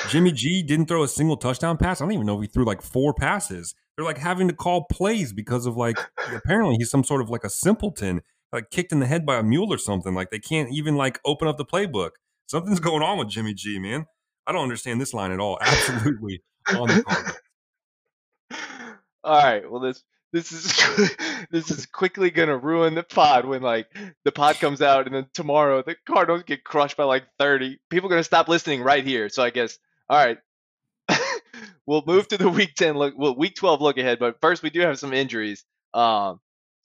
Jimmy 0.09 0.33
G 0.33 0.63
didn't 0.63 0.87
throw 0.87 1.05
a 1.05 1.09
single 1.09 1.37
touchdown 1.37 1.77
pass. 1.77 2.01
I 2.01 2.05
don't 2.05 2.13
even 2.13 2.27
know 2.27 2.37
if 2.37 2.43
he 2.43 2.49
threw 2.49 2.65
like 2.65 2.83
four 2.83 3.15
passes. 3.15 3.75
They're 3.97 4.05
like 4.05 4.19
having 4.19 4.49
to 4.49 4.55
call 4.55 4.87
plays 4.91 5.33
because 5.33 5.67
of 5.67 5.77
like 5.77 5.99
apparently 6.35 6.77
he's 6.77 6.91
some 6.91 7.05
sort 7.05 7.21
of 7.21 7.31
like 7.31 7.45
a 7.45 7.51
simpleton, 7.51 8.23
like 8.53 8.71
kicked 8.71 8.93
in 8.93 9.01
the 9.01 9.07
head 9.07 9.25
by 9.25 9.37
a 9.37 9.43
mule 9.43 9.73
or 9.73 9.79
something. 9.79 10.15
Like 10.15 10.31
they 10.31 10.39
can't 10.39 10.71
even 10.71 10.97
like 10.97 11.21
open 11.25 11.49
up 11.49 11.59
the 11.59 11.65
playbook. 11.65 12.11
Something's 12.47 12.81
going 12.89 13.03
on 13.03 13.19
with 13.19 13.29
Jimmy 13.29 13.55
G, 13.55 13.79
man. 13.79 14.07
I 14.47 14.53
don't 14.53 14.63
understand 14.63 15.01
this 15.01 15.15
line 15.15 15.33
at 15.33 15.41
all. 15.41 15.59
Absolutely 15.63 16.43
on 16.75 16.89
the 16.89 17.03
Cardinals. 17.03 17.39
All 19.25 19.43
right. 19.43 19.71
Well, 19.71 19.81
this 19.81 20.03
this 20.33 20.51
is 20.53 21.17
this 21.51 21.71
is 21.71 21.87
quickly 21.87 22.31
gonna 22.31 22.57
ruin 22.57 22.95
the 22.95 23.03
pod 23.03 23.45
when 23.45 23.63
like 23.63 23.87
the 24.25 24.33
pod 24.33 24.57
comes 24.57 24.83
out 24.83 25.07
and 25.07 25.15
then 25.15 25.27
tomorrow 25.35 25.83
the 25.83 25.97
Cardinals 26.07 26.43
get 26.45 26.65
crushed 26.65 26.97
by 26.97 27.05
like 27.05 27.25
30. 27.39 27.79
People 27.91 28.09
are 28.09 28.11
gonna 28.11 28.25
stop 28.25 28.49
listening 28.49 28.83
right 28.83 29.05
here. 29.05 29.29
So 29.29 29.43
I 29.43 29.51
guess 29.51 29.79
all 30.09 30.25
right. 30.25 30.39
we'll 31.87 32.03
move 32.07 32.29
to 32.29 32.39
the 32.39 32.49
week 32.49 32.75
10 32.75 32.97
look 32.97 33.15
well 33.17 33.37
week 33.37 33.55
12 33.55 33.81
look 33.81 33.99
ahead, 33.99 34.19
but 34.19 34.41
first 34.41 34.63
we 34.63 34.71
do 34.71 34.81
have 34.81 34.99
some 34.99 35.13
injuries. 35.13 35.65
Um 35.95 36.41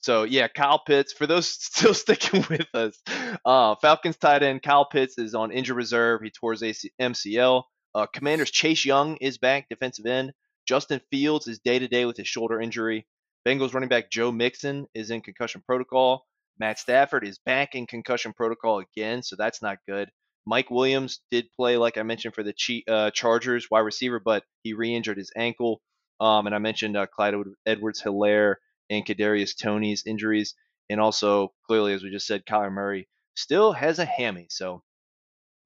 so 0.08 0.22
yeah, 0.22 0.48
Kyle 0.48 0.78
Pitts, 0.78 1.12
for 1.12 1.26
those 1.26 1.46
still 1.50 1.92
sticking 1.92 2.42
with 2.48 2.66
us, 2.72 2.98
uh, 3.44 3.74
Falcons 3.74 4.16
tight 4.16 4.42
end 4.42 4.62
Kyle 4.62 4.86
Pitts 4.86 5.18
is 5.18 5.34
on 5.34 5.52
injured 5.52 5.76
reserve. 5.76 6.22
He 6.22 6.30
tore 6.30 6.52
his 6.52 6.62
AC- 6.62 6.92
MCL. 6.98 7.64
Uh, 7.94 8.06
Commanders 8.06 8.50
Chase 8.50 8.86
Young 8.86 9.18
is 9.18 9.36
back, 9.36 9.68
defensive 9.68 10.06
end. 10.06 10.32
Justin 10.66 11.02
Fields 11.10 11.46
is 11.46 11.58
day 11.58 11.78
to 11.78 11.88
day 11.88 12.06
with 12.06 12.16
his 12.16 12.26
shoulder 12.26 12.58
injury. 12.58 13.06
Bengals 13.46 13.74
running 13.74 13.90
back 13.90 14.10
Joe 14.10 14.32
Mixon 14.32 14.86
is 14.94 15.10
in 15.10 15.20
concussion 15.20 15.62
protocol. 15.66 16.24
Matt 16.58 16.78
Stafford 16.78 17.26
is 17.26 17.38
back 17.44 17.74
in 17.74 17.86
concussion 17.86 18.32
protocol 18.32 18.78
again, 18.78 19.22
so 19.22 19.36
that's 19.36 19.60
not 19.60 19.76
good. 19.86 20.08
Mike 20.46 20.70
Williams 20.70 21.20
did 21.30 21.52
play, 21.54 21.76
like 21.76 21.98
I 21.98 22.02
mentioned, 22.02 22.34
for 22.34 22.42
the 22.42 22.54
uh, 22.88 23.10
Chargers 23.10 23.70
wide 23.70 23.80
receiver, 23.80 24.22
but 24.24 24.42
he 24.62 24.72
re-injured 24.72 25.18
his 25.18 25.32
ankle. 25.36 25.82
Um, 26.18 26.46
and 26.46 26.54
I 26.54 26.58
mentioned 26.60 26.96
uh, 26.96 27.06
Clyde 27.14 27.34
Edwards 27.66 28.02
Helaire 28.02 28.54
and 28.90 29.04
Kadarius 29.04 29.56
Toney's 29.56 30.04
injuries, 30.06 30.54
and 30.90 31.00
also 31.00 31.52
clearly, 31.66 31.92
as 31.92 32.02
we 32.02 32.10
just 32.10 32.26
said, 32.26 32.46
Kyler 32.46 32.72
Murray 32.72 33.08
still 33.34 33.72
has 33.72 33.98
a 33.98 34.04
hammy. 34.04 34.46
So, 34.50 34.82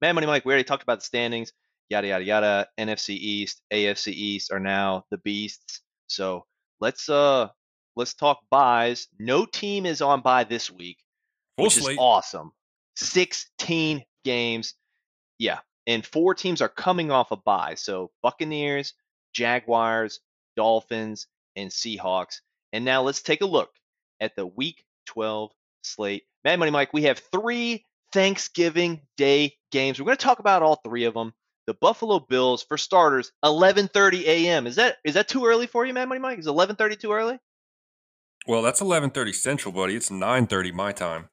man, 0.01 0.15
money, 0.15 0.27
Mike, 0.27 0.45
we 0.45 0.51
already 0.51 0.63
talked 0.63 0.83
about 0.83 0.99
the 0.99 1.05
standings 1.05 1.53
yada 1.93 2.07
yada 2.07 2.23
yada. 2.23 2.67
NFC 2.79 3.09
East, 3.09 3.61
AFC 3.71 4.07
East 4.07 4.51
are 4.51 4.59
now 4.59 5.05
the 5.11 5.17
beasts. 5.19 5.81
So 6.07 6.45
let's 6.79 7.09
uh 7.09 7.49
let's 7.95 8.13
talk 8.13 8.39
buys. 8.49 9.07
No 9.19 9.45
team 9.45 9.85
is 9.85 10.01
on 10.01 10.21
buy 10.21 10.43
this 10.43 10.71
week, 10.71 10.97
Full 11.57 11.65
which 11.65 11.77
is 11.77 11.89
awesome. 11.97 12.51
Sixteen 12.95 14.03
games, 14.23 14.75
yeah, 15.39 15.59
and 15.87 16.05
four 16.05 16.33
teams 16.35 16.61
are 16.61 16.69
coming 16.69 17.11
off 17.11 17.31
a 17.31 17.37
buy. 17.37 17.75
So 17.75 18.11
Buccaneers, 18.21 18.93
Jaguars, 19.33 20.19
Dolphins, 20.55 21.27
and 21.55 21.69
Seahawks. 21.69 22.41
And 22.73 22.83
now 22.83 23.03
let's 23.03 23.21
take 23.21 23.41
a 23.41 23.45
look 23.45 23.69
at 24.19 24.35
the 24.35 24.45
Week 24.45 24.83
12 25.05 25.51
slate. 25.83 26.23
Mad 26.43 26.59
Money 26.59 26.71
Mike, 26.71 26.91
we 26.91 27.03
have 27.03 27.19
three 27.31 27.85
Thanksgiving 28.11 29.01
Day 29.15 29.53
games. 29.71 29.99
We're 29.99 30.05
going 30.05 30.17
to 30.17 30.23
talk 30.23 30.39
about 30.39 30.61
all 30.63 30.81
three 30.83 31.05
of 31.05 31.13
them 31.13 31.33
the 31.65 31.73
Buffalo 31.73 32.19
Bills 32.19 32.63
for 32.63 32.77
starters, 32.77 33.31
11:30 33.45 34.23
a.m. 34.23 34.67
Is 34.67 34.75
that 34.75 34.97
is 35.05 35.13
that 35.13 35.29
too 35.29 35.45
early 35.45 35.65
for 35.67 35.85
you, 35.85 35.93
Mad 35.93 36.09
Money 36.09 36.19
Mike? 36.19 36.39
Is 36.39 36.47
11:30 36.47 36.99
too 36.99 37.13
early? 37.13 37.39
Well, 38.47 38.61
that's 38.61 38.81
eleven 38.81 39.09
thirty 39.11 39.31
Central, 39.31 39.73
buddy. 39.73 39.95
It's 39.95 40.11
nine 40.11 40.47
thirty 40.47 40.71
my 40.71 40.91
time. 40.91 41.29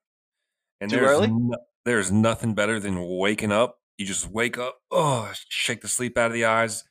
And 0.80 0.90
Too 0.90 0.96
there's 1.00 1.10
early? 1.10 1.28
no- 1.28 1.56
there's 1.84 2.12
nothing 2.12 2.54
better 2.54 2.78
than 2.78 3.00
waking 3.00 3.50
up. 3.50 3.78
You 3.98 4.06
just 4.06 4.28
wake 4.30 4.56
up, 4.56 4.78
oh, 4.90 5.32
shake 5.48 5.80
the 5.80 5.88
sleep 5.88 6.16
out 6.16 6.28
of 6.28 6.32
the 6.32 6.44
eyes, 6.44 6.84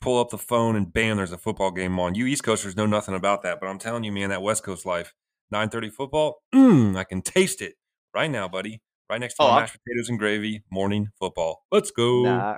pull 0.00 0.20
up 0.20 0.30
the 0.30 0.38
phone, 0.38 0.76
and 0.76 0.92
bam, 0.92 1.16
there's 1.16 1.32
a 1.32 1.38
football 1.38 1.70
game 1.70 1.98
on. 1.98 2.14
You 2.14 2.26
East 2.26 2.44
Coasters 2.44 2.76
know 2.76 2.86
nothing 2.86 3.14
about 3.14 3.42
that, 3.42 3.60
but 3.60 3.66
I'm 3.68 3.78
telling 3.78 4.04
you, 4.04 4.12
man, 4.12 4.30
that 4.30 4.42
West 4.42 4.62
Coast 4.64 4.86
life, 4.86 5.14
nine 5.50 5.68
thirty 5.68 5.90
football, 5.90 6.42
mm, 6.54 6.96
I 6.98 7.04
can 7.04 7.22
taste 7.22 7.62
it 7.62 7.74
right 8.14 8.30
now, 8.30 8.48
buddy. 8.48 8.80
Right 9.08 9.20
next 9.20 9.34
to 9.34 9.42
Oh, 9.42 9.46
my 9.48 9.52
I'm- 9.54 9.62
mashed 9.62 9.76
potatoes 9.84 10.08
and 10.08 10.18
gravy, 10.18 10.62
morning 10.70 11.08
football. 11.18 11.64
Let's 11.70 11.90
go. 11.90 12.22
Nah. 12.24 12.56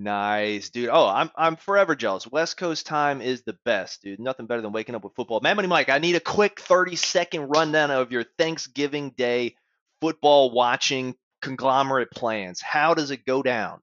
Nice, 0.00 0.70
dude. 0.70 0.90
Oh, 0.92 1.08
I'm 1.08 1.28
I'm 1.36 1.56
forever 1.56 1.96
jealous. 1.96 2.24
West 2.26 2.56
Coast 2.56 2.86
time 2.86 3.20
is 3.20 3.42
the 3.42 3.56
best, 3.64 4.02
dude. 4.02 4.20
Nothing 4.20 4.46
better 4.46 4.62
than 4.62 4.70
waking 4.72 4.94
up 4.94 5.02
with 5.02 5.14
football. 5.16 5.40
Man, 5.40 5.56
Money 5.56 5.66
Mike, 5.66 5.88
I 5.88 5.98
need 5.98 6.14
a 6.14 6.20
quick 6.20 6.60
30 6.60 6.94
second 6.94 7.48
rundown 7.48 7.90
of 7.90 8.12
your 8.12 8.24
Thanksgiving 8.38 9.10
Day 9.16 9.56
football 10.00 10.52
watching 10.52 11.16
conglomerate 11.42 12.12
plans. 12.12 12.60
How 12.60 12.94
does 12.94 13.10
it 13.10 13.26
go 13.26 13.42
down? 13.42 13.80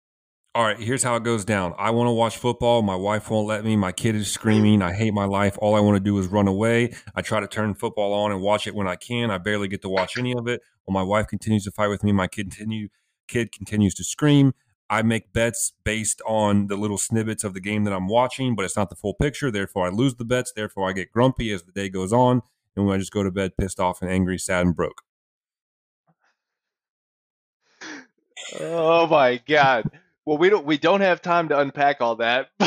All 0.56 0.64
right, 0.64 0.80
here's 0.80 1.04
how 1.04 1.18
it 1.18 1.24
goes 1.24 1.44
down. 1.44 1.76
I 1.78 1.90
want 1.90 2.08
to 2.08 2.14
watch 2.14 2.38
football. 2.38 2.82
My 2.82 2.96
wife 2.96 3.30
won't 3.30 3.46
let 3.46 3.66
me. 3.66 3.76
My 3.76 3.92
kid 3.92 4.16
is 4.16 4.32
screaming. 4.32 4.82
I 4.82 4.94
hate 4.94 5.14
my 5.14 5.26
life. 5.26 5.58
All 5.58 5.76
I 5.76 5.82
want 5.82 5.98
to 5.98 6.00
do 6.00 6.18
is 6.18 6.28
run 6.28 6.48
away. 6.48 6.94
I 7.14 7.22
try 7.22 7.42
to 7.42 7.48
turn 7.48 7.74
football 7.74 8.14
on 8.14 8.32
and 8.32 8.40
watch 8.40 8.66
it 8.66 8.74
when 8.74 8.88
I 8.88 8.96
can. 8.96 9.32
I 9.32 9.38
barely 9.38 9.68
get 9.68 9.82
to 9.82 9.90
watch 9.90 10.18
any 10.18 10.34
of 10.34 10.48
it. 10.48 10.62
While 10.86 10.94
my 10.94 11.04
wife 11.04 11.28
continues 11.28 11.66
to 11.66 11.72
fight 11.72 11.90
with 11.90 12.06
me, 12.06 12.14
my 12.14 12.28
kid 12.28 12.52
continue 12.52 12.88
kid 13.28 13.52
continues 13.52 13.94
to 13.96 14.06
scream. 14.06 14.54
I 14.90 15.02
make 15.02 15.34
bets 15.34 15.74
based 15.84 16.22
on 16.26 16.68
the 16.68 16.78
little 16.78 16.98
snippets 16.98 17.44
of 17.44 17.54
the 17.54 17.60
game 17.60 17.84
that 17.84 17.94
I'm 17.94 18.08
watching, 18.08 18.56
but 18.56 18.64
it's 18.64 18.78
not 18.78 18.90
the 18.90 18.96
full 18.96 19.14
picture. 19.14 19.52
Therefore, 19.52 19.88
I 19.88 19.90
lose 19.90 20.16
the 20.16 20.24
bets. 20.24 20.54
Therefore, 20.56 20.88
I 20.88 20.94
get 20.94 21.12
grumpy 21.12 21.52
as 21.52 21.64
the 21.64 21.74
day 21.74 21.90
goes 21.90 22.14
on, 22.14 22.44
and 22.78 22.86
when 22.86 22.96
I 22.96 23.00
just 23.00 23.12
go 23.12 23.24
to 23.24 23.32
bed 23.32 23.58
pissed 23.60 23.82
off 23.82 24.02
and 24.02 24.10
angry, 24.10 24.38
sad, 24.38 24.66
and 24.66 24.74
broke. 24.74 25.02
Oh 28.62 29.06
my 29.08 29.42
god. 29.46 29.90
Well, 30.26 30.38
we 30.38 30.50
don't 30.50 30.66
we 30.66 30.78
don't 30.78 31.02
have 31.02 31.22
time 31.22 31.50
to 31.50 31.60
unpack 31.60 32.02
all 32.02 32.16
that. 32.18 32.50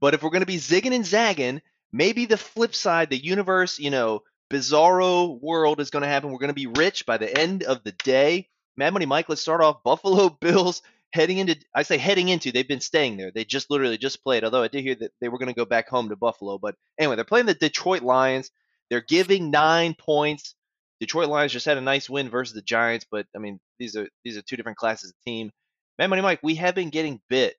but 0.00 0.14
if 0.14 0.22
we're 0.22 0.30
going 0.30 0.40
to 0.40 0.46
be 0.46 0.56
zigging 0.56 0.94
and 0.94 1.04
zagging, 1.04 1.60
maybe 1.92 2.26
the 2.26 2.36
flip 2.36 2.74
side, 2.74 3.10
the 3.10 3.16
universe, 3.22 3.78
you 3.78 3.90
know, 3.90 4.22
bizarro 4.50 5.40
world 5.40 5.80
is 5.80 5.90
going 5.90 6.02
to 6.02 6.08
happen. 6.08 6.30
We're 6.30 6.38
going 6.38 6.48
to 6.48 6.54
be 6.54 6.66
rich 6.66 7.06
by 7.06 7.18
the 7.18 7.36
end 7.36 7.64
of 7.64 7.82
the 7.82 7.92
day. 7.92 8.48
Mad 8.76 8.92
Money 8.92 9.06
Mike, 9.06 9.28
let's 9.28 9.42
start 9.42 9.60
off 9.60 9.82
Buffalo 9.84 10.28
Bills 10.28 10.82
heading 11.12 11.38
into 11.38 11.56
I 11.74 11.82
say 11.82 11.98
heading 11.98 12.28
into, 12.28 12.52
they've 12.52 12.68
been 12.68 12.80
staying 12.80 13.16
there. 13.16 13.32
They 13.32 13.44
just 13.44 13.70
literally 13.70 13.98
just 13.98 14.22
played. 14.22 14.44
Although 14.44 14.62
I 14.62 14.68
did 14.68 14.82
hear 14.82 14.94
that 14.96 15.12
they 15.20 15.28
were 15.28 15.38
going 15.38 15.48
to 15.48 15.54
go 15.54 15.64
back 15.64 15.88
home 15.88 16.10
to 16.10 16.16
Buffalo, 16.16 16.58
but 16.58 16.76
anyway, 16.98 17.16
they're 17.16 17.24
playing 17.24 17.46
the 17.46 17.54
Detroit 17.54 18.02
Lions. 18.02 18.50
They're 18.90 19.00
giving 19.00 19.50
9 19.50 19.94
points. 19.98 20.54
Detroit 21.00 21.28
Lions 21.28 21.52
just 21.52 21.66
had 21.66 21.78
a 21.78 21.82
nice 21.82 22.08
win 22.08 22.28
versus 22.28 22.54
the 22.54 22.62
Giants, 22.62 23.06
but 23.10 23.26
I 23.34 23.38
mean, 23.38 23.60
these 23.78 23.96
are 23.96 24.08
these 24.24 24.36
are 24.36 24.42
two 24.42 24.56
different 24.56 24.78
classes 24.78 25.10
of 25.10 25.16
team. 25.24 25.50
Man, 25.98 26.10
Money 26.10 26.22
Mike, 26.22 26.40
we 26.42 26.54
have 26.56 26.74
been 26.74 26.90
getting 26.90 27.20
bit 27.28 27.56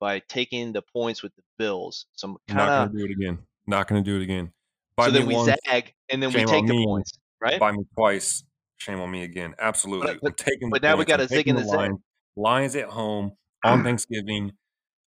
by 0.00 0.20
taking 0.20 0.72
the 0.72 0.82
points 0.82 1.22
with 1.22 1.34
the 1.36 1.42
Bills. 1.58 2.06
So 2.14 2.28
I'm 2.28 2.56
Not 2.56 2.66
going 2.68 2.92
to 2.92 2.98
do 2.98 3.04
it 3.04 3.10
again. 3.10 3.38
Not 3.66 3.86
going 3.86 4.02
to 4.02 4.10
do 4.10 4.16
it 4.18 4.22
again. 4.22 4.52
Buy 4.96 5.06
so 5.06 5.12
then 5.12 5.26
we 5.26 5.34
once, 5.34 5.54
zag 5.66 5.94
and 6.10 6.22
then 6.22 6.32
we 6.32 6.44
take 6.44 6.66
the 6.66 6.74
me. 6.74 6.84
points, 6.84 7.12
right? 7.40 7.58
buy 7.60 7.72
me 7.72 7.84
twice. 7.94 8.44
Shame 8.78 9.00
on 9.00 9.10
me 9.10 9.22
again. 9.22 9.54
Absolutely. 9.58 10.18
but- 10.20 10.36
the 10.36 10.68
but 10.70 10.82
now 10.82 10.96
we 10.96 11.04
points. 11.04 11.12
I'm 11.12 11.18
gotta 11.18 11.28
zig 11.28 11.48
in 11.48 11.56
the 11.56 11.62
the 11.62 11.68
zag. 11.68 11.92
Lions. 12.36 12.76
At 12.76 12.88
home 12.88 13.32
on 13.64 13.82
Thanksgiving. 13.84 14.52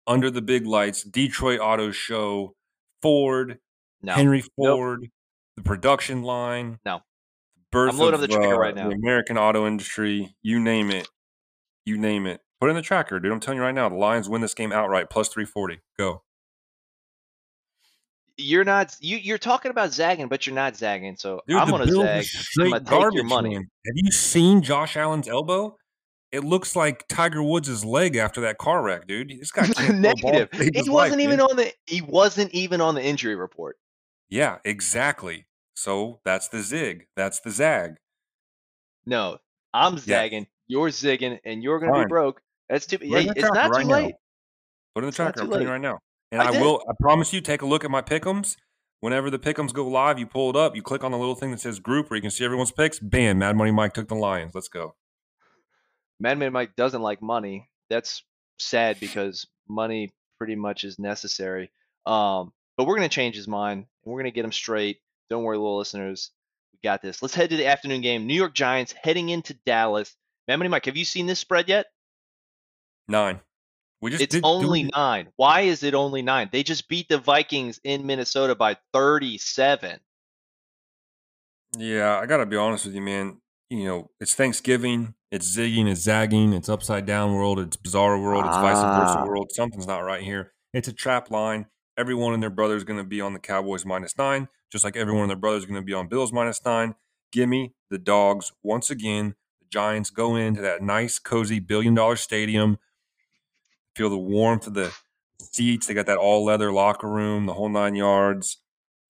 under 0.07 0.31
the 0.31 0.41
big 0.41 0.65
lights, 0.65 1.03
Detroit 1.03 1.59
Auto 1.59 1.91
Show, 1.91 2.55
Ford, 3.01 3.59
No. 4.01 4.13
Henry 4.13 4.43
Ford, 4.55 5.07
the 5.55 5.63
production 5.63 6.23
line. 6.23 6.79
No. 6.85 7.01
Birth 7.71 7.93
I'm 7.93 7.99
loading 7.99 8.15
of, 8.15 8.23
up 8.23 8.29
the 8.29 8.35
tracker 8.35 8.55
uh, 8.55 8.57
right 8.57 8.75
now. 8.75 8.89
The 8.89 8.95
American 8.95 9.37
auto 9.37 9.67
industry, 9.67 10.35
you 10.41 10.59
name 10.59 10.89
it. 10.89 11.07
You 11.85 11.97
name 11.97 12.25
it. 12.25 12.41
Put 12.59 12.69
in 12.69 12.75
the 12.75 12.81
tracker, 12.81 13.19
dude. 13.19 13.31
I'm 13.31 13.39
telling 13.39 13.57
you 13.57 13.63
right 13.63 13.73
now, 13.73 13.87
the 13.89 13.95
Lions 13.95 14.27
win 14.27 14.41
this 14.41 14.53
game 14.53 14.71
outright, 14.73 15.09
plus 15.09 15.29
340. 15.29 15.79
Go. 15.97 16.23
You're 18.37 18.63
not 18.63 18.95
you 19.01 19.17
you're 19.17 19.37
talking 19.37 19.69
about 19.69 19.91
zagging, 19.91 20.27
but 20.29 20.47
you're 20.47 20.55
not 20.55 20.75
zagging. 20.77 21.17
So 21.17 21.41
Dude, 21.47 21.57
I'm 21.57 21.69
gonna 21.69 21.85
Bills 21.85 22.03
are 22.05 22.07
zag. 22.07 22.17
I'm 22.17 22.23
straight 22.23 22.71
gonna 22.85 23.03
take 23.09 23.13
your 23.13 23.23
money. 23.25 23.49
man. 23.55 23.61
Have 23.85 23.93
you 23.95 24.11
seen 24.11 24.61
Josh 24.61 24.95
Allen's 24.95 25.27
elbow? 25.27 25.75
It 26.31 26.43
looks 26.45 26.75
like 26.75 27.05
Tiger 27.09 27.41
Woods' 27.43 27.83
leg 27.83 28.15
after 28.15 28.39
that 28.41 28.57
car 28.57 28.81
wreck, 28.81 29.07
dude. 29.07 29.29
This 29.39 29.51
guy 29.51 29.63
can't 29.67 29.75
throw 29.75 29.85
a 29.85 30.15
ball 30.15 30.31
Negative. 30.31 30.51
to 30.51 30.81
He 30.83 30.89
wasn't 30.89 31.17
life, 31.17 31.23
even 31.23 31.39
dude. 31.39 31.49
on 31.49 31.55
the 31.57 31.73
he 31.85 32.01
wasn't 32.01 32.51
even 32.53 32.79
on 32.81 32.95
the 32.95 33.03
injury 33.03 33.35
report. 33.35 33.77
Yeah, 34.29 34.59
exactly. 34.63 35.47
So 35.73 36.21
that's 36.23 36.47
the 36.47 36.61
zig. 36.61 37.07
That's 37.17 37.41
the 37.41 37.51
zag. 37.51 37.95
No, 39.05 39.39
I'm 39.73 39.97
zagging. 39.97 40.47
You're 40.67 40.89
zigging, 40.89 41.39
and 41.43 41.61
you're 41.61 41.79
gonna 41.79 41.91
Fine. 41.91 42.05
be 42.05 42.09
broke. 42.09 42.41
That's 42.69 42.85
too. 42.85 42.99
Put 42.99 43.07
Hey, 43.07 43.29
it's 43.35 43.41
not 43.41 43.71
right 43.71 43.81
too 43.81 43.87
now. 43.87 43.95
late. 43.95 44.15
Put 44.95 45.03
in 45.03 45.09
the 45.09 45.15
tracker. 45.15 45.41
I'm 45.41 45.47
telling 45.47 45.61
you 45.63 45.67
late. 45.67 45.73
right 45.73 45.81
now. 45.81 45.99
And 46.31 46.41
I 46.41 46.47
I, 46.53 46.61
will. 46.61 46.83
I 46.87 46.93
promise 46.99 47.33
you. 47.33 47.41
Take 47.41 47.61
a 47.61 47.65
look 47.65 47.83
at 47.83 47.91
my 47.91 48.01
pickums. 48.01 48.55
Whenever 49.01 49.29
the 49.29 49.39
pickums 49.39 49.73
go 49.73 49.87
live, 49.87 50.19
you 50.19 50.27
pull 50.27 50.49
it 50.49 50.55
up. 50.55 50.75
You 50.75 50.81
click 50.81 51.03
on 51.03 51.11
the 51.11 51.17
little 51.17 51.35
thing 51.35 51.51
that 51.51 51.59
says 51.61 51.79
group, 51.79 52.09
where 52.09 52.15
you 52.17 52.21
can 52.21 52.31
see 52.31 52.43
everyone's 52.45 52.71
picks. 52.71 52.99
Bam! 52.99 53.39
Mad 53.39 53.55
Money 53.55 53.71
Mike 53.71 53.93
took 53.93 54.07
the 54.07 54.15
Lions. 54.15 54.53
Let's 54.53 54.67
go. 54.67 54.95
Madman 56.19 56.51
Mike 56.53 56.75
doesn't 56.75 57.01
like 57.01 57.21
money. 57.21 57.69
That's 57.89 58.23
sad 58.59 58.99
because 58.99 59.47
money 59.67 60.13
pretty 60.37 60.55
much 60.55 60.83
is 60.83 60.99
necessary. 60.99 61.71
Um, 62.05 62.51
but 62.77 62.85
we're 62.87 62.95
gonna 62.95 63.09
change 63.09 63.35
his 63.35 63.47
mind 63.47 63.85
and 64.03 64.13
we're 64.13 64.19
gonna 64.19 64.31
get 64.31 64.45
him 64.45 64.51
straight. 64.51 64.99
Don't 65.29 65.43
worry, 65.43 65.57
little 65.57 65.77
listeners. 65.77 66.31
We 66.73 66.79
got 66.83 67.01
this. 67.01 67.21
Let's 67.21 67.35
head 67.35 67.49
to 67.51 67.57
the 67.57 67.67
afternoon 67.67 68.01
game. 68.01 68.27
New 68.27 68.33
York 68.33 68.53
Giants 68.53 68.93
heading 69.01 69.29
into 69.29 69.53
Dallas. 69.65 70.13
Madman 70.47 70.71
Mike, 70.71 70.85
have 70.85 70.97
you 70.97 71.05
seen 71.05 71.25
this 71.25 71.39
spread 71.39 71.69
yet? 71.69 71.85
Nine. 73.09 73.41
We 74.01 74.11
just 74.11 74.23
It's 74.23 74.37
only 74.43 74.89
nine. 74.95 75.27
Why 75.35 75.61
is 75.61 75.83
it 75.83 75.93
only 75.93 76.21
nine? 76.21 76.49
They 76.51 76.63
just 76.63 76.87
beat 76.87 77.09
the 77.09 77.17
Vikings 77.17 77.81
in 77.83 78.05
Minnesota 78.05 78.55
by 78.55 78.77
37. 78.93 79.99
Yeah, 81.77 82.17
I 82.17 82.25
gotta 82.25 82.45
be 82.45 82.55
honest 82.55 82.85
with 82.85 82.95
you, 82.95 83.01
man. 83.01 83.41
You 83.69 83.85
know, 83.85 84.11
it's 84.19 84.33
Thanksgiving. 84.33 85.13
It's 85.31 85.55
zigging. 85.55 85.87
It's 85.91 86.01
zagging. 86.01 86.53
It's 86.53 86.69
upside 86.69 87.05
down 87.05 87.33
world. 87.33 87.59
It's 87.59 87.75
bizarre 87.77 88.19
world. 88.19 88.45
It's 88.45 88.55
vice 88.57 88.77
versa 88.77 89.19
Ah. 89.19 89.25
world. 89.25 89.51
Something's 89.51 89.85
not 89.85 89.99
right 89.99 90.23
here. 90.23 90.53
It's 90.73 90.87
a 90.87 90.93
trap 90.93 91.29
line. 91.29 91.67
Everyone 91.97 92.33
and 92.33 92.41
their 92.41 92.49
brother 92.49 92.75
is 92.75 92.83
going 92.83 92.97
to 92.97 93.03
be 93.03 93.21
on 93.21 93.33
the 93.33 93.39
Cowboys 93.39 93.85
minus 93.85 94.17
nine, 94.17 94.47
just 94.71 94.83
like 94.83 94.95
everyone 94.95 95.23
and 95.23 95.29
their 95.29 95.37
brother 95.37 95.57
is 95.57 95.65
going 95.65 95.79
to 95.79 95.85
be 95.85 95.93
on 95.93 96.07
Bills 96.07 96.31
minus 96.31 96.63
nine. 96.65 96.95
Gimme 97.31 97.73
the 97.89 97.97
dogs 97.99 98.53
once 98.63 98.89
again. 98.89 99.35
The 99.61 99.67
Giants 99.69 100.09
go 100.09 100.35
into 100.35 100.61
that 100.61 100.81
nice, 100.81 101.19
cozy 101.19 101.59
billion 101.59 101.93
dollar 101.93 102.15
stadium. 102.15 102.79
Feel 103.99 104.09
the 104.09 104.17
warmth 104.17 104.65
of 104.65 104.75
the 104.75 104.95
seats. 105.41 105.87
They 105.87 105.93
got 105.93 106.05
that 106.05 106.17
all 106.17 106.45
leather 106.45 106.71
locker 106.71 107.09
room, 107.09 107.47
the 107.47 107.53
whole 107.53 107.67
nine 107.67 107.95
yards 107.95 108.57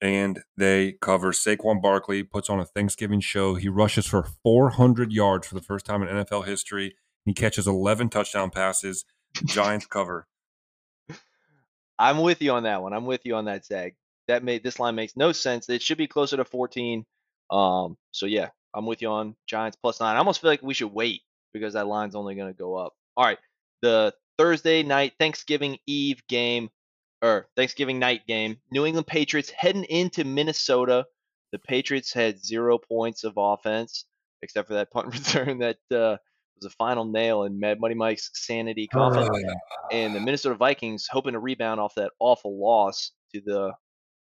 and 0.01 0.41
they 0.55 0.93
cover 1.01 1.31
Saquon 1.31 1.81
Barkley, 1.81 2.23
puts 2.23 2.49
on 2.49 2.59
a 2.59 2.65
Thanksgiving 2.65 3.19
show. 3.19 3.55
He 3.55 3.67
rushes 3.67 4.05
for 4.05 4.23
400 4.43 5.11
yards 5.11 5.47
for 5.47 5.55
the 5.55 5.61
first 5.61 5.85
time 5.85 6.01
in 6.01 6.07
NFL 6.07 6.45
history. 6.45 6.95
He 7.25 7.33
catches 7.33 7.67
11 7.67 8.09
touchdown 8.09 8.49
passes. 8.49 9.05
Giants 9.45 9.85
cover. 9.85 10.27
I'm 11.99 12.19
with 12.19 12.41
you 12.41 12.53
on 12.53 12.63
that 12.63 12.81
one. 12.81 12.93
I'm 12.93 13.05
with 13.05 13.25
you 13.25 13.35
on 13.35 13.45
that, 13.45 13.65
Zag. 13.65 13.95
That 14.27 14.43
made 14.43 14.63
this 14.63 14.79
line 14.79 14.95
makes 14.95 15.17
no 15.17 15.33
sense. 15.33 15.67
It 15.69 15.81
should 15.81 15.97
be 15.97 16.07
closer 16.07 16.37
to 16.37 16.45
14. 16.45 17.05
Um, 17.51 17.97
so 18.11 18.25
yeah, 18.25 18.49
I'm 18.73 18.85
with 18.85 19.01
you 19.01 19.09
on 19.09 19.35
Giants 19.47 19.77
plus 19.81 19.99
nine. 19.99 20.15
I 20.15 20.19
almost 20.19 20.39
feel 20.39 20.49
like 20.49 20.61
we 20.63 20.73
should 20.73 20.93
wait 20.93 21.21
because 21.53 21.73
that 21.73 21.87
line's 21.87 22.15
only 22.15 22.35
going 22.35 22.51
to 22.51 22.57
go 22.57 22.75
up. 22.75 22.93
All 23.17 23.25
right, 23.25 23.39
the 23.81 24.13
Thursday 24.39 24.83
night 24.83 25.13
Thanksgiving 25.19 25.77
Eve 25.85 26.25
game 26.29 26.69
or 27.21 27.47
Thanksgiving 27.57 27.99
night 27.99 28.25
game. 28.25 28.57
New 28.71 28.85
England 28.85 29.05
Patriots 29.05 29.49
heading 29.49 29.83
into 29.83 30.23
Minnesota. 30.23 31.05
The 31.51 31.59
Patriots 31.59 32.13
had 32.13 32.43
zero 32.43 32.77
points 32.77 33.25
of 33.25 33.33
offense 33.35 34.05
except 34.41 34.69
for 34.69 34.75
that 34.75 34.91
punt 34.91 35.07
return 35.13 35.59
that 35.59 35.77
uh, 35.91 36.15
was 36.55 36.65
a 36.65 36.69
final 36.69 37.03
nail 37.03 37.43
in 37.43 37.59
Mad 37.59 37.81
Money 37.81 37.95
Mike's 37.95 38.31
sanity 38.33 38.87
coffin 38.87 39.27
and 39.91 40.15
the 40.15 40.21
Minnesota 40.21 40.55
Vikings 40.55 41.07
hoping 41.11 41.33
to 41.33 41.39
rebound 41.39 41.81
off 41.81 41.95
that 41.95 42.11
awful 42.19 42.57
loss 42.61 43.11
to 43.33 43.41
the 43.41 43.73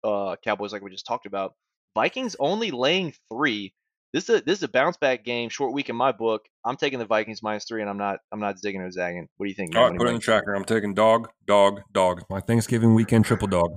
uh, 0.04 0.36
Cowboys, 0.44 0.72
like 0.72 0.82
we 0.82 0.90
just 0.90 1.06
talked 1.06 1.26
about. 1.26 1.54
Vikings 1.94 2.36
only 2.38 2.70
laying 2.70 3.12
three. 3.32 3.72
This 4.12 4.28
is 4.28 4.40
a, 4.40 4.44
this 4.44 4.58
is 4.58 4.62
a 4.62 4.68
bounce 4.68 4.96
back 4.96 5.24
game, 5.24 5.48
short 5.48 5.72
week 5.72 5.88
in 5.88 5.96
my 5.96 6.12
book. 6.12 6.46
I'm 6.64 6.76
taking 6.76 6.98
the 6.98 7.04
Vikings 7.04 7.42
minus 7.42 7.64
three, 7.64 7.80
and 7.80 7.90
I'm 7.90 7.98
not 7.98 8.20
I'm 8.32 8.40
not 8.40 8.56
zigging 8.56 8.80
or 8.80 8.90
zagging. 8.90 9.28
What 9.36 9.46
do 9.46 9.48
you 9.50 9.54
think? 9.54 9.76
All 9.76 9.88
right, 9.88 9.98
put 9.98 10.06
it 10.06 10.10
in 10.10 10.16
the 10.16 10.20
tracker. 10.20 10.54
I'm 10.54 10.64
taking 10.64 10.94
dog, 10.94 11.28
dog, 11.46 11.82
dog. 11.92 12.22
My 12.30 12.40
Thanksgiving 12.40 12.94
weekend 12.94 13.24
triple 13.24 13.48
dog. 13.48 13.76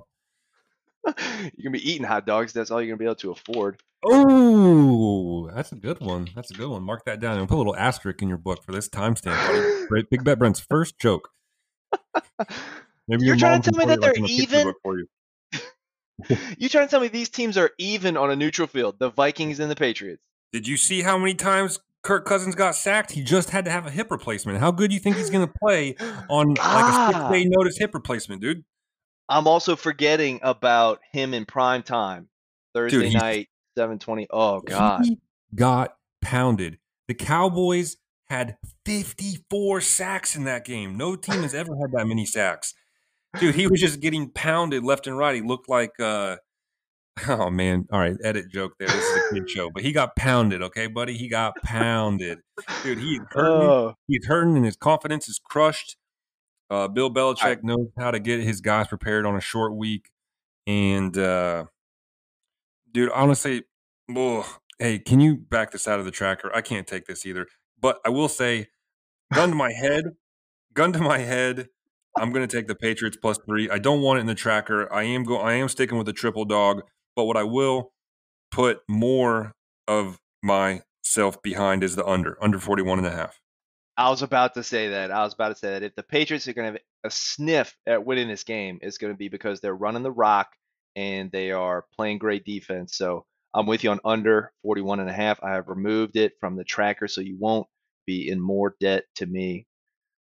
You're 1.05 1.15
gonna 1.63 1.71
be 1.71 1.89
eating 1.91 2.05
hot 2.05 2.25
dogs. 2.25 2.53
That's 2.53 2.71
all 2.71 2.81
you're 2.81 2.89
gonna 2.89 2.97
be 2.97 3.05
able 3.05 3.15
to 3.15 3.31
afford. 3.31 3.81
Oh, 4.05 5.49
that's 5.53 5.71
a 5.71 5.75
good 5.75 5.99
one. 5.99 6.29
That's 6.35 6.51
a 6.51 6.53
good 6.53 6.69
one. 6.69 6.83
Mark 6.83 7.05
that 7.05 7.19
down 7.19 7.37
and 7.37 7.47
put 7.47 7.55
a 7.55 7.57
little 7.57 7.75
asterisk 7.75 8.21
in 8.21 8.29
your 8.29 8.37
book 8.37 8.63
for 8.63 8.71
this 8.71 8.87
timestamp. 8.87 9.87
Great 9.87 10.09
Big 10.09 10.23
Bet 10.23 10.39
Brent's 10.39 10.59
first 10.59 10.99
joke. 10.99 11.29
Maybe 13.07 13.25
You're 13.25 13.35
your 13.35 13.37
trying 13.37 13.61
to 13.61 13.71
tell 13.71 13.79
me 13.79 13.85
that 13.85 14.01
they're 14.01 14.11
in 14.11 14.23
a 14.23 14.27
picture 14.27 14.59
even? 14.59 14.73
You. 16.57 16.69
trying 16.69 16.87
to 16.87 16.91
tell 16.91 16.99
me 16.99 17.07
these 17.07 17.29
teams 17.29 17.57
are 17.57 17.71
even 17.77 18.17
on 18.17 18.31
a 18.31 18.35
neutral 18.35 18.67
field? 18.67 18.97
The 18.99 19.09
Vikings 19.09 19.59
and 19.59 19.69
the 19.71 19.75
Patriots. 19.75 20.21
Did 20.51 20.67
you 20.67 20.77
see 20.77 21.01
how 21.01 21.17
many 21.17 21.35
times 21.35 21.79
Kirk 22.01 22.25
Cousins 22.25 22.55
got 22.55 22.75
sacked? 22.75 23.11
He 23.11 23.23
just 23.23 23.51
had 23.51 23.65
to 23.65 23.71
have 23.71 23.85
a 23.85 23.91
hip 23.91 24.09
replacement. 24.11 24.59
How 24.59 24.71
good 24.71 24.89
do 24.89 24.93
you 24.95 24.99
think 24.99 25.15
he's 25.17 25.29
going 25.29 25.47
to 25.47 25.53
play 25.61 25.95
on 26.29 26.49
like 26.49 26.57
a 26.57 26.61
Ah. 26.63 27.11
six 27.29 27.31
day 27.31 27.45
notice 27.49 27.77
hip 27.77 27.93
replacement, 27.93 28.41
dude? 28.41 28.63
I'm 29.27 29.47
also 29.47 29.75
forgetting 29.75 30.39
about 30.41 31.01
him 31.11 31.33
in 31.35 31.45
prime 31.45 31.83
time, 31.83 32.29
Thursday 32.73 33.09
he's- 33.09 33.13
night, 33.21 33.49
7:20. 33.77 34.25
Oh 34.31 34.59
God. 34.61 35.05
He 35.05 35.19
got 35.55 35.95
pounded. 36.21 36.79
The 37.07 37.13
Cowboys 37.13 37.97
had 38.27 38.57
54 38.85 39.81
sacks 39.81 40.35
in 40.35 40.43
that 40.45 40.65
game. 40.65 40.97
No 40.97 41.15
team 41.15 41.41
has 41.41 41.53
ever 41.53 41.71
had 41.81 41.91
that 41.93 42.05
many 42.07 42.25
sacks. 42.25 42.73
Dude, 43.37 43.55
he 43.55 43.67
was 43.67 43.79
just 43.79 43.99
getting 43.99 44.31
pounded 44.31 44.83
left 44.83 45.05
and 45.05 45.17
right. 45.17 45.35
He 45.35 45.41
looked 45.41 45.69
like 45.69 45.91
uh 45.99 46.37
oh 47.27 47.49
man. 47.49 47.85
All 47.91 47.99
right, 47.99 48.15
edit 48.23 48.49
joke 48.51 48.73
there. 48.79 48.87
This 48.87 49.03
is 49.03 49.17
a 49.17 49.33
kid 49.33 49.49
show. 49.49 49.69
But 49.69 49.83
he 49.83 49.91
got 49.91 50.15
pounded, 50.15 50.61
okay, 50.61 50.87
buddy? 50.87 51.17
He 51.17 51.27
got 51.27 51.53
pounded. 51.63 52.39
Dude, 52.83 52.99
he's 52.99 53.19
hurting. 53.31 53.67
Oh. 53.67 53.93
he's 54.07 54.25
hurting 54.25 54.55
and 54.55 54.65
his 54.65 54.75
confidence 54.75 55.27
is 55.27 55.39
crushed. 55.43 55.97
Uh, 56.69 56.87
Bill 56.87 57.11
Belichick 57.11 57.63
knows 57.63 57.87
how 57.97 58.11
to 58.11 58.19
get 58.19 58.41
his 58.41 58.61
guys 58.61 58.87
prepared 58.87 59.25
on 59.25 59.35
a 59.35 59.41
short 59.41 59.75
week. 59.75 60.09
And 60.67 61.17
uh, 61.17 61.65
dude, 62.91 63.11
I 63.11 63.21
honestly, 63.21 63.63
ugh, 64.15 64.45
hey, 64.77 64.99
can 64.99 65.19
you 65.19 65.35
back 65.37 65.71
this 65.71 65.87
out 65.87 65.99
of 65.99 66.05
the 66.05 66.11
tracker? 66.11 66.51
I 66.53 66.61
can't 66.61 66.85
take 66.85 67.05
this 67.05 67.25
either. 67.25 67.47
But 67.81 67.99
I 68.05 68.09
will 68.09 68.29
say, 68.29 68.67
gun 69.33 69.49
to 69.49 69.55
my 69.55 69.71
head, 69.71 70.03
gun 70.73 70.93
to 70.93 70.99
my 70.99 71.19
head, 71.19 71.69
I'm 72.19 72.31
going 72.31 72.47
to 72.47 72.57
take 72.57 72.67
the 72.67 72.75
Patriots 72.75 73.17
plus 73.19 73.39
three. 73.45 73.69
I 73.69 73.79
don't 73.79 74.01
want 74.01 74.17
it 74.17 74.21
in 74.21 74.27
the 74.27 74.35
tracker. 74.35 74.91
I 74.91 75.03
am 75.03 75.23
go. 75.23 75.37
I 75.37 75.53
am 75.53 75.69
sticking 75.69 75.97
with 75.97 76.07
the 76.07 76.13
triple 76.13 76.45
dog. 76.45 76.83
But 77.15 77.25
what 77.25 77.37
I 77.37 77.43
will 77.43 77.91
put 78.51 78.81
more 78.87 79.53
of 79.87 80.19
myself 80.41 81.41
behind 81.41 81.83
is 81.83 81.95
the 81.95 82.05
under, 82.05 82.37
under 82.41 82.59
41 82.59 82.99
and 82.99 83.07
a 83.07 83.11
half. 83.11 83.39
I 83.97 84.09
was 84.09 84.21
about 84.21 84.53
to 84.53 84.63
say 84.63 84.89
that. 84.89 85.11
I 85.11 85.23
was 85.23 85.33
about 85.33 85.49
to 85.49 85.55
say 85.55 85.71
that 85.71 85.83
if 85.83 85.95
the 85.95 86.03
Patriots 86.03 86.47
are 86.47 86.53
going 86.53 86.67
to 86.67 86.73
have 86.73 86.81
a 87.03 87.11
sniff 87.11 87.75
at 87.85 88.05
winning 88.05 88.29
this 88.29 88.43
game, 88.43 88.79
it's 88.81 88.97
going 88.97 89.13
to 89.13 89.17
be 89.17 89.27
because 89.27 89.59
they're 89.59 89.75
running 89.75 90.03
the 90.03 90.11
rock 90.11 90.49
and 90.95 91.31
they 91.31 91.51
are 91.51 91.85
playing 91.95 92.17
great 92.17 92.45
defense. 92.45 92.95
So 92.95 93.25
I'm 93.53 93.65
with 93.65 93.83
you 93.83 93.91
on 93.91 93.99
under 94.05 94.53
41 94.63 95.01
and 95.01 95.09
a 95.09 95.13
half. 95.13 95.43
I 95.43 95.51
have 95.51 95.67
removed 95.67 96.15
it 96.15 96.33
from 96.39 96.55
the 96.55 96.63
tracker 96.63 97.07
so 97.07 97.21
you 97.21 97.37
won't 97.37 97.67
be 98.05 98.29
in 98.29 98.39
more 98.39 98.75
debt 98.79 99.03
to 99.15 99.25
me. 99.25 99.65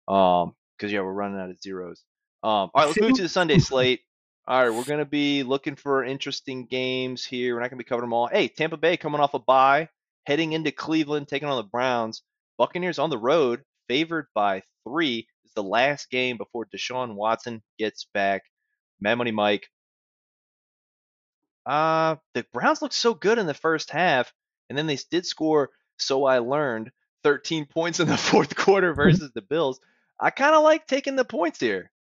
Um, 0.09 0.55
because 0.83 0.93
yeah, 0.93 1.01
we're 1.01 1.13
running 1.13 1.39
out 1.39 1.49
of 1.49 1.63
zeros. 1.63 2.03
Um, 2.43 2.51
all 2.51 2.71
right, 2.75 2.87
let's 2.87 3.01
move 3.01 3.13
to 3.17 3.23
the 3.23 3.29
Sunday 3.29 3.59
slate. 3.59 4.01
All 4.49 4.61
right, 4.61 4.77
we're 4.77 4.83
gonna 4.83 5.05
be 5.05 5.45
looking 5.45 5.77
for 5.77 6.03
interesting 6.03 6.67
games 6.67 7.25
here. 7.25 7.55
We're 7.55 7.61
not 7.61 7.71
gonna 7.71 7.79
be 7.79 7.85
covering 7.85 8.09
them 8.09 8.15
all. 8.15 8.27
Hey, 8.27 8.49
Tampa 8.49 8.77
Bay 8.77 8.97
coming 8.97 9.21
off 9.21 9.35
a 9.35 9.39
bye, 9.39 9.89
heading 10.27 10.53
into 10.53 10.73
Cleveland, 10.73 11.29
taking 11.29 11.49
on 11.49 11.57
the 11.57 11.69
Browns. 11.69 12.23
Buccaneers 12.59 12.99
on 12.99 13.11
the 13.11 13.19
road, 13.19 13.63
favored 13.89 14.27
by 14.35 14.63
three. 14.85 15.29
Is 15.45 15.53
the 15.55 15.63
last 15.63 16.11
game 16.11 16.37
before 16.37 16.67
Deshaun 16.67 17.15
Watson 17.15 17.63
gets 17.79 18.07
back. 18.13 18.43
Mad 19.01 19.15
Money 19.15 19.31
Mike. 19.31 19.69
Uh, 21.65 22.17
the 22.35 22.45
Browns 22.53 22.83
looked 22.83 22.95
so 22.95 23.15
good 23.15 23.39
in 23.39 23.47
the 23.47 23.55
first 23.55 23.91
half, 23.91 24.33
and 24.69 24.77
then 24.77 24.89
they 24.89 24.99
did 25.13 25.27
score, 25.27 25.71
so 25.97 26.25
I 26.25 26.41
learned, 26.41 26.91
13 27.23 27.67
points 27.67 28.01
in 28.01 28.09
the 28.09 28.17
fourth 28.31 28.57
quarter 28.57 28.95
versus 28.97 29.31
the 29.33 29.43
Bills. 29.43 29.81
I 30.23 30.31
kind 30.31 30.55
of 30.55 30.63
like 30.63 30.87
taking 30.87 31.17
the 31.17 31.25
points 31.25 31.59
here. 31.59 31.91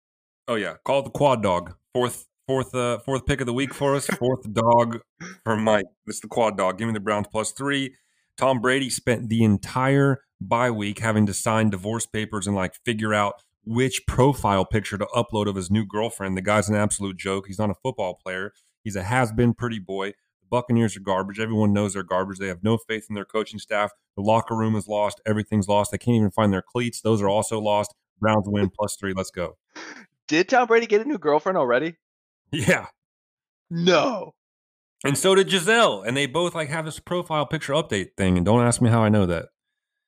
Oh 0.46 0.54
yeah, 0.54 0.74
call 0.84 1.02
the 1.02 1.10
quad 1.10 1.42
dog. 1.42 1.74
Fourth, 1.92 2.26
fourth, 2.46 2.72
uh, 2.72 3.00
fourth 3.00 3.26
pick 3.26 3.40
of 3.40 3.46
the 3.46 3.52
week 3.52 3.74
for 3.74 3.96
us. 3.96 4.06
Fourth 4.18 4.50
dog 4.52 5.00
for 5.44 5.56
Mike. 5.56 5.86
This 6.06 6.16
is 6.16 6.20
the 6.20 6.28
quad 6.28 6.56
dog. 6.56 6.78
Give 6.78 6.86
me 6.86 6.94
the 6.94 7.00
Browns 7.00 7.26
plus 7.32 7.50
three. 7.50 7.96
Tom 8.36 8.60
Brady 8.60 8.90
spent 8.90 9.28
the 9.28 9.42
entire 9.42 10.20
bye 10.40 10.70
week 10.70 11.00
having 11.00 11.26
to 11.26 11.34
sign 11.34 11.70
divorce 11.70 12.06
papers 12.06 12.46
and 12.46 12.54
like 12.54 12.74
figure 12.84 13.12
out 13.12 13.42
which 13.64 14.06
profile 14.06 14.64
picture 14.64 14.98
to 14.98 15.06
upload 15.14 15.48
of 15.48 15.56
his 15.56 15.70
new 15.70 15.84
girlfriend. 15.84 16.36
The 16.36 16.42
guy's 16.42 16.68
an 16.68 16.76
absolute 16.76 17.16
joke. 17.16 17.46
He's 17.48 17.58
not 17.58 17.70
a 17.70 17.74
football 17.74 18.18
player. 18.22 18.52
He's 18.84 18.96
a 18.96 19.02
has-been 19.02 19.54
pretty 19.54 19.78
boy. 19.80 20.08
The 20.08 20.48
Buccaneers 20.48 20.96
are 20.96 21.00
garbage. 21.00 21.40
Everyone 21.40 21.72
knows 21.72 21.94
they're 21.94 22.02
garbage. 22.02 22.38
They 22.38 22.48
have 22.48 22.64
no 22.64 22.76
faith 22.76 23.06
in 23.08 23.14
their 23.14 23.24
coaching 23.24 23.58
staff. 23.58 23.90
The 24.16 24.22
locker 24.22 24.56
room 24.56 24.76
is 24.76 24.88
lost. 24.88 25.20
Everything's 25.26 25.68
lost. 25.68 25.90
They 25.90 25.98
can't 25.98 26.16
even 26.16 26.30
find 26.30 26.52
their 26.52 26.62
cleats. 26.62 27.00
Those 27.00 27.22
are 27.22 27.28
also 27.28 27.60
lost. 27.60 27.94
Browns 28.20 28.44
win 28.48 28.70
plus 28.76 28.96
three. 28.96 29.12
Let's 29.14 29.30
go. 29.30 29.56
Did 30.28 30.48
Tom 30.48 30.66
Brady 30.66 30.86
get 30.86 31.00
a 31.00 31.04
new 31.08 31.18
girlfriend 31.18 31.58
already? 31.58 31.96
Yeah. 32.52 32.86
No. 33.70 34.34
And 35.04 35.16
so 35.18 35.34
did 35.34 35.48
Gisele. 35.48 36.02
And 36.02 36.16
they 36.16 36.26
both 36.26 36.54
like 36.54 36.68
have 36.68 36.84
this 36.84 37.00
profile 37.00 37.46
picture 37.46 37.72
update 37.72 38.10
thing. 38.16 38.36
And 38.36 38.46
don't 38.46 38.62
ask 38.64 38.80
me 38.80 38.90
how 38.90 39.02
I 39.02 39.08
know 39.08 39.26
that. 39.26 39.46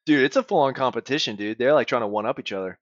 Dude, 0.07 0.23
it's 0.23 0.37
a 0.37 0.43
full 0.43 0.61
on 0.61 0.75
competition, 0.75 1.37
dude. 1.37 1.59
They're 1.59 1.73
like 1.75 1.89
trying 1.89 2.03
to 2.03 2.07
one 2.07 2.27
up 2.27 2.39
each 2.39 2.53
other. 2.53 2.79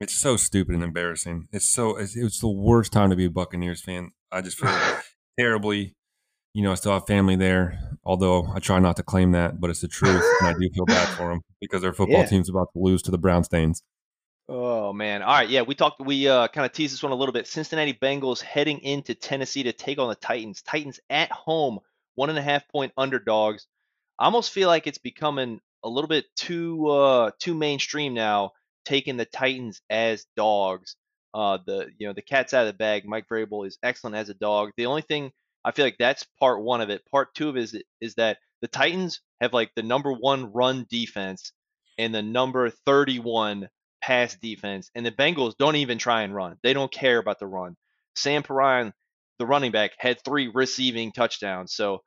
It's 0.00 0.14
so 0.14 0.36
stupid 0.36 0.74
and 0.74 0.84
embarrassing. 0.84 1.48
It's 1.52 1.68
so 1.68 1.96
it's, 1.96 2.14
it's 2.16 2.40
the 2.40 2.48
worst 2.48 2.92
time 2.92 3.08
to 3.10 3.16
be 3.16 3.24
a 3.24 3.30
Buccaneers 3.30 3.80
fan. 3.82 4.10
I 4.30 4.42
just 4.42 4.58
feel 4.58 4.70
terribly. 5.38 5.94
You 6.52 6.62
know, 6.62 6.72
I 6.72 6.74
still 6.74 6.92
have 6.92 7.06
family 7.06 7.36
there, 7.36 7.78
although 8.04 8.46
I 8.54 8.60
try 8.60 8.78
not 8.78 8.96
to 8.96 9.02
claim 9.02 9.32
that, 9.32 9.60
but 9.60 9.68
it's 9.68 9.80
the 9.82 9.88
truth, 9.88 10.22
and 10.40 10.48
I 10.48 10.52
do 10.54 10.68
feel 10.74 10.86
bad 10.86 11.06
for 11.16 11.28
them 11.28 11.40
because 11.60 11.82
their 11.82 11.92
football 11.92 12.20
Yeah. 12.20 12.26
team's 12.26 12.48
about 12.48 12.68
to 12.72 12.78
lose 12.78 13.02
to 13.02 13.10
the 13.10 13.18
Brown 13.18 13.44
Stains. 13.44 13.82
Oh 14.48 14.92
man. 14.92 15.22
All 15.22 15.34
right, 15.34 15.48
yeah, 15.48 15.62
we 15.62 15.74
talked 15.74 16.00
we 16.00 16.28
uh 16.28 16.46
kind 16.48 16.64
of 16.66 16.72
teased 16.72 16.92
this 16.94 17.02
one 17.02 17.12
a 17.12 17.16
little 17.16 17.32
bit. 17.32 17.48
Cincinnati 17.48 17.94
Bengals 17.94 18.40
heading 18.40 18.78
into 18.80 19.14
Tennessee 19.14 19.64
to 19.64 19.72
take 19.72 19.98
on 19.98 20.08
the 20.08 20.14
Titans. 20.14 20.62
Titans 20.62 21.00
at 21.10 21.32
home, 21.32 21.80
one 22.14 22.30
and 22.30 22.38
a 22.38 22.42
half 22.42 22.68
point 22.68 22.92
underdogs. 22.96 23.66
I 24.18 24.26
almost 24.26 24.52
feel 24.52 24.68
like 24.68 24.86
it's 24.86 24.98
becoming 24.98 25.60
a 25.82 25.88
little 25.88 26.08
bit 26.08 26.26
too 26.36 26.86
uh 26.88 27.32
too 27.40 27.54
mainstream 27.54 28.14
now, 28.14 28.52
taking 28.84 29.16
the 29.16 29.24
Titans 29.24 29.80
as 29.90 30.26
dogs. 30.36 30.96
Uh 31.34 31.58
the 31.66 31.90
you 31.98 32.06
know, 32.06 32.12
the 32.12 32.22
cat's 32.22 32.54
out 32.54 32.66
of 32.66 32.72
the 32.72 32.78
bag. 32.78 33.04
Mike 33.04 33.26
Vrabel 33.28 33.66
is 33.66 33.78
excellent 33.82 34.14
as 34.16 34.28
a 34.28 34.34
dog. 34.34 34.70
The 34.76 34.86
only 34.86 35.02
thing 35.02 35.32
I 35.64 35.72
feel 35.72 35.84
like 35.84 35.98
that's 35.98 36.24
part 36.38 36.62
one 36.62 36.80
of 36.80 36.90
it. 36.90 37.02
Part 37.10 37.34
two 37.34 37.48
of 37.48 37.56
it 37.56 37.62
is 37.64 37.82
is 38.00 38.14
that 38.14 38.38
the 38.60 38.68
Titans 38.68 39.20
have 39.40 39.52
like 39.52 39.72
the 39.74 39.82
number 39.82 40.12
one 40.12 40.52
run 40.52 40.86
defense 40.88 41.50
and 41.98 42.14
the 42.14 42.22
number 42.22 42.70
31 42.70 43.68
pass 44.06 44.36
defense, 44.36 44.88
and 44.94 45.04
the 45.04 45.10
Bengals 45.10 45.56
don't 45.58 45.74
even 45.76 45.98
try 45.98 46.22
and 46.22 46.32
run. 46.32 46.56
They 46.62 46.72
don't 46.72 46.92
care 46.92 47.18
about 47.18 47.40
the 47.40 47.46
run. 47.48 47.76
Sam 48.14 48.44
Perine, 48.44 48.92
the 49.40 49.46
running 49.46 49.72
back, 49.72 49.92
had 49.98 50.22
three 50.24 50.48
receiving 50.48 51.10
touchdowns. 51.10 51.74
So, 51.74 52.02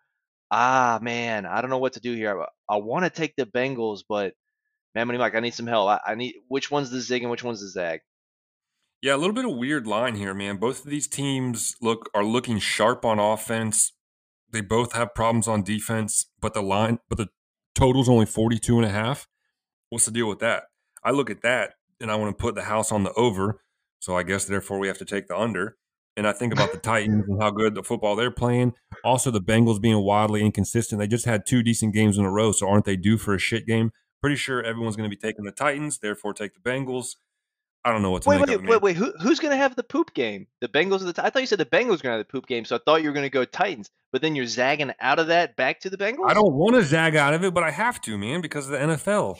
ah, 0.50 1.00
man, 1.02 1.46
I 1.46 1.60
don't 1.60 1.70
know 1.70 1.78
what 1.78 1.94
to 1.94 2.00
do 2.00 2.14
here. 2.16 2.42
I, 2.42 2.76
I 2.76 2.78
want 2.78 3.04
to 3.04 3.10
take 3.10 3.36
the 3.36 3.46
Bengals, 3.46 4.04
but 4.08 4.34
man, 4.96 5.08
Money 5.08 5.20
Mike, 5.20 5.36
I 5.36 5.42
need 5.42 5.54
some 5.54 5.68
help. 5.68 5.90
I, 5.90 6.12
I 6.12 6.16
need 6.16 6.36
which 6.48 6.72
one's 6.72 6.90
the 6.90 7.02
zig 7.02 7.22
and 7.22 7.30
which 7.30 7.44
one's 7.44 7.60
the 7.60 7.68
zag. 7.68 8.00
Yeah, 9.02 9.16
a 9.16 9.18
little 9.18 9.36
bit 9.36 9.46
of 9.46 9.58
weird 9.58 9.86
line 9.86 10.16
here, 10.16 10.34
man. 10.34 10.56
Both 10.56 10.86
of 10.86 10.92
these 10.92 11.08
teams 11.08 11.76
look 11.82 12.10
are 12.14 12.24
looking 12.24 12.60
sharp 12.60 13.04
on 13.04 13.20
offense. 13.20 13.92
They 14.50 14.62
both 14.62 14.94
have 14.94 15.14
problems 15.14 15.50
on 15.50 15.64
defense, 15.64 16.28
but 16.40 16.54
the 16.54 16.64
line 16.64 17.00
but 17.10 17.18
the 17.18 17.28
total's 17.76 18.10
only 18.10 18.26
42 18.26 18.78
and 18.78 18.86
a 18.86 18.90
half. 18.90 19.28
What's 19.90 20.06
the 20.06 20.12
deal 20.12 20.30
with 20.30 20.40
that? 20.40 20.64
I 21.04 21.12
look 21.12 21.30
at 21.30 21.42
that 21.42 21.74
and 22.02 22.12
I 22.12 22.16
want 22.16 22.38
to 22.38 22.42
put 22.42 22.56
the 22.56 22.64
house 22.64 22.92
on 22.92 23.04
the 23.04 23.14
over. 23.14 23.62
So 24.00 24.16
I 24.16 24.24
guess 24.24 24.46
therefore 24.46 24.80
we 24.80 24.88
have 24.88 24.98
to 25.00 25.06
take 25.06 25.28
the 25.28 25.38
under. 25.38 25.78
And 26.18 26.28
I 26.28 26.34
think 26.34 26.54
about 26.54 26.72
the 26.72 26.78
Titans 26.84 27.26
and 27.28 27.42
how 27.42 27.52
good 27.52 27.76
the 27.76 27.84
football 27.84 28.16
they're 28.16 28.32
playing. 28.32 28.74
Also 29.04 29.32
the 29.32 29.42
Bengals 29.42 29.82
being 29.82 30.00
wildly 30.02 30.42
inconsistent. 30.42 31.00
They 31.00 31.08
just 31.08 31.26
had 31.26 31.46
two 31.46 31.64
decent 31.64 31.94
games 31.94 32.18
in 32.18 32.26
a 32.26 32.32
row, 32.32 32.52
so 32.52 32.68
aren't 32.68 32.86
they 32.86 32.96
due 32.96 33.18
for 33.18 33.34
a 33.34 33.40
shit 33.40 33.66
game? 33.66 33.92
Pretty 34.22 34.36
sure 34.36 34.62
everyone's 34.62 34.96
going 34.98 35.10
to 35.10 35.16
be 35.16 35.20
taking 35.20 35.46
the 35.46 35.52
Titans, 35.52 36.00
therefore 36.00 36.34
take 36.34 36.54
the 36.54 36.60
Bengals. 36.60 37.16
I 37.86 37.94
don't 37.94 38.02
know 38.02 38.12
what 38.12 38.24
to 38.24 38.30
Wait, 38.30 38.40
make 38.40 38.48
wait, 38.48 38.56
of 38.56 38.60
it. 38.62 38.64
man. 38.64 38.72
wait, 38.72 38.82
wait. 38.82 38.96
Who, 38.98 39.14
who's 39.22 39.40
going 39.40 39.52
to 39.52 39.58
have 39.58 39.76
the 39.76 39.84
poop 39.84 40.14
game? 40.14 40.48
The 40.60 40.68
Bengals 40.68 41.02
or 41.02 41.12
the? 41.12 41.26
I 41.26 41.30
thought 41.30 41.40
you 41.42 41.46
said 41.48 41.60
the 41.60 41.66
Bengals 41.66 41.90
were 41.92 41.98
going 41.98 41.98
to 42.04 42.18
have 42.18 42.28
the 42.28 42.32
poop 42.32 42.46
game, 42.46 42.66
so 42.66 42.76
I 42.76 42.80
thought 42.86 43.02
you 43.02 43.08
were 43.08 43.14
going 43.14 43.26
to 43.26 43.30
go 43.30 43.46
Titans. 43.46 43.90
But 44.12 44.22
then 44.22 44.36
you're 44.36 44.46
zagging 44.46 44.92
out 45.00 45.20
of 45.20 45.28
that 45.28 45.56
back 45.56 45.80
to 45.82 45.90
the 45.90 45.96
Bengals. 45.96 46.30
I 46.30 46.34
don't 46.34 46.54
want 46.54 46.76
to 46.76 46.84
zag 46.84 47.16
out 47.16 47.34
of 47.34 47.46
it, 47.46 47.54
but 47.54 47.64
I 47.64 47.72
have 47.72 48.02
to, 48.02 48.18
man, 48.18 48.42
because 48.42 48.66
of 48.66 48.72
the 48.72 48.80
NFL. 48.80 49.38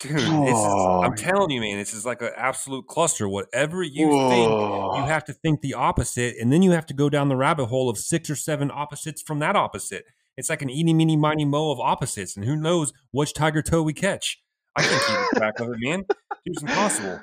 Dude, 0.00 0.20
Oh. 0.20 1.02
I'm 1.02 1.16
telling 1.16 1.50
you, 1.50 1.60
man, 1.60 1.78
this 1.78 1.92
is 1.92 2.06
like 2.06 2.22
an 2.22 2.30
absolute 2.36 2.86
cluster. 2.86 3.28
Whatever 3.28 3.82
you 3.82 4.08
think, 4.28 4.50
you 4.50 5.04
have 5.06 5.24
to 5.24 5.32
think 5.32 5.60
the 5.60 5.74
opposite, 5.74 6.36
and 6.40 6.52
then 6.52 6.62
you 6.62 6.70
have 6.70 6.86
to 6.86 6.94
go 6.94 7.10
down 7.10 7.28
the 7.28 7.36
rabbit 7.36 7.66
hole 7.66 7.90
of 7.90 7.98
six 7.98 8.30
or 8.30 8.36
seven 8.36 8.70
opposites 8.70 9.22
from 9.22 9.40
that 9.40 9.56
opposite. 9.56 10.04
It's 10.36 10.48
like 10.48 10.62
an 10.62 10.70
eeny, 10.70 10.94
meeny, 10.94 11.16
miny, 11.16 11.44
mo 11.44 11.72
of 11.72 11.80
opposites, 11.80 12.36
and 12.36 12.44
who 12.44 12.54
knows 12.54 12.92
which 13.10 13.34
tiger 13.34 13.60
toe 13.60 13.82
we 13.82 13.92
catch. 13.92 14.40
I 14.76 14.82
can't 14.82 15.02
keep 15.02 15.38
track 15.38 15.58
of 15.58 15.70
it, 15.70 15.78
man. 15.80 16.04
It's 16.44 16.62
impossible. 16.62 17.20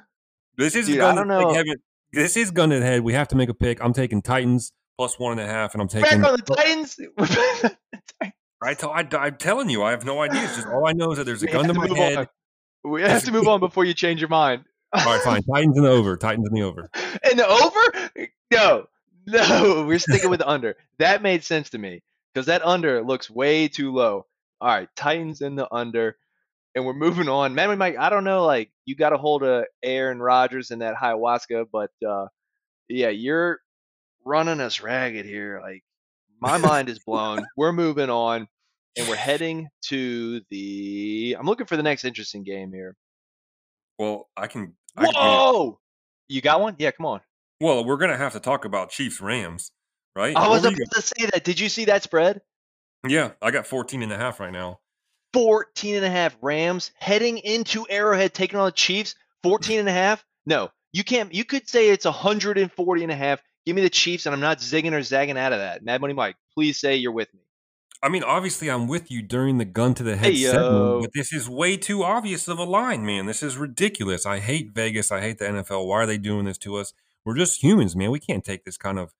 This 0.57 0.75
is 0.75 0.87
Dude, 0.87 0.97
gun 0.97 1.17
I 1.17 1.23
don't 1.23 1.27
know. 1.29 1.63
This 2.11 2.35
is 2.35 2.51
gun 2.51 2.69
to 2.69 2.79
the 2.79 2.85
head. 2.85 3.01
We 3.01 3.13
have 3.13 3.29
to 3.29 3.37
make 3.37 3.47
a 3.47 3.53
pick. 3.53 3.81
I'm 3.81 3.93
taking 3.93 4.21
Titans 4.21 4.73
plus 4.97 5.17
one 5.17 5.39
and 5.39 5.41
a 5.41 5.51
half, 5.51 5.73
and 5.73 5.81
I'm 5.81 5.87
Back 5.87 6.03
taking 6.09 6.25
on 6.25 6.37
the 6.37 6.55
Titans. 6.55 6.99
I 8.61 8.73
tell, 8.73 8.89
I, 8.91 9.07
I'm 9.13 9.35
telling 9.37 9.69
you, 9.69 9.83
I 9.83 9.91
have 9.91 10.05
no 10.05 10.21
idea. 10.21 10.43
It's 10.43 10.55
just 10.55 10.67
all 10.67 10.87
I 10.87 10.93
know 10.93 11.11
is 11.11 11.17
that 11.17 11.25
there's 11.25 11.43
a 11.43 11.47
gun 11.47 11.67
to 11.67 11.73
my 11.73 11.87
head. 11.87 12.27
We 12.85 13.01
have 13.01 13.23
to 13.25 13.31
move 13.31 13.47
on 13.47 13.59
before 13.59 13.85
you 13.85 13.93
change 13.93 14.21
your 14.21 14.29
mind. 14.29 14.63
All 14.93 15.05
right, 15.05 15.21
fine. 15.21 15.43
Titans 15.43 15.77
in 15.77 15.83
the 15.83 15.89
over. 15.89 16.15
Titans 16.17 16.47
in 16.47 16.53
the 16.53 16.61
over. 16.61 16.89
And 17.23 17.39
the 17.39 17.47
over? 17.47 18.29
No, 18.51 18.85
no, 19.25 19.85
we're 19.87 19.99
sticking 19.99 20.29
with 20.29 20.39
the 20.39 20.47
under. 20.47 20.75
That 20.99 21.21
made 21.21 21.43
sense 21.43 21.71
to 21.71 21.77
me 21.77 22.03
because 22.33 22.45
that 22.45 22.63
under 22.63 23.01
looks 23.03 23.29
way 23.29 23.67
too 23.67 23.91
low. 23.91 24.25
All 24.61 24.67
right, 24.69 24.89
Titans 24.95 25.41
in 25.41 25.55
the 25.55 25.67
under, 25.73 26.17
and 26.75 26.85
we're 26.85 26.93
moving 26.93 27.27
on. 27.27 27.55
Man, 27.55 27.69
we 27.69 27.75
might. 27.75 27.97
I 27.97 28.09
don't 28.09 28.23
know, 28.23 28.45
like 28.45 28.71
you 28.85 28.95
got 28.95 29.13
a 29.13 29.17
hold 29.17 29.43
of 29.43 29.65
Aaron 29.83 30.19
Rodgers 30.19 30.71
and 30.71 30.81
that 30.81 30.95
ayahuasca, 30.95 31.65
but 31.71 31.91
uh, 32.07 32.27
yeah, 32.87 33.09
you're 33.09 33.59
running 34.23 34.61
us 34.61 34.81
ragged 34.81 35.25
here. 35.25 35.59
Like 35.61 35.83
my 36.39 36.57
mind 36.57 36.89
is 36.89 36.99
blown. 36.99 37.45
We're 37.57 37.73
moving 37.73 38.09
on, 38.09 38.47
and 38.97 39.07
we're 39.07 39.15
heading 39.15 39.67
to 39.83 40.41
the. 40.49 41.35
I'm 41.39 41.45
looking 41.45 41.65
for 41.65 41.77
the 41.77 41.83
next 41.83 42.05
interesting 42.05 42.43
game 42.43 42.71
here. 42.71 42.95
Well, 43.97 44.29
I 44.35 44.47
can. 44.47 44.75
I 44.95 45.05
can 45.05 45.13
Whoa! 45.13 45.79
You 46.27 46.41
got 46.41 46.61
one? 46.61 46.75
Yeah, 46.79 46.91
come 46.91 47.05
on. 47.05 47.21
well, 47.61 47.85
we're 47.85 47.97
gonna 47.97 48.17
have 48.17 48.33
to 48.33 48.39
talk 48.39 48.65
about 48.65 48.89
Chiefs 48.89 49.21
Rams, 49.21 49.71
right? 50.15 50.35
I 50.35 50.47
was 50.47 50.65
about 50.65 50.77
to 50.93 51.01
say 51.01 51.25
that. 51.33 51.43
Did 51.43 51.59
you 51.59 51.69
see 51.69 51.85
that 51.85 52.03
spread? 52.03 52.41
yeah, 53.07 53.31
I 53.41 53.51
got 53.51 53.67
14 53.67 54.01
and 54.01 54.11
a 54.11 54.17
half 54.17 54.39
right 54.39 54.51
now. 54.51 54.79
14 55.33 55.95
and 55.95 56.05
a 56.05 56.09
half 56.09 56.37
Rams 56.41 56.91
heading 56.97 57.39
into 57.39 57.85
Arrowhead 57.89 58.33
taking 58.33 58.57
on 58.57 58.65
the 58.65 58.71
Chiefs. 58.71 59.15
14 59.43 59.79
and 59.79 59.89
a 59.89 59.91
half? 59.91 60.23
No. 60.45 60.69
You 60.93 61.03
can't 61.03 61.33
you 61.33 61.43
could 61.43 61.67
say 61.67 61.89
it's 61.89 62.05
140 62.05 63.03
and 63.03 63.11
a 63.11 63.15
half. 63.15 63.41
Give 63.65 63.75
me 63.75 63.81
the 63.81 63.89
Chiefs 63.89 64.25
and 64.25 64.33
I'm 64.33 64.39
not 64.39 64.59
zigging 64.59 64.93
or 64.93 65.01
zagging 65.01 65.37
out 65.37 65.51
of 65.51 65.59
that. 65.59 65.83
Mad 65.83 65.99
Money 65.99 66.13
Mike, 66.13 66.37
please 66.53 66.79
say 66.79 66.95
you're 66.95 67.11
with 67.11 67.33
me. 67.33 67.41
I 68.01 68.09
mean, 68.09 68.23
obviously, 68.23 68.69
I'm 68.69 68.87
with 68.87 69.09
you 69.09 69.21
during 69.21 69.57
the 69.57 69.65
gun 69.65 69.93
to 69.95 70.03
the 70.03 70.15
head 70.15 70.33
Hey, 70.33 70.35
segment, 70.35 71.01
but 71.01 71.11
this 71.13 71.33
is 71.33 71.49
way 71.49 71.77
too 71.77 72.03
obvious 72.03 72.47
of 72.47 72.59
a 72.59 72.63
line, 72.63 73.05
man. 73.05 73.25
This 73.25 73.41
is 73.41 73.57
ridiculous. 73.57 74.25
I 74.25 74.39
hate 74.39 74.71
Vegas. 74.73 75.11
I 75.11 75.21
hate 75.21 75.39
the 75.39 75.45
NFL. 75.45 75.87
Why 75.87 75.97
are 76.03 76.05
they 76.05 76.17
doing 76.17 76.45
this 76.45 76.57
to 76.59 76.75
us? 76.75 76.93
We're 77.23 77.35
just 77.35 77.63
humans, 77.63 77.95
man. 77.95 78.11
We 78.11 78.19
can't 78.19 78.43
take 78.43 78.65
this 78.65 78.77
kind 78.77 78.99
of, 78.99 79.13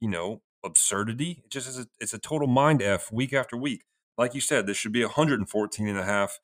you 0.00 0.08
know, 0.08 0.42
absurdity. 0.64 1.42
It 1.44 1.50
just 1.50 1.68
is 1.68 1.78
a, 1.80 1.86
it's 2.00 2.14
a 2.14 2.18
total 2.18 2.46
mind 2.46 2.82
f 2.82 3.10
week 3.10 3.32
after 3.32 3.56
week. 3.56 3.84
Like 4.16 4.34
you 4.34 4.40
said, 4.40 4.66
this 4.66 4.76
should 4.76 4.92
be 4.92 5.02
114 5.02 5.88
and 5.88 5.98
a 5.98 6.04
half. 6.04 6.38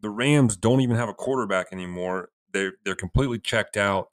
The 0.00 0.10
Rams 0.10 0.56
don't 0.56 0.80
even 0.80 0.96
have 0.96 1.08
a 1.08 1.14
quarterback 1.14 1.68
anymore. 1.72 2.30
They're 2.52 2.74
they're 2.84 2.94
completely 2.94 3.38
checked 3.38 3.76
out. 3.76 4.10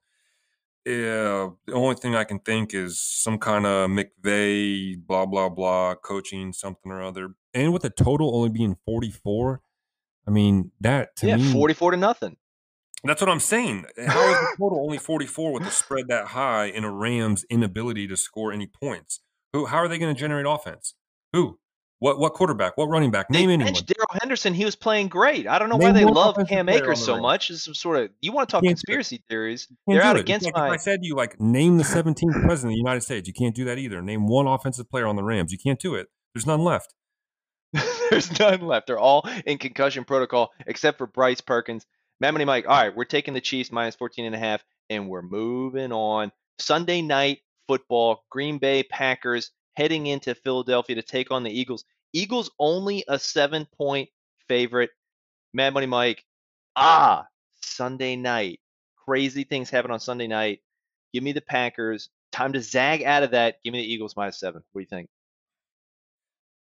Yeah, 0.86 1.50
the 1.68 1.74
only 1.74 1.96
thing 1.96 2.16
I 2.16 2.24
can 2.24 2.40
think 2.40 2.74
is 2.74 3.00
some 3.00 3.38
kind 3.38 3.68
of 3.68 3.90
McVay, 3.92 4.96
blah 5.06 5.28
blah 5.28 5.50
blah, 5.50 5.96
coaching 5.96 6.54
something 6.54 6.92
or 6.92 7.04
other. 7.04 7.36
And 7.54 7.72
with 7.72 7.84
the 7.84 7.92
total 7.92 8.36
only 8.36 8.50
being 8.50 8.78
44, 8.86 9.62
I 10.28 10.32
mean 10.32 10.72
that 10.80 11.16
to 11.18 11.28
yeah, 11.28 11.36
me, 11.36 11.52
44 11.52 11.92
to 11.92 11.98
nothing. 11.98 12.38
that's 13.04 13.22
what 13.22 13.30
I'm 13.30 13.40
saying. 13.40 13.86
How 14.08 14.28
is 14.30 14.40
the 14.40 14.56
total 14.58 14.80
only 14.84 14.98
44 14.98 15.54
with 15.54 15.64
the 15.64 15.70
spread 15.72 16.08
that 16.08 16.28
high 16.28 16.66
and 16.66 16.84
a 16.86 16.90
Rams 16.90 17.46
inability 17.50 18.08
to 18.08 18.18
score 18.18 18.52
any 18.52 18.66
points? 18.68 19.20
Who? 19.54 19.68
How 19.68 19.78
are 19.78 19.88
they 19.88 20.00
going 20.00 20.14
to 20.16 20.20
generate 20.20 20.46
offense? 20.48 20.96
Who? 21.34 21.60
What? 22.02 22.18
What 22.18 22.34
quarterback? 22.34 22.78
What 22.78 22.88
running 22.90 23.12
back? 23.12 23.28
They 23.30 23.46
Name 23.46 23.62
anyone. 23.62 23.74
Darrell 23.74 24.20
Henderson. 24.20 24.56
He 24.56 24.66
was 24.66 24.76
playing 24.76 25.08
great. 25.08 25.48
I 25.48 25.60
don't 25.60 25.70
know 25.70 25.78
Name 25.78 25.94
why 25.94 26.00
they 26.00 26.06
love 26.06 26.36
Cam 26.50 26.68
Akers 26.68 27.06
so 27.06 27.22
much. 27.22 27.52
Is 27.52 27.64
some 27.64 27.76
sort 27.76 27.98
of 27.98 28.10
you 28.22 28.32
want 28.32 28.50
to 28.50 28.52
talk 28.52 28.64
Can't 28.64 28.70
do 28.70 28.72
it. 28.72 28.86
conspiracy 28.88 29.24
theories. 29.30 29.68
They're 29.86 30.02
out 30.02 30.18
it. 30.18 30.22
against 30.22 30.48
It's 30.48 30.56
like 30.56 30.70
my 30.70 30.74
I 30.74 30.78
said 30.78 31.02
to 31.02 31.08
you, 31.08 31.16
like, 31.16 31.40
name 31.40 31.78
the 31.78 31.84
17th 31.84 32.44
president 32.44 32.72
of 32.72 32.72
the 32.72 32.78
United 32.78 33.02
States. 33.02 33.28
You 33.28 33.36
can't 33.36 33.54
do 33.54 33.66
that 33.66 33.78
either. 33.78 34.02
Name 34.02 34.26
one 34.26 34.48
offensive 34.48 34.90
player 34.90 35.06
on 35.06 35.16
the 35.16 35.24
Rams. 35.24 35.52
You 35.52 35.60
can't 35.64 35.80
do 35.80 35.94
it. 35.94 36.08
There's 36.34 36.48
none 36.48 36.62
left. 36.62 36.96
There's 38.10 38.40
none 38.40 38.62
left. 38.62 38.88
They're 38.88 38.98
all 38.98 39.30
in 39.46 39.60
concussion 39.60 40.04
protocol 40.04 40.50
except 40.66 40.98
for 40.98 41.06
Bryce 41.06 41.40
Perkins. 41.40 41.86
Mad 42.20 42.34
Mike, 42.34 42.66
all 42.68 42.82
right, 42.82 42.96
we're 42.96 43.06
taking 43.06 43.36
the 43.36 43.42
Chiefs 43.42 43.72
minus 43.72 43.96
14 43.96 44.26
and 44.26 44.36
a 44.36 44.40
half, 44.40 44.64
and 44.90 45.08
we're 45.08 45.22
moving 45.22 45.92
on. 45.92 46.32
Sunday 46.58 47.02
night 47.02 47.40
football, 47.68 48.24
Green 48.30 48.58
Bay 48.58 48.84
Packers 48.84 49.52
heading 49.76 50.08
into 50.08 50.36
Philadelphia 50.36 50.96
to 50.96 51.02
take 51.02 51.32
on 51.32 51.44
the 51.44 51.52
Eagles. 51.52 51.86
Eagles 52.14 52.52
only 52.60 53.04
a 53.08 53.18
seven 53.18 53.68
point 53.78 54.10
favorite. 54.48 54.92
Mad 55.54 55.74
Money 55.74 55.86
Mike, 55.86 56.24
ah, 56.76 57.26
Sunday 57.62 58.16
night. 58.16 58.60
Crazy 59.06 59.44
things 59.44 59.70
happen 59.70 59.92
on 59.92 60.00
Sunday 60.00 60.28
night. 60.28 60.60
Give 61.14 61.24
me 61.24 61.34
the 61.34 61.42
Packers. 61.42 62.10
Time 62.32 62.54
to 62.54 62.62
zag 62.62 63.04
out 63.04 63.24
of 63.24 63.32
that. 63.32 63.58
Give 63.64 63.74
me 63.74 63.82
the 63.82 63.94
Eagles 63.94 64.16
minus 64.16 64.40
seven. 64.40 64.64
What 64.72 64.80
do 64.80 64.84
you 64.84 64.88
think? 64.88 65.10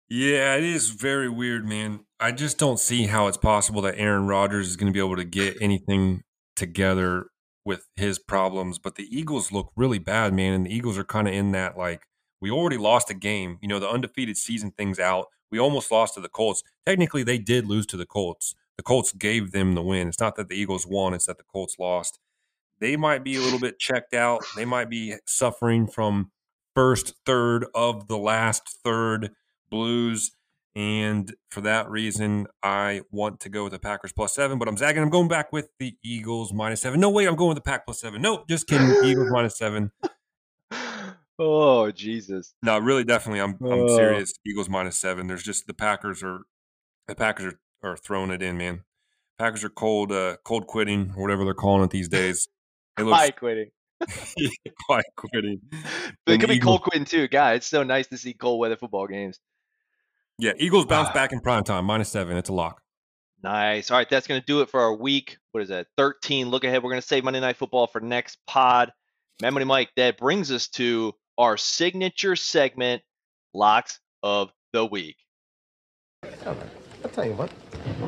Yeah, 0.08 0.56
it 0.56 0.64
is 0.64 0.90
very 0.90 1.28
weird, 1.28 1.66
man. 1.66 2.00
I 2.20 2.32
just 2.32 2.58
don't 2.58 2.78
see 2.78 3.06
how 3.06 3.28
it's 3.28 3.36
possible 3.38 3.80
that 3.82 3.98
Aaron 3.98 4.26
Rodgers 4.26 4.68
is 4.68 4.76
going 4.76 4.92
to 4.92 4.96
be 4.96 5.04
able 5.04 5.16
to 5.16 5.24
get 5.24 5.56
anything 5.60 6.22
together 6.54 7.26
with 7.64 7.86
his 7.96 8.18
problems. 8.18 8.78
But 8.78 8.96
the 8.96 9.08
Eagles 9.10 9.52
look 9.52 9.72
really 9.76 9.98
bad, 9.98 10.34
man. 10.34 10.52
And 10.52 10.66
the 10.66 10.74
Eagles 10.74 10.98
are 10.98 11.04
kind 11.04 11.28
of 11.28 11.34
in 11.34 11.52
that 11.52 11.78
like, 11.78 12.02
we 12.42 12.50
already 12.50 12.76
lost 12.76 13.08
a 13.08 13.14
game. 13.14 13.58
You 13.62 13.68
know, 13.68 13.78
the 13.78 13.88
undefeated 13.88 14.36
season 14.36 14.72
things 14.72 14.98
out. 14.98 15.28
We 15.50 15.58
almost 15.58 15.90
lost 15.90 16.14
to 16.14 16.20
the 16.20 16.28
Colts. 16.28 16.62
Technically, 16.84 17.22
they 17.22 17.38
did 17.38 17.66
lose 17.66 17.86
to 17.86 17.96
the 17.96 18.04
Colts. 18.04 18.54
The 18.76 18.82
Colts 18.82 19.12
gave 19.12 19.52
them 19.52 19.74
the 19.74 19.82
win. 19.82 20.08
It's 20.08 20.20
not 20.20 20.36
that 20.36 20.48
the 20.48 20.56
Eagles 20.56 20.86
won, 20.86 21.14
it's 21.14 21.26
that 21.26 21.38
the 21.38 21.44
Colts 21.44 21.78
lost. 21.78 22.18
They 22.80 22.96
might 22.96 23.22
be 23.22 23.36
a 23.36 23.40
little 23.40 23.60
bit 23.60 23.78
checked 23.78 24.12
out. 24.12 24.42
They 24.56 24.64
might 24.64 24.90
be 24.90 25.14
suffering 25.24 25.86
from 25.86 26.32
first 26.74 27.14
third 27.24 27.66
of 27.74 28.08
the 28.08 28.18
last 28.18 28.78
third 28.82 29.30
blues. 29.70 30.32
And 30.74 31.32
for 31.50 31.60
that 31.60 31.90
reason, 31.90 32.46
I 32.62 33.02
want 33.10 33.40
to 33.40 33.50
go 33.50 33.64
with 33.64 33.72
the 33.72 33.78
Packers 33.78 34.12
plus 34.12 34.34
seven, 34.34 34.58
but 34.58 34.68
I'm 34.68 34.76
zagging. 34.78 35.02
I'm 35.02 35.10
going 35.10 35.28
back 35.28 35.52
with 35.52 35.68
the 35.78 35.96
Eagles 36.02 36.52
minus 36.52 36.80
seven. 36.80 36.98
No 36.98 37.10
way, 37.10 37.26
I'm 37.26 37.36
going 37.36 37.50
with 37.50 37.58
the 37.58 37.62
Pack 37.62 37.84
plus 37.84 38.00
seven. 38.00 38.22
Nope, 38.22 38.48
just 38.48 38.66
kidding. 38.66 38.88
Eagles 39.04 39.30
minus 39.30 39.56
seven. 39.56 39.92
Oh 41.38 41.90
Jesus! 41.90 42.54
No, 42.62 42.78
really, 42.78 43.04
definitely, 43.04 43.40
I'm 43.40 43.56
I'm 43.62 43.80
Oh. 43.80 43.96
serious. 43.96 44.32
Eagles 44.46 44.68
minus 44.68 44.98
seven. 44.98 45.26
There's 45.26 45.42
just 45.42 45.66
the 45.66 45.74
Packers 45.74 46.22
are 46.22 46.40
the 47.08 47.14
Packers 47.14 47.54
are, 47.82 47.90
are 47.92 47.96
throwing 47.96 48.30
it 48.30 48.42
in, 48.42 48.56
man. 48.58 48.82
Packers 49.38 49.64
are 49.64 49.70
cold, 49.70 50.12
uh, 50.12 50.36
cold 50.44 50.66
quitting 50.66 51.12
or 51.16 51.22
whatever 51.22 51.44
they're 51.44 51.54
calling 51.54 51.82
it 51.84 51.90
these 51.90 52.08
days. 52.08 52.48
It 52.98 53.02
looks 53.04 53.18
High 53.18 53.30
quitting. 53.30 53.70
quite 54.86 55.04
quitting. 55.16 55.60
And 56.26 56.40
could 56.40 56.48
be 56.48 56.58
cold 56.60 56.82
quitting 56.82 57.04
too. 57.04 57.28
God, 57.28 57.56
it's 57.56 57.66
so 57.66 57.82
nice 57.82 58.06
to 58.08 58.18
see 58.18 58.34
cold 58.34 58.60
weather 58.60 58.76
football 58.76 59.06
games. 59.06 59.40
Yeah, 60.38 60.52
Eagles 60.58 60.86
bounce 60.86 61.08
Ah. 61.10 61.14
back 61.14 61.32
in 61.32 61.40
prime 61.40 61.64
time, 61.64 61.84
minus 61.86 62.10
seven. 62.10 62.36
It's 62.36 62.48
a 62.48 62.52
lock. 62.52 62.80
Nice. 63.42 63.90
All 63.90 63.96
right, 63.98 64.08
that's 64.08 64.26
going 64.26 64.40
to 64.40 64.46
do 64.46 64.60
it 64.60 64.70
for 64.70 64.80
our 64.80 64.94
week. 64.94 65.36
What 65.50 65.62
is 65.62 65.68
that? 65.70 65.88
13. 65.96 66.48
Look 66.50 66.62
ahead. 66.64 66.82
We're 66.82 66.90
going 66.90 67.00
to 67.02 67.06
save 67.06 67.24
Monday 67.24 67.40
Night 67.40 67.56
Football 67.56 67.86
for 67.88 68.00
next 68.00 68.38
pod. 68.46 68.92
Mad 69.40 69.50
Money 69.50 69.64
Mike, 69.64 69.90
that 69.96 70.16
brings 70.18 70.52
us 70.52 70.68
to 70.68 71.12
our 71.38 71.56
signature 71.56 72.36
segment, 72.36 73.02
Locks 73.54 74.00
of 74.22 74.50
the 74.72 74.84
Week. 74.84 75.16
I'll 77.04 77.10
tell 77.10 77.26
you 77.26 77.32
what. 77.32 77.50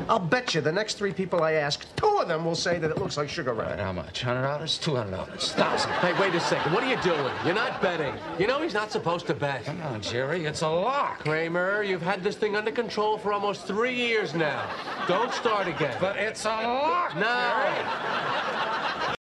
I'll 0.07 0.19
bet 0.19 0.55
you 0.55 0.61
the 0.61 0.71
next 0.71 0.93
three 0.97 1.11
people 1.11 1.43
I 1.43 1.53
ask, 1.53 1.85
two 1.97 2.19
of 2.19 2.27
them 2.29 2.45
will 2.45 2.55
say 2.55 2.79
that 2.79 2.89
it 2.91 2.97
looks 2.97 3.17
like 3.17 3.27
Sugar 3.27 3.53
Ray. 3.53 3.75
How 3.77 3.91
much? 3.91 4.21
Hundred 4.21 4.43
dollars? 4.43 4.77
Two 4.77 4.95
hundred 4.95 5.11
dollars? 5.11 5.51
Thousand? 5.51 5.91
Hey, 5.93 6.17
wait 6.19 6.33
a 6.33 6.39
second. 6.39 6.71
What 6.71 6.83
are 6.83 6.89
you 6.89 7.01
doing? 7.01 7.33
You're 7.43 7.55
not 7.55 7.81
betting. 7.81 8.13
You 8.39 8.47
know 8.47 8.61
he's 8.61 8.73
not 8.73 8.91
supposed 8.91 9.27
to 9.27 9.33
bet. 9.33 9.65
Come 9.65 9.81
on, 9.81 10.01
Jerry. 10.01 10.45
It's 10.45 10.61
a 10.61 10.69
lock. 10.69 11.19
Kramer, 11.19 11.83
you've 11.83 12.01
had 12.01 12.23
this 12.23 12.35
thing 12.37 12.55
under 12.55 12.71
control 12.71 13.17
for 13.17 13.33
almost 13.33 13.67
three 13.67 13.95
years 13.95 14.33
now. 14.33 14.69
Don't 15.07 15.33
start 15.33 15.67
again. 15.67 15.97
But 15.99 16.15
it's 16.15 16.45
a 16.45 16.49
lock. 16.49 17.15
no. 17.17 19.15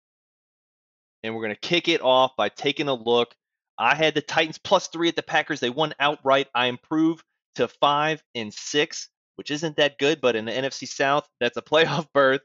And 1.25 1.35
we're 1.35 1.43
going 1.43 1.55
to 1.55 1.61
kick 1.61 1.89
it 1.89 2.01
off 2.03 2.37
by 2.37 2.49
taking 2.49 2.87
a 2.87 2.95
look. 2.95 3.35
I 3.79 3.95
had 3.95 4.15
the 4.15 4.23
Titans 4.23 4.59
plus 4.59 4.89
three 4.89 5.09
at 5.09 5.17
the 5.17 5.23
Packers. 5.23 5.61
They 5.61 5.71
won 5.71 5.95
outright. 5.99 6.49
I 6.55 6.67
improved 6.67 7.25
to 7.57 7.69
five 7.69 8.23
and 8.35 8.53
six, 8.53 9.09
which 9.37 9.51
isn't 9.51 9.77
that 9.77 9.99
good, 9.99 10.21
but 10.21 10.37
in 10.37 10.45
the 10.45 10.53
NFC 10.53 10.87
South, 10.89 11.29
that's 11.41 11.57
a 11.57 11.63
playoff 11.71 12.07
berth. 12.13 12.43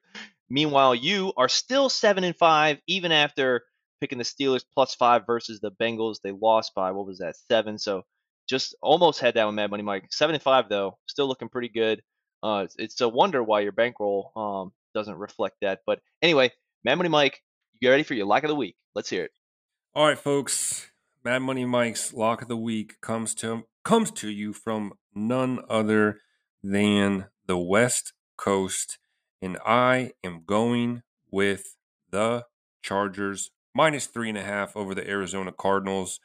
Meanwhile, 0.50 0.96
you 0.96 1.34
are 1.38 1.50
still 1.50 1.90
seven 1.90 2.24
and 2.24 2.36
five, 2.36 2.80
even 2.88 3.12
after 3.12 3.64
picking 4.02 4.18
the 4.18 4.24
Steelers 4.24 4.64
plus 4.74 4.96
five 4.96 5.24
versus 5.28 5.60
the 5.60 5.72
Bengals. 5.72 6.18
They 6.24 6.32
lost 6.32 6.74
by 6.76 6.92
what 6.92 7.06
was 7.06 7.20
that, 7.20 7.36
seven? 7.50 7.78
So 7.78 8.04
just 8.48 8.76
almost 8.82 9.20
had 9.20 9.36
that 9.36 9.46
one, 9.46 9.56
Mad 9.56 9.70
Money 9.70 9.84
Mike. 9.84 10.06
Seven 10.12 10.34
and 10.34 10.44
five 10.44 10.70
though, 10.70 10.98
still 11.08 11.28
looking 11.28 11.50
pretty 11.50 11.70
good. 11.70 12.02
Uh, 12.42 12.66
it's, 12.78 13.02
a 13.02 13.10
wonder 13.10 13.44
why 13.44 13.60
your 13.60 13.74
bankroll 13.74 14.32
um, 14.36 14.72
doesn't 14.96 15.18
reflect 15.18 15.58
that. 15.62 15.82
But 15.86 16.00
anyway, 16.22 16.52
Mad 16.84 16.96
Money 16.96 17.10
Mike, 17.10 17.42
you 17.74 17.80
get 17.86 17.92
ready 17.92 18.04
for 18.04 18.14
your 18.14 18.26
lock 18.26 18.44
of 18.44 18.48
the 18.48 18.56
week? 18.56 18.76
Let's 18.96 19.10
hear 19.10 19.26
it. 19.26 19.32
All 19.94 20.08
right, 20.08 20.18
folks. 20.18 20.89
Mad 21.22 21.40
Money 21.40 21.66
Mike's 21.66 22.14
lock 22.14 22.42
of 22.42 22.48
the 22.48 22.56
week 22.56 23.02
comes 23.02 23.36
to 23.36 23.66
comes 23.84 24.10
to 24.12 24.30
you 24.30 24.54
from 24.54 24.94
none 25.14 25.60
other 25.70 26.22
than 26.64 27.26
the 27.46 27.58
West 27.58 28.14
Coast, 28.38 29.00
and 29.42 29.58
I 29.66 30.12
am 30.24 30.44
going 30.46 31.02
with 31.30 31.76
the 32.10 32.46
Chargers 32.82 33.52
minus 33.76 34.06
three 34.06 34.30
and 34.30 34.38
a 34.38 34.44
half 34.44 34.78
over 34.78 34.96
the 34.96 35.08
Arizona 35.10 35.52
Cardinals. 35.52 36.22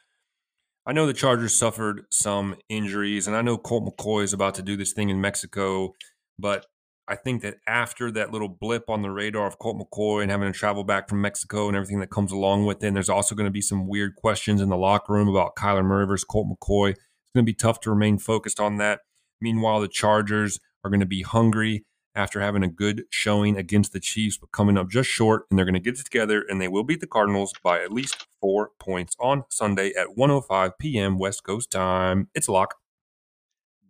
I 0.85 0.93
know 0.93 1.05
the 1.05 1.13
Chargers 1.13 1.53
suffered 1.53 2.05
some 2.09 2.55
injuries, 2.69 3.27
and 3.27 3.35
I 3.35 3.41
know 3.41 3.57
Colt 3.57 3.83
McCoy 3.83 4.23
is 4.23 4.31
about 4.31 4.55
to 4.55 4.61
do 4.61 4.77
this 4.77 4.93
thing 4.93 5.09
in 5.09 5.19
Mexico, 5.19 5.93
but 6.39 6.67
I 7.07 7.15
think 7.15 7.43
that 7.43 7.57
after 7.67 8.09
that 8.11 8.31
little 8.31 8.47
blip 8.47 8.89
on 8.89 9.03
the 9.03 9.11
radar 9.11 9.45
of 9.45 9.59
Colt 9.59 9.77
McCoy 9.77 10.23
and 10.23 10.31
having 10.31 10.51
to 10.51 10.57
travel 10.57 10.83
back 10.83 11.07
from 11.07 11.21
Mexico 11.21 11.67
and 11.67 11.77
everything 11.77 11.99
that 11.99 12.09
comes 12.09 12.31
along 12.31 12.65
with 12.65 12.83
it, 12.83 12.93
there's 12.93 13.09
also 13.09 13.35
going 13.35 13.45
to 13.45 13.51
be 13.51 13.61
some 13.61 13.87
weird 13.87 14.15
questions 14.15 14.59
in 14.59 14.69
the 14.69 14.77
locker 14.77 15.13
room 15.13 15.27
about 15.27 15.55
Kyler 15.55 15.85
Murray 15.85 16.07
versus 16.07 16.23
Colt 16.23 16.47
McCoy. 16.47 16.91
It's 16.91 16.99
going 17.35 17.45
to 17.45 17.51
be 17.51 17.53
tough 17.53 17.79
to 17.81 17.91
remain 17.91 18.17
focused 18.17 18.59
on 18.59 18.77
that. 18.77 19.01
Meanwhile, 19.39 19.81
the 19.81 19.87
Chargers 19.87 20.59
are 20.83 20.89
going 20.89 20.99
to 20.99 21.05
be 21.05 21.21
hungry 21.21 21.85
after 22.15 22.39
having 22.39 22.63
a 22.63 22.67
good 22.67 23.03
showing 23.09 23.57
against 23.57 23.91
the 23.93 23.99
Chiefs, 23.99 24.37
but 24.37 24.51
coming 24.51 24.77
up 24.77 24.89
just 24.89 25.09
short, 25.09 25.45
and 25.49 25.59
they're 25.59 25.65
going 25.65 25.73
to 25.73 25.79
get 25.79 25.99
it 25.99 26.05
together, 26.05 26.43
and 26.47 26.61
they 26.61 26.67
will 26.67 26.83
beat 26.83 27.01
the 27.01 27.07
Cardinals 27.07 27.53
by 27.61 27.83
at 27.83 27.91
least 27.91 28.25
four 28.39 28.71
points 28.79 29.15
on 29.19 29.43
Sunday 29.49 29.91
at 29.93 30.15
1:05 30.17 30.71
p.m. 30.79 31.19
West 31.19 31.43
Coast 31.43 31.71
time. 31.71 32.29
It's 32.33 32.47
a 32.47 32.51
lock. 32.51 32.75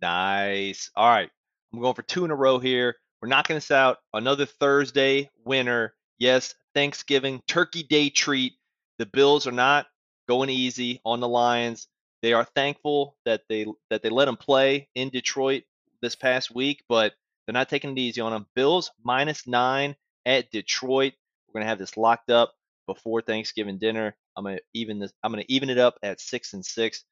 Nice. 0.02 0.90
All 0.96 1.08
right. 1.08 1.30
I'm 1.72 1.80
going 1.80 1.94
for 1.94 2.02
two 2.02 2.24
in 2.24 2.30
a 2.30 2.34
row 2.34 2.58
here. 2.58 2.96
We're 3.20 3.28
knocking 3.28 3.56
this 3.56 3.70
out. 3.70 3.98
Another 4.12 4.46
Thursday 4.46 5.30
winner. 5.44 5.94
Yes, 6.18 6.54
Thanksgiving 6.74 7.42
Turkey 7.46 7.82
Day 7.82 8.10
treat. 8.10 8.54
The 8.98 9.06
Bills 9.06 9.46
are 9.46 9.52
not 9.52 9.86
going 10.28 10.50
easy 10.50 11.00
on 11.04 11.20
the 11.20 11.28
Lions. 11.28 11.88
They 12.22 12.32
are 12.32 12.44
thankful 12.44 13.16
that 13.24 13.42
they 13.48 13.66
that 13.90 14.02
they 14.02 14.10
let 14.10 14.26
them 14.26 14.36
play 14.36 14.88
in 14.94 15.10
Detroit 15.10 15.64
this 16.02 16.16
past 16.16 16.54
week, 16.54 16.82
but 16.88 17.12
they're 17.46 17.52
not 17.52 17.68
taking 17.68 17.90
it 17.90 17.98
easy 17.98 18.20
on 18.20 18.32
them. 18.32 18.46
Bills 18.54 18.90
minus 19.02 19.46
nine 19.46 19.96
at 20.24 20.50
Detroit. 20.50 21.12
We're 21.48 21.60
gonna 21.60 21.70
have 21.70 21.78
this 21.78 21.96
locked 21.96 22.30
up 22.30 22.54
before 22.86 23.22
Thanksgiving 23.22 23.78
dinner. 23.78 24.16
I'm 24.36 24.44
gonna 24.44 24.58
even 24.74 24.98
this. 24.98 25.12
I'm 25.22 25.32
gonna 25.32 25.44
even 25.48 25.70
it 25.70 25.78
up 25.78 25.98
at 26.02 26.20
six 26.20 26.52
and 26.52 26.64
six. 26.64 27.04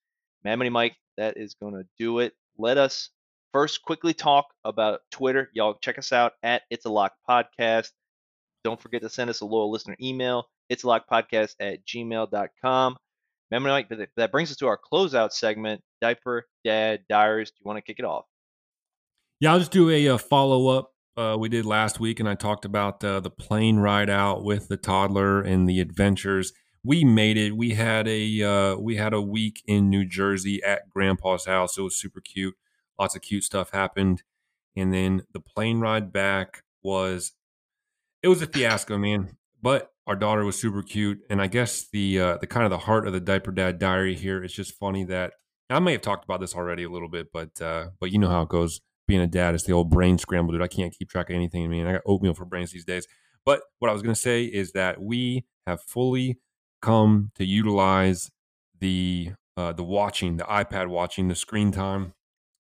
Mad 0.43 0.57
Money 0.57 0.71
Mike, 0.71 0.97
that 1.17 1.37
is 1.37 1.55
gonna 1.55 1.85
do 1.99 2.19
it. 2.19 2.35
Let 2.59 2.79
us 2.79 3.11
first 3.55 3.83
quickly 3.83 4.13
talk 4.13 4.47
about 4.65 5.01
Twitter. 5.13 5.49
Y'all 5.55 5.79
check 5.81 5.97
us 5.97 6.13
out 6.13 6.33
at 6.43 6.63
It's 6.71 6.87
a 6.87 6.91
Lock 6.91 7.13
Podcast. 7.27 7.91
Don't 8.65 8.83
forget 8.83 9.01
to 9.03 9.09
send 9.09 9.31
us 9.31 9.43
a 9.43 9.47
loyal 9.47 9.71
listener 9.71 9.97
email. 10.03 10.49
It's 10.69 10.83
a 10.83 10.89
Lock 10.89 11.05
Podcast 11.09 11.55
at 11.61 11.87
gmail.com. 11.87 12.97
Remember, 13.53 14.09
that- 14.17 14.33
brings 14.33 14.51
us 14.51 14.57
to 14.57 14.67
our 14.67 14.79
closeout 14.93 15.31
segment. 15.31 15.83
Diaper 16.01 16.49
Dad 16.65 17.05
Diaries. 17.09 17.53
Do 17.53 17.59
you 17.61 17.69
want 17.69 17.77
to 17.77 17.83
kick 17.83 18.01
it 18.01 18.05
off? 18.05 18.25
Yeah, 19.39 19.53
I'll 19.53 19.61
just 19.61 19.71
do 19.71 19.89
a, 19.89 20.09
uh 20.09 20.19
follow 20.19 20.67
up. 20.69 20.91
Uh, 21.17 21.37
we 21.39 21.49
did 21.49 21.65
last 21.65 22.01
week, 22.01 22.19
and 22.19 22.29
I 22.29 22.35
talked 22.35 22.65
about 22.65 23.05
uh, 23.05 23.21
the 23.21 23.31
plane 23.31 23.77
ride 23.77 24.11
out 24.11 24.43
with 24.43 24.67
the 24.67 24.77
toddler 24.77 25.41
and 25.43 25.69
the 25.69 25.79
adventures. 25.81 26.53
We 26.83 27.05
made 27.05 27.37
it. 27.37 27.57
We 27.57 27.71
had 27.71 28.09
a 28.09 28.43
uh, 28.43 28.77
we 28.79 28.97
had 28.97 29.15
a 29.15 29.23
week 29.23 29.63
in 29.67 29.91
New 29.91 30.05
Jersey 30.05 30.61
at 30.65 30.91
Grandpa's 30.91 31.47
house. 31.47 31.79
It 31.79 31.83
was 31.83 31.97
super 31.97 32.21
cute. 32.21 32.57
Lots 32.99 33.17
of 33.17 33.23
cute 33.23 33.45
stuff 33.45 33.71
happened, 33.71 34.23
and 34.77 34.93
then 34.93 35.23
the 35.33 35.41
plane 35.41 35.81
ride 35.81 36.13
back 36.13 36.63
was 36.83 37.33
it 38.23 38.29
was 38.29 38.43
a 38.43 38.47
fiasco, 38.47 38.99
man. 38.99 39.37
But 39.61 39.93
our 40.07 40.17
daughter 40.17 40.45
was 40.45 40.59
super 40.59 40.83
cute, 40.83 41.21
and 41.31 41.41
I 41.41 41.47
guess 41.47 41.89
the 41.91 42.21
uh, 42.21 42.37
the 42.39 42.47
kind 42.47 42.65
of 42.65 42.71
the 42.71 42.79
heart 42.79 43.07
of 43.07 43.13
the 43.13 43.21
diaper 43.21 43.53
dad 43.53 43.79
diary 43.79 44.15
here 44.15 44.43
is 44.45 44.53
just 44.53 44.75
funny 44.79 45.05
that 45.05 45.33
I 45.71 45.79
may 45.79 45.93
have 45.93 46.03
talked 46.03 46.25
about 46.25 46.41
this 46.41 46.55
already 46.55 46.85
a 46.85 46.91
little 46.91 47.09
bit, 47.09 47.33
but 47.33 47.61
uh, 47.61 47.87
but 48.01 48.11
you 48.11 48.19
know 48.19 48.29
how 48.29 48.43
it 48.43 48.49
goes 48.49 48.81
being 49.07 49.21
a 49.21 49.27
dad 49.27 49.55
it's 49.55 49.65
the 49.65 49.73
old 49.73 49.91
brain 49.91 50.19
scramble, 50.19 50.53
dude. 50.53 50.63
I 50.63 50.69
can't 50.69 50.97
keep 50.97 51.11
track 51.11 51.31
of 51.31 51.37
anything. 51.37 51.65
I 51.65 51.69
mean, 51.69 51.87
I 51.87 51.93
got 51.93 52.03
oatmeal 52.07 52.35
for 52.35 52.45
brains 52.45 52.73
these 52.73 52.85
days. 52.85 53.07
But 53.45 53.61
what 53.79 53.91
I 53.91 53.93
was 53.93 54.03
going 54.03 54.15
to 54.15 54.21
say 54.21 54.45
is 54.45 54.73
that 54.73 55.03
we 55.03 55.45
have 55.67 55.83
fully 55.83 56.39
come 56.81 57.31
to 57.37 57.45
utilize 57.45 58.31
the 58.79 59.33
uh, 59.57 59.73
the 59.73 59.85
watching, 59.85 60.37
the 60.37 60.45
iPad 60.45 60.89
watching, 60.89 61.29
the 61.29 61.35
screen 61.35 61.71
time. 61.73 62.15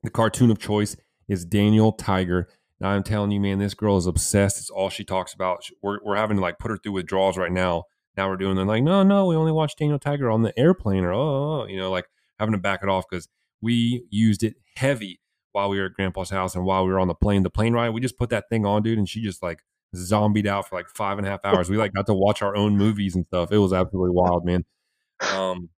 The 0.04 0.10
cartoon 0.10 0.50
of 0.50 0.58
choice 0.58 0.96
is 1.28 1.46
Daniel 1.46 1.90
Tiger. 1.90 2.48
Now, 2.78 2.90
I'm 2.90 3.02
telling 3.02 3.30
you, 3.30 3.40
man, 3.40 3.58
this 3.58 3.72
girl 3.72 3.96
is 3.96 4.06
obsessed. 4.06 4.58
It's 4.58 4.68
all 4.68 4.90
she 4.90 5.02
talks 5.02 5.32
about. 5.32 5.64
We're, 5.82 5.98
we're 6.04 6.16
having 6.16 6.36
to 6.36 6.42
like 6.42 6.58
put 6.58 6.70
her 6.70 6.76
through 6.76 6.92
withdrawals 6.92 7.38
right 7.38 7.50
now. 7.50 7.84
Now 8.14 8.28
we're 8.28 8.36
doing, 8.36 8.54
they're 8.54 8.66
like, 8.66 8.82
no, 8.82 9.02
no, 9.02 9.26
we 9.26 9.34
only 9.34 9.50
watched 9.50 9.78
Daniel 9.78 9.98
Tiger 9.98 10.30
on 10.30 10.42
the 10.42 10.56
airplane 10.58 11.04
or, 11.04 11.12
oh, 11.12 11.18
oh, 11.18 11.62
oh," 11.62 11.66
you 11.66 11.78
know, 11.78 11.90
like 11.90 12.04
having 12.38 12.52
to 12.52 12.58
back 12.58 12.80
it 12.82 12.88
off 12.88 13.06
because 13.08 13.28
we 13.62 14.04
used 14.10 14.44
it 14.44 14.54
heavy 14.76 15.20
while 15.52 15.70
we 15.70 15.78
were 15.78 15.86
at 15.86 15.94
grandpa's 15.94 16.30
house 16.30 16.54
and 16.54 16.66
while 16.66 16.84
we 16.84 16.92
were 16.92 17.00
on 17.00 17.08
the 17.08 17.14
plane. 17.14 17.42
The 17.42 17.50
plane 17.50 17.72
ride, 17.72 17.90
we 17.90 18.00
just 18.02 18.18
put 18.18 18.28
that 18.28 18.44
thing 18.50 18.66
on, 18.66 18.82
dude, 18.82 18.98
and 18.98 19.08
she 19.08 19.22
just 19.22 19.42
like 19.42 19.60
zombied 19.96 20.46
out 20.46 20.68
for 20.68 20.76
like 20.76 20.88
five 20.90 21.16
and 21.16 21.26
a 21.26 21.30
half 21.30 21.40
hours. 21.44 21.70
We 21.70 21.78
like 21.78 21.94
got 21.94 22.06
to 22.06 22.14
watch 22.14 22.42
our 22.42 22.54
own 22.54 22.76
movies 22.76 23.14
and 23.14 23.24
stuff. 23.24 23.50
It 23.52 23.58
was 23.58 23.72
absolutely 23.72 24.14
wild, 24.14 24.44
man. 24.44 24.64
Um, 25.34 25.70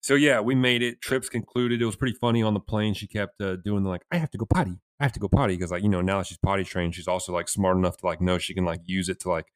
so 0.00 0.14
yeah, 0.14 0.40
we 0.40 0.54
made 0.54 0.82
it. 0.82 1.00
Trips 1.00 1.28
concluded. 1.28 1.82
It 1.82 1.86
was 1.86 1.96
pretty 1.96 2.16
funny 2.20 2.42
on 2.42 2.54
the 2.54 2.60
plane. 2.60 2.94
She 2.94 3.06
kept 3.06 3.40
uh, 3.40 3.56
doing 3.56 3.82
the, 3.82 3.88
like, 3.88 4.02
I 4.12 4.16
have 4.18 4.30
to 4.30 4.38
go 4.38 4.46
potty. 4.46 4.78
I 5.00 5.04
have 5.04 5.12
to 5.12 5.20
go 5.20 5.28
potty 5.28 5.54
because 5.54 5.70
like 5.70 5.82
you 5.82 5.88
know 5.88 6.00
now 6.00 6.18
that 6.18 6.26
she's 6.26 6.38
potty 6.38 6.64
trained, 6.64 6.94
she's 6.94 7.06
also 7.08 7.32
like 7.32 7.48
smart 7.48 7.76
enough 7.76 7.96
to 7.98 8.06
like 8.06 8.20
know 8.20 8.38
she 8.38 8.52
can 8.54 8.64
like 8.64 8.80
use 8.84 9.08
it 9.08 9.20
to 9.20 9.28
like 9.30 9.46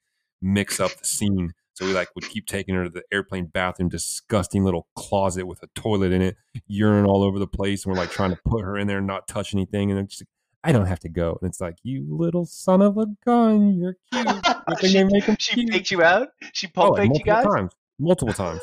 mix 0.41 0.79
up 0.79 0.91
the 0.97 1.05
scene. 1.05 1.53
So 1.73 1.85
we 1.85 1.93
like 1.93 2.09
would 2.15 2.29
keep 2.29 2.45
taking 2.45 2.75
her 2.75 2.83
to 2.83 2.89
the 2.89 3.01
airplane 3.11 3.47
bathroom, 3.47 3.89
disgusting 3.89 4.63
little 4.63 4.87
closet 4.95 5.45
with 5.47 5.61
a 5.63 5.67
toilet 5.75 6.11
in 6.11 6.21
it, 6.21 6.37
urine 6.67 7.05
all 7.05 7.23
over 7.23 7.39
the 7.39 7.47
place, 7.47 7.83
and 7.83 7.93
we're 7.93 7.99
like 7.99 8.11
trying 8.11 8.29
to 8.29 8.39
put 8.45 8.63
her 8.63 8.77
in 8.77 8.87
there 8.87 8.99
and 8.99 9.07
not 9.07 9.27
touch 9.27 9.53
anything. 9.55 9.89
And 9.89 9.97
then 9.97 10.07
she's 10.07 10.21
like, 10.21 10.27
I 10.63 10.71
don't 10.71 10.85
have 10.85 10.99
to 10.99 11.09
go. 11.09 11.37
And 11.41 11.49
it's 11.49 11.59
like, 11.59 11.75
you 11.83 12.05
little 12.07 12.45
son 12.45 12.81
of 12.81 12.97
a 12.97 13.07
gun, 13.25 13.73
you're 13.77 13.97
cute. 14.13 14.27
She, 14.81 14.93
they 14.93 15.03
make 15.03 15.25
she 15.41 15.55
cute? 15.55 15.73
faked 15.73 15.91
you 15.91 16.03
out. 16.03 16.29
She 16.53 16.67
Oh, 16.67 16.71
pump 16.73 16.91
like, 16.91 17.01
faked 17.11 17.17
you 17.25 17.33
multiple 17.33 17.51
guys. 17.51 17.53
times, 17.61 17.73
multiple 17.99 18.33
times, 18.33 18.61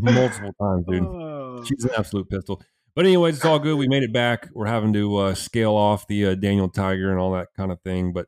multiple 0.00 0.52
times, 0.60 0.84
dude. 0.88 1.04
Oh. 1.04 1.64
She's 1.64 1.84
an 1.84 1.90
absolute 1.96 2.28
pistol. 2.28 2.62
But 2.94 3.04
anyways, 3.04 3.36
it's 3.36 3.44
all 3.44 3.58
good. 3.58 3.76
We 3.76 3.88
made 3.88 4.02
it 4.02 4.12
back. 4.12 4.48
We're 4.54 4.66
having 4.66 4.92
to 4.94 5.16
uh, 5.16 5.34
scale 5.34 5.74
off 5.74 6.06
the 6.06 6.26
uh, 6.26 6.34
Daniel 6.34 6.68
Tiger 6.68 7.10
and 7.10 7.20
all 7.20 7.32
that 7.32 7.48
kind 7.54 7.70
of 7.70 7.80
thing. 7.82 8.12
But 8.12 8.26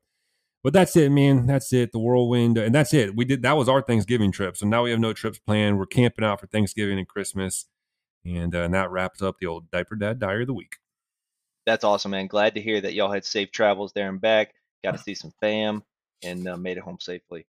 but 0.63 0.73
that's 0.73 0.97
it, 0.97 1.11
man. 1.11 1.47
That's 1.47 1.73
it. 1.73 1.93
The 1.93 1.99
whirlwind, 1.99 2.59
and 2.59 2.75
that's 2.75 2.93
it. 2.93 3.17
We 3.17 3.25
did 3.25 3.43
that 3.43 3.57
was 3.57 3.69
our 3.69 3.81
Thanksgiving 3.81 4.31
trip. 4.31 4.57
So 4.57 4.67
now 4.67 4.83
we 4.85 4.91
have 4.91 5.01
no 5.01 5.13
trips 5.15 5.39
planned. 5.39 5.79
We're 5.79 5.87
camping 5.87 6.25
out 6.25 6.41
for 6.41 6.47
Thanksgiving 6.47 6.99
and 6.99 7.09
Christmas, 7.09 7.67
and 8.27 8.55
uh, 8.55 8.63
and 8.63 8.75
that 8.75 8.91
wraps 8.91 9.23
up 9.23 9.37
the 9.41 9.47
old 9.47 9.71
diaper 9.71 9.97
dad 9.97 10.19
diary 10.19 10.43
of 10.43 10.49
the 10.49 10.55
week. 10.55 10.77
That's 11.65 11.85
awesome, 11.85 12.11
man. 12.11 12.27
Glad 12.27 12.55
to 12.55 12.61
hear 12.61 12.81
that 12.81 12.95
y'all 12.95 13.13
had 13.13 13.25
safe 13.25 13.51
travels 13.51 13.93
there 13.93 14.09
and 14.09 14.21
back. 14.21 14.55
Got 14.85 14.93
to 14.93 14.99
see 15.03 15.15
some 15.15 15.33
fam 15.41 15.83
and 16.23 16.47
uh, 16.47 16.57
made 16.57 16.77
it 16.77 16.83
home 16.83 16.99
safely. 17.01 17.47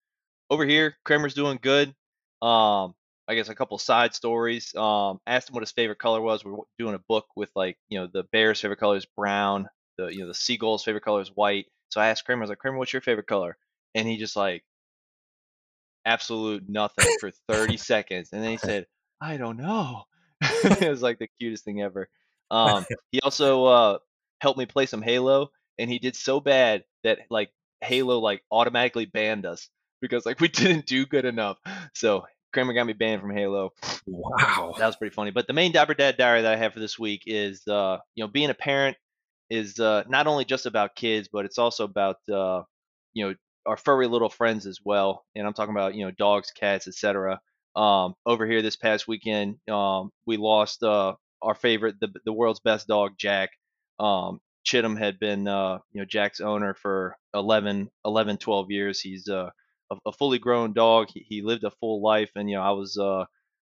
Over 0.48 0.64
here, 0.64 0.96
Kramer's 1.04 1.34
doing 1.34 1.58
good. 1.60 1.94
Um, 2.40 2.94
I 3.29 3.35
guess 3.35 3.49
a 3.49 3.55
couple 3.55 3.79
side 3.79 4.14
stories. 4.14 4.75
Um, 4.75 5.20
asked 5.27 5.49
him 5.49 5.55
what 5.55 5.62
his 5.62 5.73
favorite 5.73 5.99
color 5.99 6.20
was. 6.20 6.45
We're 6.45 6.59
doing 6.79 6.95
a 6.95 7.01
book 7.09 7.27
with 7.37 7.51
like 7.55 7.79
you 7.89 8.01
know 8.01 8.09
the 8.12 8.25
Bears' 8.25 8.61
favorite 8.61 8.81
color 8.81 8.97
is 8.97 9.07
brown. 9.07 9.68
The 9.99 10.09
you 10.09 10.20
know 10.20 10.29
the 10.29 10.35
Seagulls' 10.35 10.85
favorite 10.85 11.05
color 11.05 11.20
is 11.20 11.29
white. 11.29 11.66
So 11.91 12.01
I 12.01 12.09
asked 12.09 12.25
Kramer, 12.25 12.43
I 12.43 12.45
was 12.45 12.49
like, 12.51 12.59
Kramer, 12.59 12.79
what's 12.79 12.93
your 12.93 13.03
favorite 13.03 13.27
color? 13.27 13.57
And 13.95 14.09
he 14.09 14.16
just 14.16 14.37
like 14.37 14.64
absolute 16.05 16.64
nothing 16.68 17.07
for 17.20 17.31
30 17.49 17.77
seconds, 17.77 18.31
and 18.33 18.43
then 18.43 18.51
he 18.51 18.59
said, 18.59 18.87
I 19.20 19.37
don't 19.37 19.57
know. 19.57 20.05
it 20.41 20.89
was 20.91 21.03
like 21.03 21.18
the 21.18 21.29
cutest 21.39 21.64
thing 21.64 21.81
ever. 21.81 22.09
Um, 22.51 22.85
he 23.12 23.20
also 23.20 23.64
uh, 23.66 23.99
helped 24.41 24.59
me 24.59 24.66
play 24.66 24.87
some 24.87 25.03
Halo, 25.03 25.51
and 25.79 25.89
he 25.89 25.99
did 25.99 26.16
so 26.16 26.41
bad 26.41 26.85
that 27.05 27.20
like 27.31 27.51
Halo 27.83 28.18
like 28.18 28.43
automatically 28.51 29.07
banned 29.07 29.47
us 29.47 29.68
because 30.01 30.27
like 30.27 30.41
we 30.41 30.49
didn't 30.49 30.87
do 30.87 31.07
good 31.07 31.25
enough. 31.25 31.59
So 31.95 32.25
Kramer 32.53 32.72
got 32.72 32.86
me 32.86 32.92
banned 32.92 33.20
from 33.20 33.34
Halo. 33.34 33.70
Wow. 34.07 34.74
That 34.78 34.86
was 34.86 34.96
pretty 34.96 35.14
funny. 35.14 35.30
But 35.30 35.46
the 35.46 35.53
main 35.53 35.72
Dapper 35.72 35.94
Dad 35.94 36.16
diary 36.16 36.42
that 36.42 36.53
I 36.53 36.57
have 36.57 36.74
for 36.74 36.80
this 36.80 36.98
week 36.98 37.22
is, 37.26 37.66
uh, 37.66 37.98
you 38.14 38.24
know, 38.24 38.28
being 38.28 38.50
a 38.50 38.55
parent 38.55 38.96
is 39.50 39.78
uh, 39.80 40.05
not 40.09 40.26
only 40.26 40.44
just 40.44 40.66
about 40.66 40.94
kids, 40.94 41.28
but 41.32 41.44
it's 41.44 41.59
also 41.59 41.84
about, 41.84 42.16
uh, 42.32 42.62
you 43.14 43.26
know, 43.28 43.34
our 43.66 43.76
furry 43.76 44.07
little 44.07 44.28
friends 44.28 44.66
as 44.66 44.80
well. 44.84 45.24
And 45.36 45.46
I'm 45.46 45.53
talking 45.53 45.74
about, 45.74 45.94
you 45.94 46.05
know, 46.05 46.11
dogs, 46.11 46.50
cats, 46.50 46.88
etc. 46.88 47.40
Um, 47.76 48.14
over 48.26 48.46
here 48.46 48.62
this 48.62 48.76
past 48.76 49.09
weekend, 49.09 49.57
um, 49.70 50.11
we 50.26 50.36
lost 50.36 50.82
uh, 50.82 51.14
our 51.40 51.55
favorite, 51.55 52.00
the, 52.00 52.09
the 52.24 52.32
world's 52.32 52.61
best 52.61 52.86
dog, 52.88 53.12
Jack. 53.18 53.50
Um, 53.98 54.40
Chittum 54.64 54.98
had 54.98 55.18
been, 55.18 55.48
uh, 55.48 55.78
you 55.92 56.00
know, 56.00 56.07
Jack's 56.07 56.40
owner 56.40 56.74
for 56.74 57.16
11, 57.34 57.88
11, 58.05 58.38
12 58.38 58.70
years. 58.70 59.00
He's 59.00 59.28
uh, 59.28 59.50
a, 59.93 60.09
a 60.09 60.12
fully 60.12 60.38
grown 60.38 60.72
dog. 60.72 61.09
He, 61.12 61.24
he 61.28 61.43
lived 61.43 61.64
a 61.64 61.70
full 61.70 62.03
life, 62.03 62.30
and 62.36 62.49
you 62.49 62.57
know, 62.57 62.62
I 62.62 62.70
was 62.70 62.99
uh, 62.99 63.24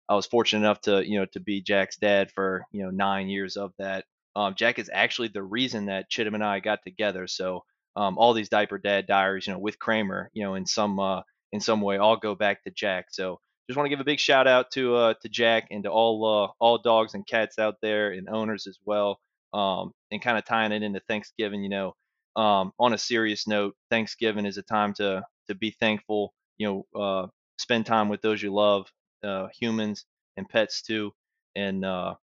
I 0.09 0.15
was 0.15 0.26
fortunate 0.26 0.65
enough 0.65 0.82
to 0.82 1.07
you 1.07 1.19
know 1.19 1.26
to 1.34 1.39
be 1.39 1.61
Jack's 1.61 1.97
dad 1.97 2.32
for 2.32 2.65
you 2.71 2.84
know 2.84 2.89
nine 2.89 3.30
years 3.30 3.57
of 3.57 3.74
that. 3.80 4.05
Um, 4.36 4.55
Jack 4.55 4.80
is 4.80 4.89
actually 4.91 5.30
the 5.30 5.43
reason 5.43 5.86
that 5.86 6.09
Chittum 6.09 6.34
and 6.34 6.43
I 6.43 6.59
got 6.59 6.84
together. 6.84 7.28
So 7.28 7.63
um, 7.95 8.17
all 8.17 8.34
these 8.34 8.49
diaper 8.49 8.78
dad 8.78 9.05
diaries, 9.05 9.45
you 9.45 9.53
know, 9.53 9.59
with 9.59 9.80
Kramer, 9.80 10.30
you 10.34 10.43
know, 10.43 10.55
in 10.55 10.65
some 10.65 10.99
uh, 10.99 11.21
in 11.51 11.59
some 11.59 11.82
way, 11.82 11.97
all 11.97 12.17
go 12.17 12.36
back 12.36 12.63
to 12.63 12.71
Jack. 12.71 13.07
So 13.11 13.39
just 13.67 13.78
want 13.78 13.86
to 13.86 13.89
give 13.89 13.99
a 13.99 14.05
big 14.05 14.19
shout 14.19 14.47
out 14.47 14.71
to 14.71 14.95
uh, 14.95 15.13
to 15.21 15.30
Jack 15.30 15.67
and 15.71 15.84
to 15.84 15.89
all 15.89 16.26
uh, 16.26 16.51
all 16.59 16.78
dogs 16.80 17.13
and 17.13 17.26
cats 17.26 17.59
out 17.59 17.76
there 17.82 18.11
and 18.11 18.30
owners 18.30 18.67
as 18.67 18.78
well. 18.86 19.19
Um, 19.53 19.93
and 20.09 20.19
kind 20.19 20.38
of 20.38 20.45
tying 20.45 20.71
it 20.71 20.82
into 20.82 20.99
Thanksgiving, 21.01 21.61
you 21.61 21.69
know, 21.69 21.95
um, 22.36 22.74
on 22.80 22.93
a 22.93 22.97
serious 22.97 23.47
note, 23.47 23.76
Thanksgiving 23.91 24.47
is 24.47 24.57
a 24.57 24.63
time 24.63 24.93
to 24.95 25.24
to 25.47 25.55
be 25.55 25.71
thankful. 25.71 26.33
You 26.57 26.85
know, 26.95 27.01
uh, 27.01 27.27
spend 27.57 27.85
time 27.85 28.09
with 28.09 28.21
those 28.21 28.41
you 28.41 28.53
love, 28.53 28.91
uh, 29.23 29.47
humans 29.59 30.05
and 30.37 30.47
pets 30.47 30.81
too, 30.81 31.13
and 31.55 31.83
uh, 31.85 32.15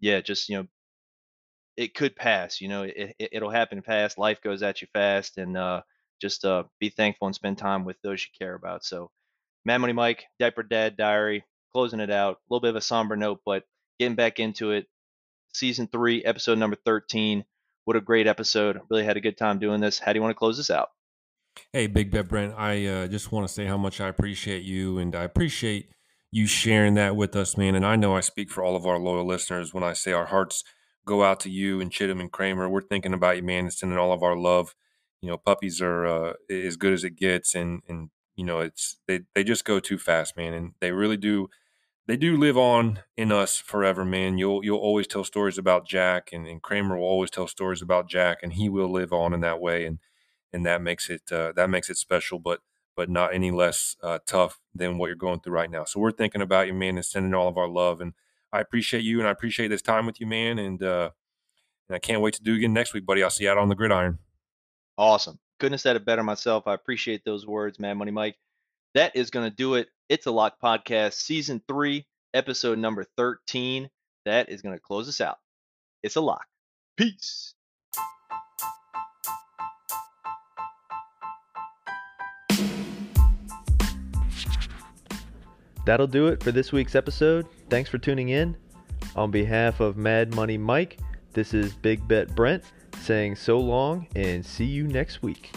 yeah, 0.00 0.20
just 0.20 0.48
you 0.48 0.58
know, 0.58 0.66
it 1.76 1.94
could 1.94 2.16
pass. 2.16 2.60
You 2.60 2.68
know, 2.68 2.82
it, 2.84 3.14
it 3.18 3.28
it'll 3.32 3.50
happen 3.50 3.82
fast. 3.82 4.18
Life 4.18 4.40
goes 4.42 4.62
at 4.62 4.82
you 4.82 4.88
fast, 4.92 5.38
and 5.38 5.56
uh, 5.56 5.82
just 6.20 6.44
uh, 6.44 6.64
be 6.80 6.90
thankful 6.90 7.26
and 7.26 7.34
spend 7.34 7.58
time 7.58 7.84
with 7.84 7.96
those 8.02 8.22
you 8.22 8.30
care 8.38 8.54
about. 8.54 8.84
So, 8.84 9.10
Mad 9.64 9.78
Money 9.78 9.92
Mike, 9.92 10.24
Diaper 10.38 10.62
Dad 10.62 10.96
Diary, 10.96 11.44
closing 11.72 12.00
it 12.00 12.10
out. 12.10 12.36
A 12.36 12.40
little 12.50 12.60
bit 12.60 12.70
of 12.70 12.76
a 12.76 12.80
somber 12.80 13.16
note, 13.16 13.40
but 13.44 13.64
getting 13.98 14.16
back 14.16 14.40
into 14.40 14.72
it. 14.72 14.86
Season 15.54 15.86
three, 15.86 16.24
episode 16.24 16.58
number 16.58 16.76
thirteen. 16.76 17.44
What 17.84 17.96
a 17.96 18.00
great 18.00 18.26
episode! 18.26 18.80
Really 18.90 19.04
had 19.04 19.16
a 19.16 19.20
good 19.20 19.38
time 19.38 19.58
doing 19.58 19.80
this. 19.80 19.98
How 19.98 20.12
do 20.12 20.18
you 20.18 20.22
want 20.22 20.32
to 20.32 20.38
close 20.38 20.56
this 20.56 20.70
out? 20.70 20.88
Hey, 21.72 21.86
Big 21.86 22.10
Bet 22.10 22.28
Brent, 22.28 22.54
I 22.56 22.86
uh, 22.86 23.06
just 23.08 23.32
want 23.32 23.46
to 23.46 23.52
say 23.52 23.66
how 23.66 23.76
much 23.76 24.00
I 24.00 24.08
appreciate 24.08 24.62
you, 24.62 24.98
and 24.98 25.14
I 25.14 25.24
appreciate 25.24 25.90
you 26.30 26.46
sharing 26.46 26.94
that 26.94 27.16
with 27.16 27.36
us, 27.36 27.56
man. 27.56 27.74
And 27.74 27.86
I 27.86 27.96
know 27.96 28.16
I 28.16 28.20
speak 28.20 28.50
for 28.50 28.62
all 28.62 28.76
of 28.76 28.86
our 28.86 28.98
loyal 28.98 29.26
listeners 29.26 29.72
when 29.72 29.84
I 29.84 29.92
say 29.92 30.12
our 30.12 30.26
hearts 30.26 30.64
go 31.04 31.22
out 31.22 31.40
to 31.40 31.50
you 31.50 31.80
and 31.80 31.90
Chittum 31.90 32.20
and 32.20 32.32
Kramer. 32.32 32.68
We're 32.68 32.80
thinking 32.82 33.14
about 33.14 33.36
you, 33.36 33.42
man, 33.42 33.64
and 33.64 33.72
sending 33.72 33.98
all 33.98 34.12
of 34.12 34.22
our 34.22 34.36
love. 34.36 34.74
You 35.20 35.30
know, 35.30 35.36
puppies 35.36 35.80
are 35.80 36.06
uh, 36.06 36.32
as 36.50 36.76
good 36.76 36.92
as 36.92 37.04
it 37.04 37.16
gets, 37.16 37.54
and 37.54 37.82
and 37.88 38.10
you 38.36 38.44
know, 38.44 38.60
it's 38.60 38.96
they 39.06 39.20
they 39.34 39.44
just 39.44 39.64
go 39.64 39.80
too 39.80 39.98
fast, 39.98 40.36
man, 40.36 40.52
and 40.52 40.72
they 40.80 40.92
really 40.92 41.16
do. 41.16 41.48
They 42.06 42.16
do 42.18 42.36
live 42.36 42.58
on 42.58 43.00
in 43.16 43.32
us 43.32 43.56
forever, 43.58 44.04
man. 44.04 44.38
You'll 44.38 44.64
you'll 44.64 44.78
always 44.78 45.06
tell 45.06 45.24
stories 45.24 45.56
about 45.56 45.86
Jack, 45.86 46.30
and, 46.32 46.46
and 46.46 46.60
Kramer 46.60 46.96
will 46.98 47.04
always 47.06 47.30
tell 47.30 47.46
stories 47.46 47.80
about 47.80 48.08
Jack, 48.08 48.38
and 48.42 48.52
he 48.54 48.68
will 48.68 48.90
live 48.90 49.12
on 49.12 49.32
in 49.32 49.40
that 49.40 49.60
way, 49.60 49.86
and 49.86 49.98
and 50.54 50.64
that 50.64 50.80
makes 50.80 51.10
it 51.10 51.30
uh, 51.32 51.52
that 51.56 51.68
makes 51.68 51.90
it 51.90 51.96
special, 51.96 52.38
but 52.38 52.60
but 52.96 53.10
not 53.10 53.34
any 53.34 53.50
less 53.50 53.96
uh, 54.02 54.20
tough 54.24 54.60
than 54.74 54.98
what 54.98 55.08
you're 55.08 55.16
going 55.16 55.40
through 55.40 55.52
right 55.52 55.70
now. 55.70 55.84
So 55.84 55.98
we're 55.98 56.12
thinking 56.12 56.40
about 56.40 56.68
you, 56.68 56.74
man, 56.74 56.96
and 56.96 57.04
sending 57.04 57.34
all 57.34 57.48
of 57.48 57.58
our 57.58 57.68
love. 57.68 58.00
And 58.00 58.14
I 58.52 58.60
appreciate 58.60 59.02
you, 59.02 59.18
and 59.18 59.26
I 59.26 59.32
appreciate 59.32 59.68
this 59.68 59.82
time 59.82 60.06
with 60.06 60.20
you, 60.20 60.26
man. 60.26 60.58
And 60.58 60.82
uh, 60.82 61.10
and 61.88 61.96
I 61.96 61.98
can't 61.98 62.22
wait 62.22 62.34
to 62.34 62.42
do 62.42 62.54
again 62.54 62.72
next 62.72 62.94
week, 62.94 63.04
buddy. 63.04 63.22
I'll 63.22 63.30
see 63.30 63.44
you 63.44 63.50
out 63.50 63.58
on 63.58 63.68
the 63.68 63.74
gridiron. 63.74 64.18
Awesome. 64.96 65.38
Couldn't 65.58 65.74
have 65.74 65.80
said 65.80 65.96
it 65.96 66.04
better 66.04 66.22
myself. 66.22 66.66
I 66.66 66.74
appreciate 66.74 67.24
those 67.24 67.46
words, 67.46 67.78
man. 67.78 67.98
Money 67.98 68.12
Mike. 68.12 68.36
That 68.94 69.16
is 69.16 69.30
going 69.30 69.50
to 69.50 69.54
do 69.54 69.74
it. 69.74 69.88
It's 70.08 70.26
a 70.26 70.30
Lock 70.30 70.60
Podcast, 70.62 71.14
Season 71.14 71.60
3, 71.66 72.06
Episode 72.32 72.78
number 72.78 73.04
13. 73.16 73.90
That 74.24 74.48
is 74.48 74.62
going 74.62 74.74
to 74.74 74.80
close 74.80 75.08
us 75.08 75.20
out. 75.20 75.38
It's 76.04 76.14
a 76.14 76.20
lock. 76.20 76.46
Peace. 76.96 77.54
That'll 85.84 86.06
do 86.06 86.28
it 86.28 86.42
for 86.42 86.50
this 86.50 86.72
week's 86.72 86.94
episode. 86.94 87.46
Thanks 87.68 87.90
for 87.90 87.98
tuning 87.98 88.30
in. 88.30 88.56
On 89.16 89.30
behalf 89.30 89.80
of 89.80 89.96
Mad 89.96 90.34
Money 90.34 90.56
Mike, 90.56 90.98
this 91.32 91.52
is 91.52 91.74
Big 91.74 92.06
Bet 92.08 92.34
Brent 92.34 92.64
saying 93.00 93.36
so 93.36 93.58
long 93.58 94.06
and 94.16 94.44
see 94.44 94.64
you 94.64 94.84
next 94.84 95.22
week. 95.22 95.52